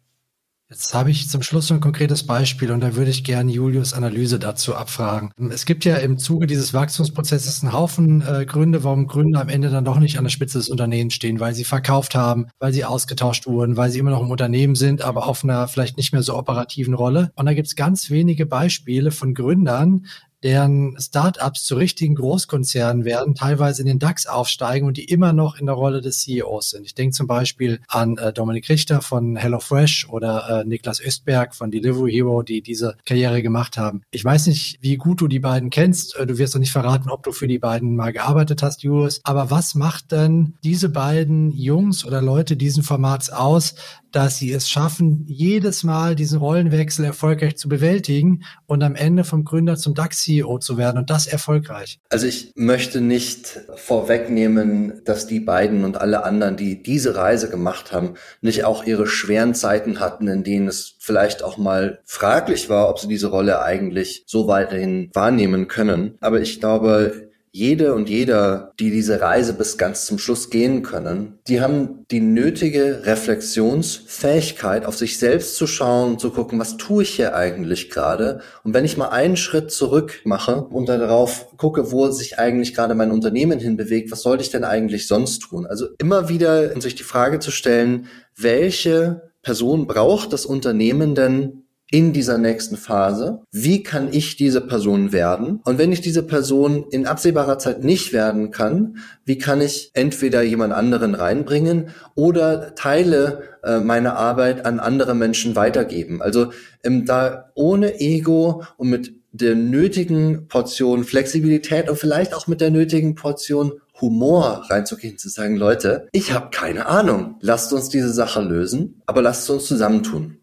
Jetzt 0.70 0.94
habe 0.94 1.12
ich 1.12 1.30
zum 1.30 1.44
Schluss 1.44 1.72
ein 1.72 1.80
konkretes 1.80 2.26
Beispiel 2.26 2.72
und 2.72 2.82
da 2.82 2.98
würde 2.98 3.10
ich 3.10 3.24
gerne 3.24 3.50
Julius 3.50 3.94
Analyse 3.94 4.38
dazu 4.38 4.76
abfragen. 4.76 5.32
Es 5.50 5.66
gibt 5.66 5.86
ja 5.86 5.96
im 5.96 6.18
Zuge 6.18 6.46
dieses 6.46 6.74
Wachstumsprozesses 6.74 7.64
einen 7.64 7.72
Haufen 7.72 8.22
äh, 8.22 8.46
Gründe, 8.46 8.84
warum 8.84 9.08
Gründer 9.08 9.40
am 9.40 9.48
Ende 9.48 9.70
dann 9.70 9.86
doch 9.86 9.98
nicht 9.98 10.18
an 10.18 10.26
der 10.26 10.30
Spitze 10.30 10.58
des 10.58 10.68
Unternehmens 10.68 11.14
stehen, 11.14 11.40
weil 11.40 11.54
sie 11.54 11.64
verkauft 11.64 12.16
haben, 12.16 12.48
weil 12.60 12.74
sie 12.74 12.84
ausgetauscht 12.84 13.48
wurden, 13.48 13.78
weil 13.78 13.92
sie 13.92 14.00
immer 14.00 14.12
noch 14.12 14.22
im 14.22 14.30
Unternehmen 14.30 14.76
sind, 14.76 15.04
aber 15.04 15.28
auf 15.28 15.46
einer 15.46 15.70
vielleicht 15.70 15.96
nicht 15.96 16.12
mehr 16.12 16.22
so 16.22 16.38
operativen 16.38 16.96
Rolle. 16.96 17.32
Und 17.36 17.46
da 17.46 17.54
gibt 17.54 17.68
es 17.68 17.78
ganz 17.78 18.10
wenige 18.10 18.46
Beispiele 18.46 19.12
von 19.12 19.34
Gründern, 19.34 20.06
deren 20.44 20.96
Startups 21.00 21.64
zu 21.64 21.76
richtigen 21.76 22.16
Großkonzernen 22.16 23.06
werden, 23.06 23.36
teilweise 23.36 23.82
in 23.82 23.88
den 23.88 24.00
DAX 24.00 24.28
aufsteigen 24.28 24.88
und 24.88 24.98
die 24.98 25.06
immer 25.06 25.34
noch 25.34 25.58
in 25.58 25.66
der 25.66 25.76
Rolle 25.76 26.02
des 26.02 26.20
CEOs 26.20 26.72
sind. 26.72 26.86
Ich 26.86 26.96
denke 26.96 27.16
zum 27.16 27.28
Beispiel 27.28 27.80
an 27.88 28.18
äh, 28.18 28.32
Dominik 28.34 28.70
Richter 28.70 29.02
von 29.02 29.36
HelloFresh 29.36 30.10
oder 30.10 30.62
äh, 30.62 30.66
Niklas 30.66 31.02
Östberg 31.02 31.56
von 31.56 31.72
Delivery 31.72 32.12
Hero, 32.12 32.44
die 32.44 32.62
diese 32.62 32.98
Karriere 33.06 33.42
gemacht 33.42 33.78
haben. 33.78 34.02
Ich 34.12 34.24
weiß 34.24 34.48
nicht, 34.48 34.78
wie 34.82 34.98
gut 34.98 35.22
du 35.22 35.28
die 35.28 35.40
beiden 35.40 35.70
kennst. 35.70 36.16
Äh, 36.16 36.28
du 36.28 36.38
wirst 36.38 36.56
doch 36.56 36.60
nicht 36.60 36.72
verraten, 36.72 37.10
ob 37.10 37.24
du 37.24 37.32
für 37.32 37.48
die 37.48 37.60
beiden 37.60 37.96
mal 37.96 38.14
gearbeitet 38.14 38.62
hast, 38.62 38.84
Julius. 38.84 39.22
Aber 39.24 39.50
was 39.50 39.76
macht 39.76 40.12
denn 40.12 40.56
diese 40.64 40.90
beiden 40.90 41.52
Jungs 41.52 42.06
oder 42.06 42.22
Leute 42.22 42.58
diesen 42.58 42.84
Formats 42.84 43.30
aus, 43.30 43.76
dass 44.18 44.38
sie 44.38 44.52
es 44.52 44.68
schaffen, 44.68 45.26
jedes 45.28 45.84
Mal 45.84 46.16
diesen 46.16 46.40
Rollenwechsel 46.40 47.06
erfolgreich 47.06 47.56
zu 47.56 47.70
bewältigen 47.70 48.46
und 48.66 48.82
am 48.82 48.96
Ende 48.96 49.24
vom 49.24 49.46
Gründer 49.46 49.76
zum 49.76 49.94
DAX-CEO 49.94 50.58
zu 50.58 50.76
werden 50.76 50.98
und 50.98 51.12
das 51.12 51.28
erfolgreich. 51.28 52.00
Also 52.10 52.26
ich 52.26 52.52
möchte 52.56 53.00
nicht 53.00 53.60
vorwegnehmen, 53.76 55.04
dass 55.06 55.28
die 55.28 55.40
beiden 55.40 55.86
und 55.86 56.02
alle 56.02 56.24
anderen, 56.24 56.58
die 56.58 56.82
diese 56.82 57.16
Reise 57.16 57.48
gemacht 57.52 57.92
haben, 57.92 58.16
nicht 58.42 58.64
auch 58.64 58.84
ihre 58.86 59.06
schweren 59.06 59.54
Zeiten 59.54 60.00
hatten, 60.00 60.28
in 60.28 60.44
denen 60.44 60.68
es 60.68 60.96
vielleicht 60.98 61.44
auch 61.44 61.60
mal 61.60 62.00
fraglich 62.04 62.70
war, 62.70 62.90
ob 62.90 62.98
sie 62.98 63.08
diese 63.08 63.28
Rolle 63.28 63.62
eigentlich 63.62 64.24
so 64.26 64.48
weiterhin 64.48 65.12
wahrnehmen 65.14 65.68
können. 65.68 66.18
Aber 66.22 66.42
ich 66.42 66.60
glaube, 66.60 67.27
jede 67.52 67.94
und 67.94 68.10
jeder, 68.10 68.72
die 68.80 68.92
diese 68.92 69.22
Reise 69.22 69.54
bis 69.54 69.78
ganz 69.78 70.06
zum 70.06 70.20
Schluss 70.20 70.50
gehen 70.50 70.84
können, 70.84 71.40
die 71.48 71.62
haben 71.62 72.06
die 72.12 72.20
nötige 72.20 73.02
Reflexionsfähigkeit, 73.06 74.86
auf 74.86 74.98
sich 74.98 75.18
selbst 75.18 75.56
zu 75.56 75.68
schauen 75.68 76.12
und 76.12 76.22
zu 76.22 76.32
gucken, 76.32 76.60
was 76.60 76.78
tue 76.78 77.04
ich 77.04 77.10
hier 77.10 77.36
eigentlich 77.36 77.90
gerade? 77.90 78.42
Und 78.64 78.74
wenn 78.74 78.86
ich 78.86 78.98
mal 78.98 79.10
einen 79.10 79.38
Schritt 79.38 79.72
zurück 79.72 80.22
mache 80.24 80.62
und 80.62 80.90
darauf 80.90 81.58
gucke, 81.58 81.92
wo 81.92 82.10
sich 82.10 82.40
eigentlich 82.40 82.74
gerade 82.74 82.96
mein 82.96 83.12
Unternehmen 83.12 83.60
hinbewegt, 83.60 84.12
was 84.12 84.22
sollte 84.22 84.44
ich 84.44 84.50
denn 84.50 84.64
eigentlich 84.64 85.08
sonst 85.08 85.40
tun? 85.40 85.66
Also 85.66 85.88
immer 85.98 86.30
wieder 86.30 86.80
sich 86.80 86.96
die 86.96 87.04
Frage 87.04 87.40
zu 87.40 87.52
stellen, 87.52 88.08
welche 88.36 89.32
Person 89.42 89.88
braucht 89.88 90.34
das 90.34 90.46
Unternehmen 90.46 91.16
denn 91.16 91.67
in 91.90 92.12
dieser 92.14 92.38
nächsten 92.38 92.76
Phase. 92.76 93.42
Wie 93.52 93.84
kann 93.84 94.10
ich 94.12 94.36
diese 94.36 94.62
Person 94.62 95.14
werden? 95.14 95.62
Und 95.64 95.78
wenn 95.78 95.92
ich 95.92 96.02
diese 96.02 96.24
Person 96.24 96.86
in 96.92 97.08
absehbarer 97.08 97.60
Zeit 97.60 97.84
nicht 97.84 98.14
werden 98.14 98.52
kann, 98.52 98.98
wie 99.26 99.38
kann 99.38 99.62
ich 99.62 99.92
entweder 99.94 100.42
jemand 100.42 100.74
anderen 100.74 101.16
reinbringen 101.16 101.90
oder 102.16 102.76
Teile 102.76 103.44
äh, 103.64 103.80
meiner 103.80 104.18
Arbeit 104.18 104.66
an 104.66 104.80
andere 104.80 105.16
Menschen 105.16 105.56
weitergeben? 105.56 106.22
Also 106.22 106.52
ähm, 106.84 107.06
da 107.06 107.52
ohne 107.56 108.00
Ego 108.00 108.64
und 108.78 108.90
mit 108.90 109.14
der 109.32 109.56
nötigen 109.56 110.48
Portion 110.48 111.04
Flexibilität 111.04 111.90
und 111.90 111.98
vielleicht 111.98 112.34
auch 112.34 112.48
mit 112.48 112.60
der 112.60 112.72
nötigen 112.72 113.16
Portion 113.16 113.74
Humor 114.00 114.66
reinzugehen, 114.70 115.18
zu 115.18 115.30
sagen, 115.30 115.56
Leute, 115.56 116.08
ich 116.12 116.32
habe 116.32 116.50
keine 116.52 116.86
Ahnung, 116.86 117.38
lasst 117.42 117.74
uns 117.74 117.90
diese 117.90 118.14
Sache 118.14 118.42
lösen, 118.42 119.02
aber 119.06 119.22
lasst 119.22 119.50
uns 119.50 119.66
zusammentun. 119.66 120.38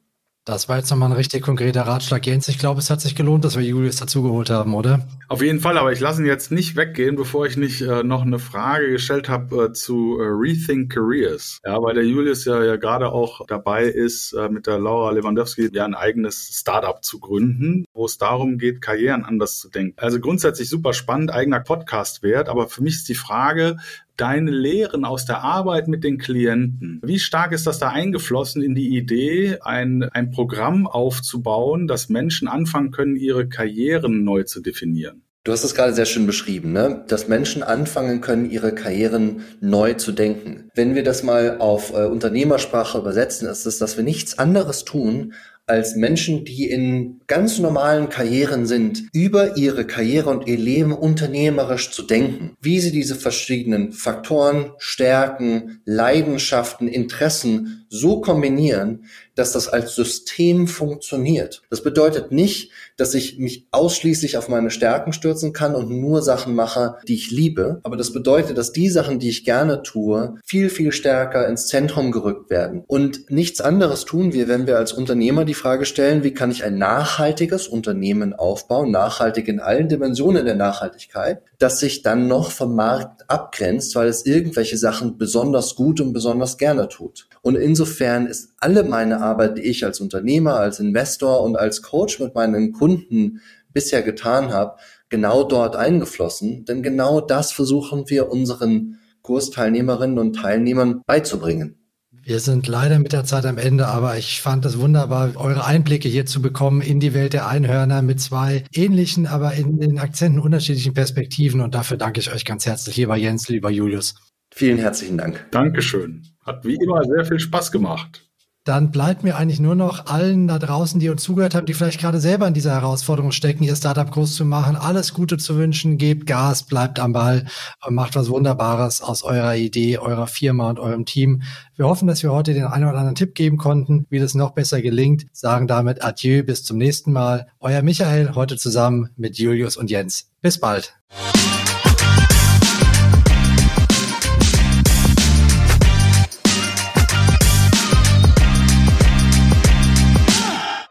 Das 0.46 0.68
war 0.68 0.76
jetzt 0.76 0.90
nochmal 0.90 1.08
ein 1.08 1.16
richtig 1.16 1.42
konkreter 1.42 1.82
Ratschlag, 1.82 2.26
Jens. 2.26 2.48
Ich 2.48 2.58
glaube, 2.58 2.78
es 2.78 2.90
hat 2.90 3.00
sich 3.00 3.14
gelohnt, 3.14 3.46
dass 3.46 3.56
wir 3.56 3.64
Julius 3.64 3.96
dazugeholt 3.96 4.50
haben, 4.50 4.74
oder? 4.74 5.00
Auf 5.28 5.40
jeden 5.40 5.58
Fall, 5.58 5.78
aber 5.78 5.90
ich 5.90 6.00
lasse 6.00 6.20
ihn 6.20 6.26
jetzt 6.26 6.52
nicht 6.52 6.76
weggehen, 6.76 7.16
bevor 7.16 7.46
ich 7.46 7.56
nicht 7.56 7.80
äh, 7.80 8.02
noch 8.02 8.22
eine 8.22 8.38
Frage 8.38 8.90
gestellt 8.90 9.30
habe 9.30 9.64
äh, 9.64 9.72
zu 9.72 10.18
äh, 10.20 10.24
Rethink 10.26 10.92
Careers. 10.92 11.60
Ja, 11.64 11.82
weil 11.82 11.94
der 11.94 12.04
Julius 12.04 12.44
ja, 12.44 12.62
ja 12.62 12.76
gerade 12.76 13.10
auch 13.10 13.46
dabei 13.46 13.84
ist, 13.84 14.34
äh, 14.34 14.50
mit 14.50 14.66
der 14.66 14.78
Laura 14.78 15.12
Lewandowski 15.12 15.70
ja 15.72 15.86
ein 15.86 15.94
eigenes 15.94 16.58
Startup 16.60 17.02
zu 17.02 17.20
gründen, 17.20 17.86
wo 17.94 18.04
es 18.04 18.18
darum 18.18 18.58
geht, 18.58 18.82
Karrieren 18.82 19.24
anders 19.24 19.56
zu 19.56 19.70
denken. 19.70 19.98
Also 19.98 20.20
grundsätzlich 20.20 20.68
super 20.68 20.92
spannend, 20.92 21.32
eigener 21.32 21.60
Podcast 21.60 22.22
wert, 22.22 22.50
aber 22.50 22.68
für 22.68 22.82
mich 22.82 22.96
ist 22.96 23.08
die 23.08 23.14
Frage, 23.14 23.78
deine 24.16 24.50
Lehren 24.50 25.04
aus 25.04 25.24
der 25.24 25.42
Arbeit 25.42 25.88
mit 25.88 26.04
den 26.04 26.18
Klienten, 26.18 27.00
wie 27.04 27.18
stark 27.18 27.52
ist 27.52 27.66
das 27.66 27.78
da 27.78 27.88
eingeflossen 27.88 28.62
in 28.62 28.74
die 28.74 28.96
Idee, 28.96 29.58
ein, 29.62 30.02
ein 30.02 30.30
Programm 30.30 30.86
aufzubauen, 30.86 31.86
dass 31.86 32.08
Menschen 32.08 32.48
anfangen 32.48 32.90
können, 32.90 33.16
ihre 33.16 33.48
Karrieren 33.48 34.24
neu 34.24 34.44
zu 34.44 34.60
definieren? 34.60 35.22
Du 35.44 35.52
hast 35.52 35.62
es 35.62 35.74
gerade 35.74 35.92
sehr 35.92 36.06
schön 36.06 36.26
beschrieben, 36.26 36.72
ne? 36.72 37.04
dass 37.06 37.28
Menschen 37.28 37.62
anfangen 37.62 38.22
können, 38.22 38.50
ihre 38.50 38.74
Karrieren 38.74 39.42
neu 39.60 39.92
zu 39.92 40.12
denken. 40.12 40.70
Wenn 40.74 40.94
wir 40.94 41.02
das 41.02 41.22
mal 41.22 41.58
auf 41.58 41.92
äh, 41.92 42.06
Unternehmersprache 42.06 42.96
übersetzen, 42.96 43.46
ist 43.46 43.66
es, 43.66 43.76
dass 43.76 43.98
wir 43.98 44.04
nichts 44.04 44.38
anderes 44.38 44.86
tun, 44.86 45.34
als 45.66 45.96
Menschen, 45.96 46.44
die 46.44 46.68
in 46.70 47.20
ganz 47.26 47.58
normalen 47.58 48.10
Karrieren 48.10 48.66
sind, 48.66 49.04
über 49.12 49.56
ihre 49.56 49.86
Karriere 49.86 50.28
und 50.28 50.46
ihr 50.46 50.58
Leben 50.58 50.92
unternehmerisch 50.92 51.90
zu 51.90 52.02
denken. 52.02 52.56
Wie 52.60 52.80
sie 52.80 52.92
diese 52.92 53.14
verschiedenen 53.14 53.92
Faktoren, 53.92 54.72
Stärken, 54.78 55.80
Leidenschaften, 55.84 56.86
Interessen 56.88 57.86
so 57.88 58.20
kombinieren, 58.20 59.04
dass 59.34 59.52
das 59.52 59.68
als 59.68 59.94
System 59.94 60.68
funktioniert. 60.68 61.62
Das 61.70 61.82
bedeutet 61.82 62.30
nicht, 62.30 62.70
dass 62.96 63.14
ich 63.14 63.38
mich 63.38 63.66
ausschließlich 63.70 64.36
auf 64.36 64.48
meine 64.48 64.70
Stärken 64.70 65.12
stürzen 65.12 65.52
kann 65.52 65.74
und 65.74 65.90
nur 65.90 66.22
Sachen 66.22 66.54
mache, 66.54 66.96
die 67.08 67.14
ich 67.14 67.30
liebe. 67.30 67.80
Aber 67.82 67.96
das 67.96 68.12
bedeutet, 68.12 68.58
dass 68.58 68.72
die 68.72 68.88
Sachen, 68.88 69.18
die 69.18 69.28
ich 69.28 69.44
gerne 69.44 69.82
tue, 69.82 70.36
viel, 70.44 70.70
viel 70.70 70.92
stärker 70.92 71.48
ins 71.48 71.66
Zentrum 71.66 72.12
gerückt 72.12 72.50
werden. 72.50 72.84
Und 72.86 73.30
nichts 73.30 73.60
anderes 73.60 74.04
tun 74.04 74.32
wir, 74.32 74.48
wenn 74.48 74.66
wir 74.66 74.78
als 74.78 74.92
Unternehmer 74.92 75.44
die 75.44 75.53
Frage 75.54 75.86
stellen, 75.86 76.22
wie 76.22 76.34
kann 76.34 76.50
ich 76.50 76.64
ein 76.64 76.76
nachhaltiges 76.76 77.66
Unternehmen 77.66 78.34
aufbauen, 78.34 78.90
nachhaltig 78.90 79.48
in 79.48 79.60
allen 79.60 79.88
Dimensionen 79.88 80.44
der 80.44 80.54
Nachhaltigkeit, 80.54 81.42
das 81.58 81.80
sich 81.80 82.02
dann 82.02 82.28
noch 82.28 82.50
vom 82.50 82.74
Markt 82.74 83.30
abgrenzt, 83.30 83.94
weil 83.96 84.08
es 84.08 84.26
irgendwelche 84.26 84.76
Sachen 84.76 85.18
besonders 85.18 85.74
gut 85.74 86.00
und 86.00 86.12
besonders 86.12 86.58
gerne 86.58 86.88
tut. 86.88 87.28
Und 87.42 87.56
insofern 87.56 88.26
ist 88.26 88.50
alle 88.58 88.84
meine 88.84 89.20
Arbeit, 89.20 89.56
die 89.58 89.62
ich 89.62 89.84
als 89.84 90.00
Unternehmer, 90.00 90.56
als 90.56 90.80
Investor 90.80 91.42
und 91.42 91.56
als 91.56 91.82
Coach 91.82 92.20
mit 92.20 92.34
meinen 92.34 92.72
Kunden 92.72 93.40
bisher 93.72 94.02
getan 94.02 94.52
habe, 94.52 94.76
genau 95.08 95.44
dort 95.44 95.76
eingeflossen. 95.76 96.64
Denn 96.64 96.82
genau 96.82 97.20
das 97.20 97.52
versuchen 97.52 98.08
wir 98.08 98.30
unseren 98.30 98.98
Kursteilnehmerinnen 99.22 100.18
und 100.18 100.34
Teilnehmern 100.34 101.02
beizubringen. 101.06 101.83
Wir 102.26 102.40
sind 102.40 102.66
leider 102.68 102.98
mit 102.98 103.12
der 103.12 103.24
Zeit 103.24 103.44
am 103.44 103.58
Ende, 103.58 103.86
aber 103.86 104.16
ich 104.16 104.40
fand 104.40 104.64
es 104.64 104.78
wunderbar, 104.78 105.36
eure 105.36 105.66
Einblicke 105.66 106.08
hier 106.08 106.24
zu 106.24 106.40
bekommen 106.40 106.80
in 106.80 106.98
die 106.98 107.12
Welt 107.12 107.34
der 107.34 107.46
Einhörner 107.46 108.00
mit 108.00 108.18
zwei 108.18 108.64
ähnlichen, 108.72 109.26
aber 109.26 109.52
in 109.52 109.78
den 109.78 109.98
Akzenten 109.98 110.40
unterschiedlichen 110.40 110.94
Perspektiven. 110.94 111.60
Und 111.60 111.74
dafür 111.74 111.98
danke 111.98 112.20
ich 112.20 112.32
euch 112.32 112.46
ganz 112.46 112.64
herzlich, 112.64 112.96
lieber 112.96 113.16
Jens, 113.16 113.50
lieber 113.50 113.70
Julius. 113.70 114.14
Vielen 114.54 114.78
herzlichen 114.78 115.18
Dank. 115.18 115.46
Dankeschön. 115.50 116.22
Hat 116.40 116.64
wie 116.64 116.76
immer 116.76 117.02
sehr 117.04 117.26
viel 117.26 117.40
Spaß 117.40 117.70
gemacht 117.72 118.24
dann 118.64 118.90
bleibt 118.90 119.22
mir 119.22 119.36
eigentlich 119.36 119.60
nur 119.60 119.74
noch 119.74 120.06
allen 120.06 120.48
da 120.48 120.58
draußen, 120.58 120.98
die 120.98 121.10
uns 121.10 121.22
zugehört 121.22 121.54
haben, 121.54 121.66
die 121.66 121.74
vielleicht 121.74 122.00
gerade 122.00 122.18
selber 122.18 122.48
in 122.48 122.54
dieser 122.54 122.72
Herausforderung 122.72 123.30
stecken, 123.30 123.62
ihr 123.62 123.76
Startup 123.76 124.10
groß 124.10 124.34
zu 124.34 124.46
machen, 124.46 124.74
alles 124.76 125.12
Gute 125.12 125.36
zu 125.36 125.56
wünschen, 125.56 125.98
gebt 125.98 126.26
Gas, 126.26 126.62
bleibt 126.62 126.98
am 126.98 127.12
Ball 127.12 127.44
und 127.86 127.94
macht 127.94 128.16
was 128.16 128.30
Wunderbares 128.30 129.02
aus 129.02 129.22
eurer 129.22 129.54
Idee, 129.54 129.98
eurer 129.98 130.26
Firma 130.26 130.70
und 130.70 130.78
eurem 130.78 131.04
Team. 131.04 131.42
Wir 131.76 131.86
hoffen, 131.86 132.08
dass 132.08 132.22
wir 132.22 132.32
heute 132.32 132.54
den 132.54 132.64
einen 132.64 132.84
oder 132.84 132.98
anderen 132.98 133.16
Tipp 133.16 133.34
geben 133.34 133.58
konnten, 133.58 134.06
wie 134.08 134.18
das 134.18 134.34
noch 134.34 134.52
besser 134.52 134.80
gelingt. 134.80 135.26
Sagen 135.32 135.66
damit 135.66 136.02
Adieu, 136.02 136.42
bis 136.42 136.64
zum 136.64 136.78
nächsten 136.78 137.12
Mal. 137.12 137.48
Euer 137.60 137.82
Michael, 137.82 138.34
heute 138.34 138.56
zusammen 138.56 139.10
mit 139.16 139.36
Julius 139.36 139.76
und 139.76 139.90
Jens. 139.90 140.30
Bis 140.40 140.58
bald. 140.58 140.94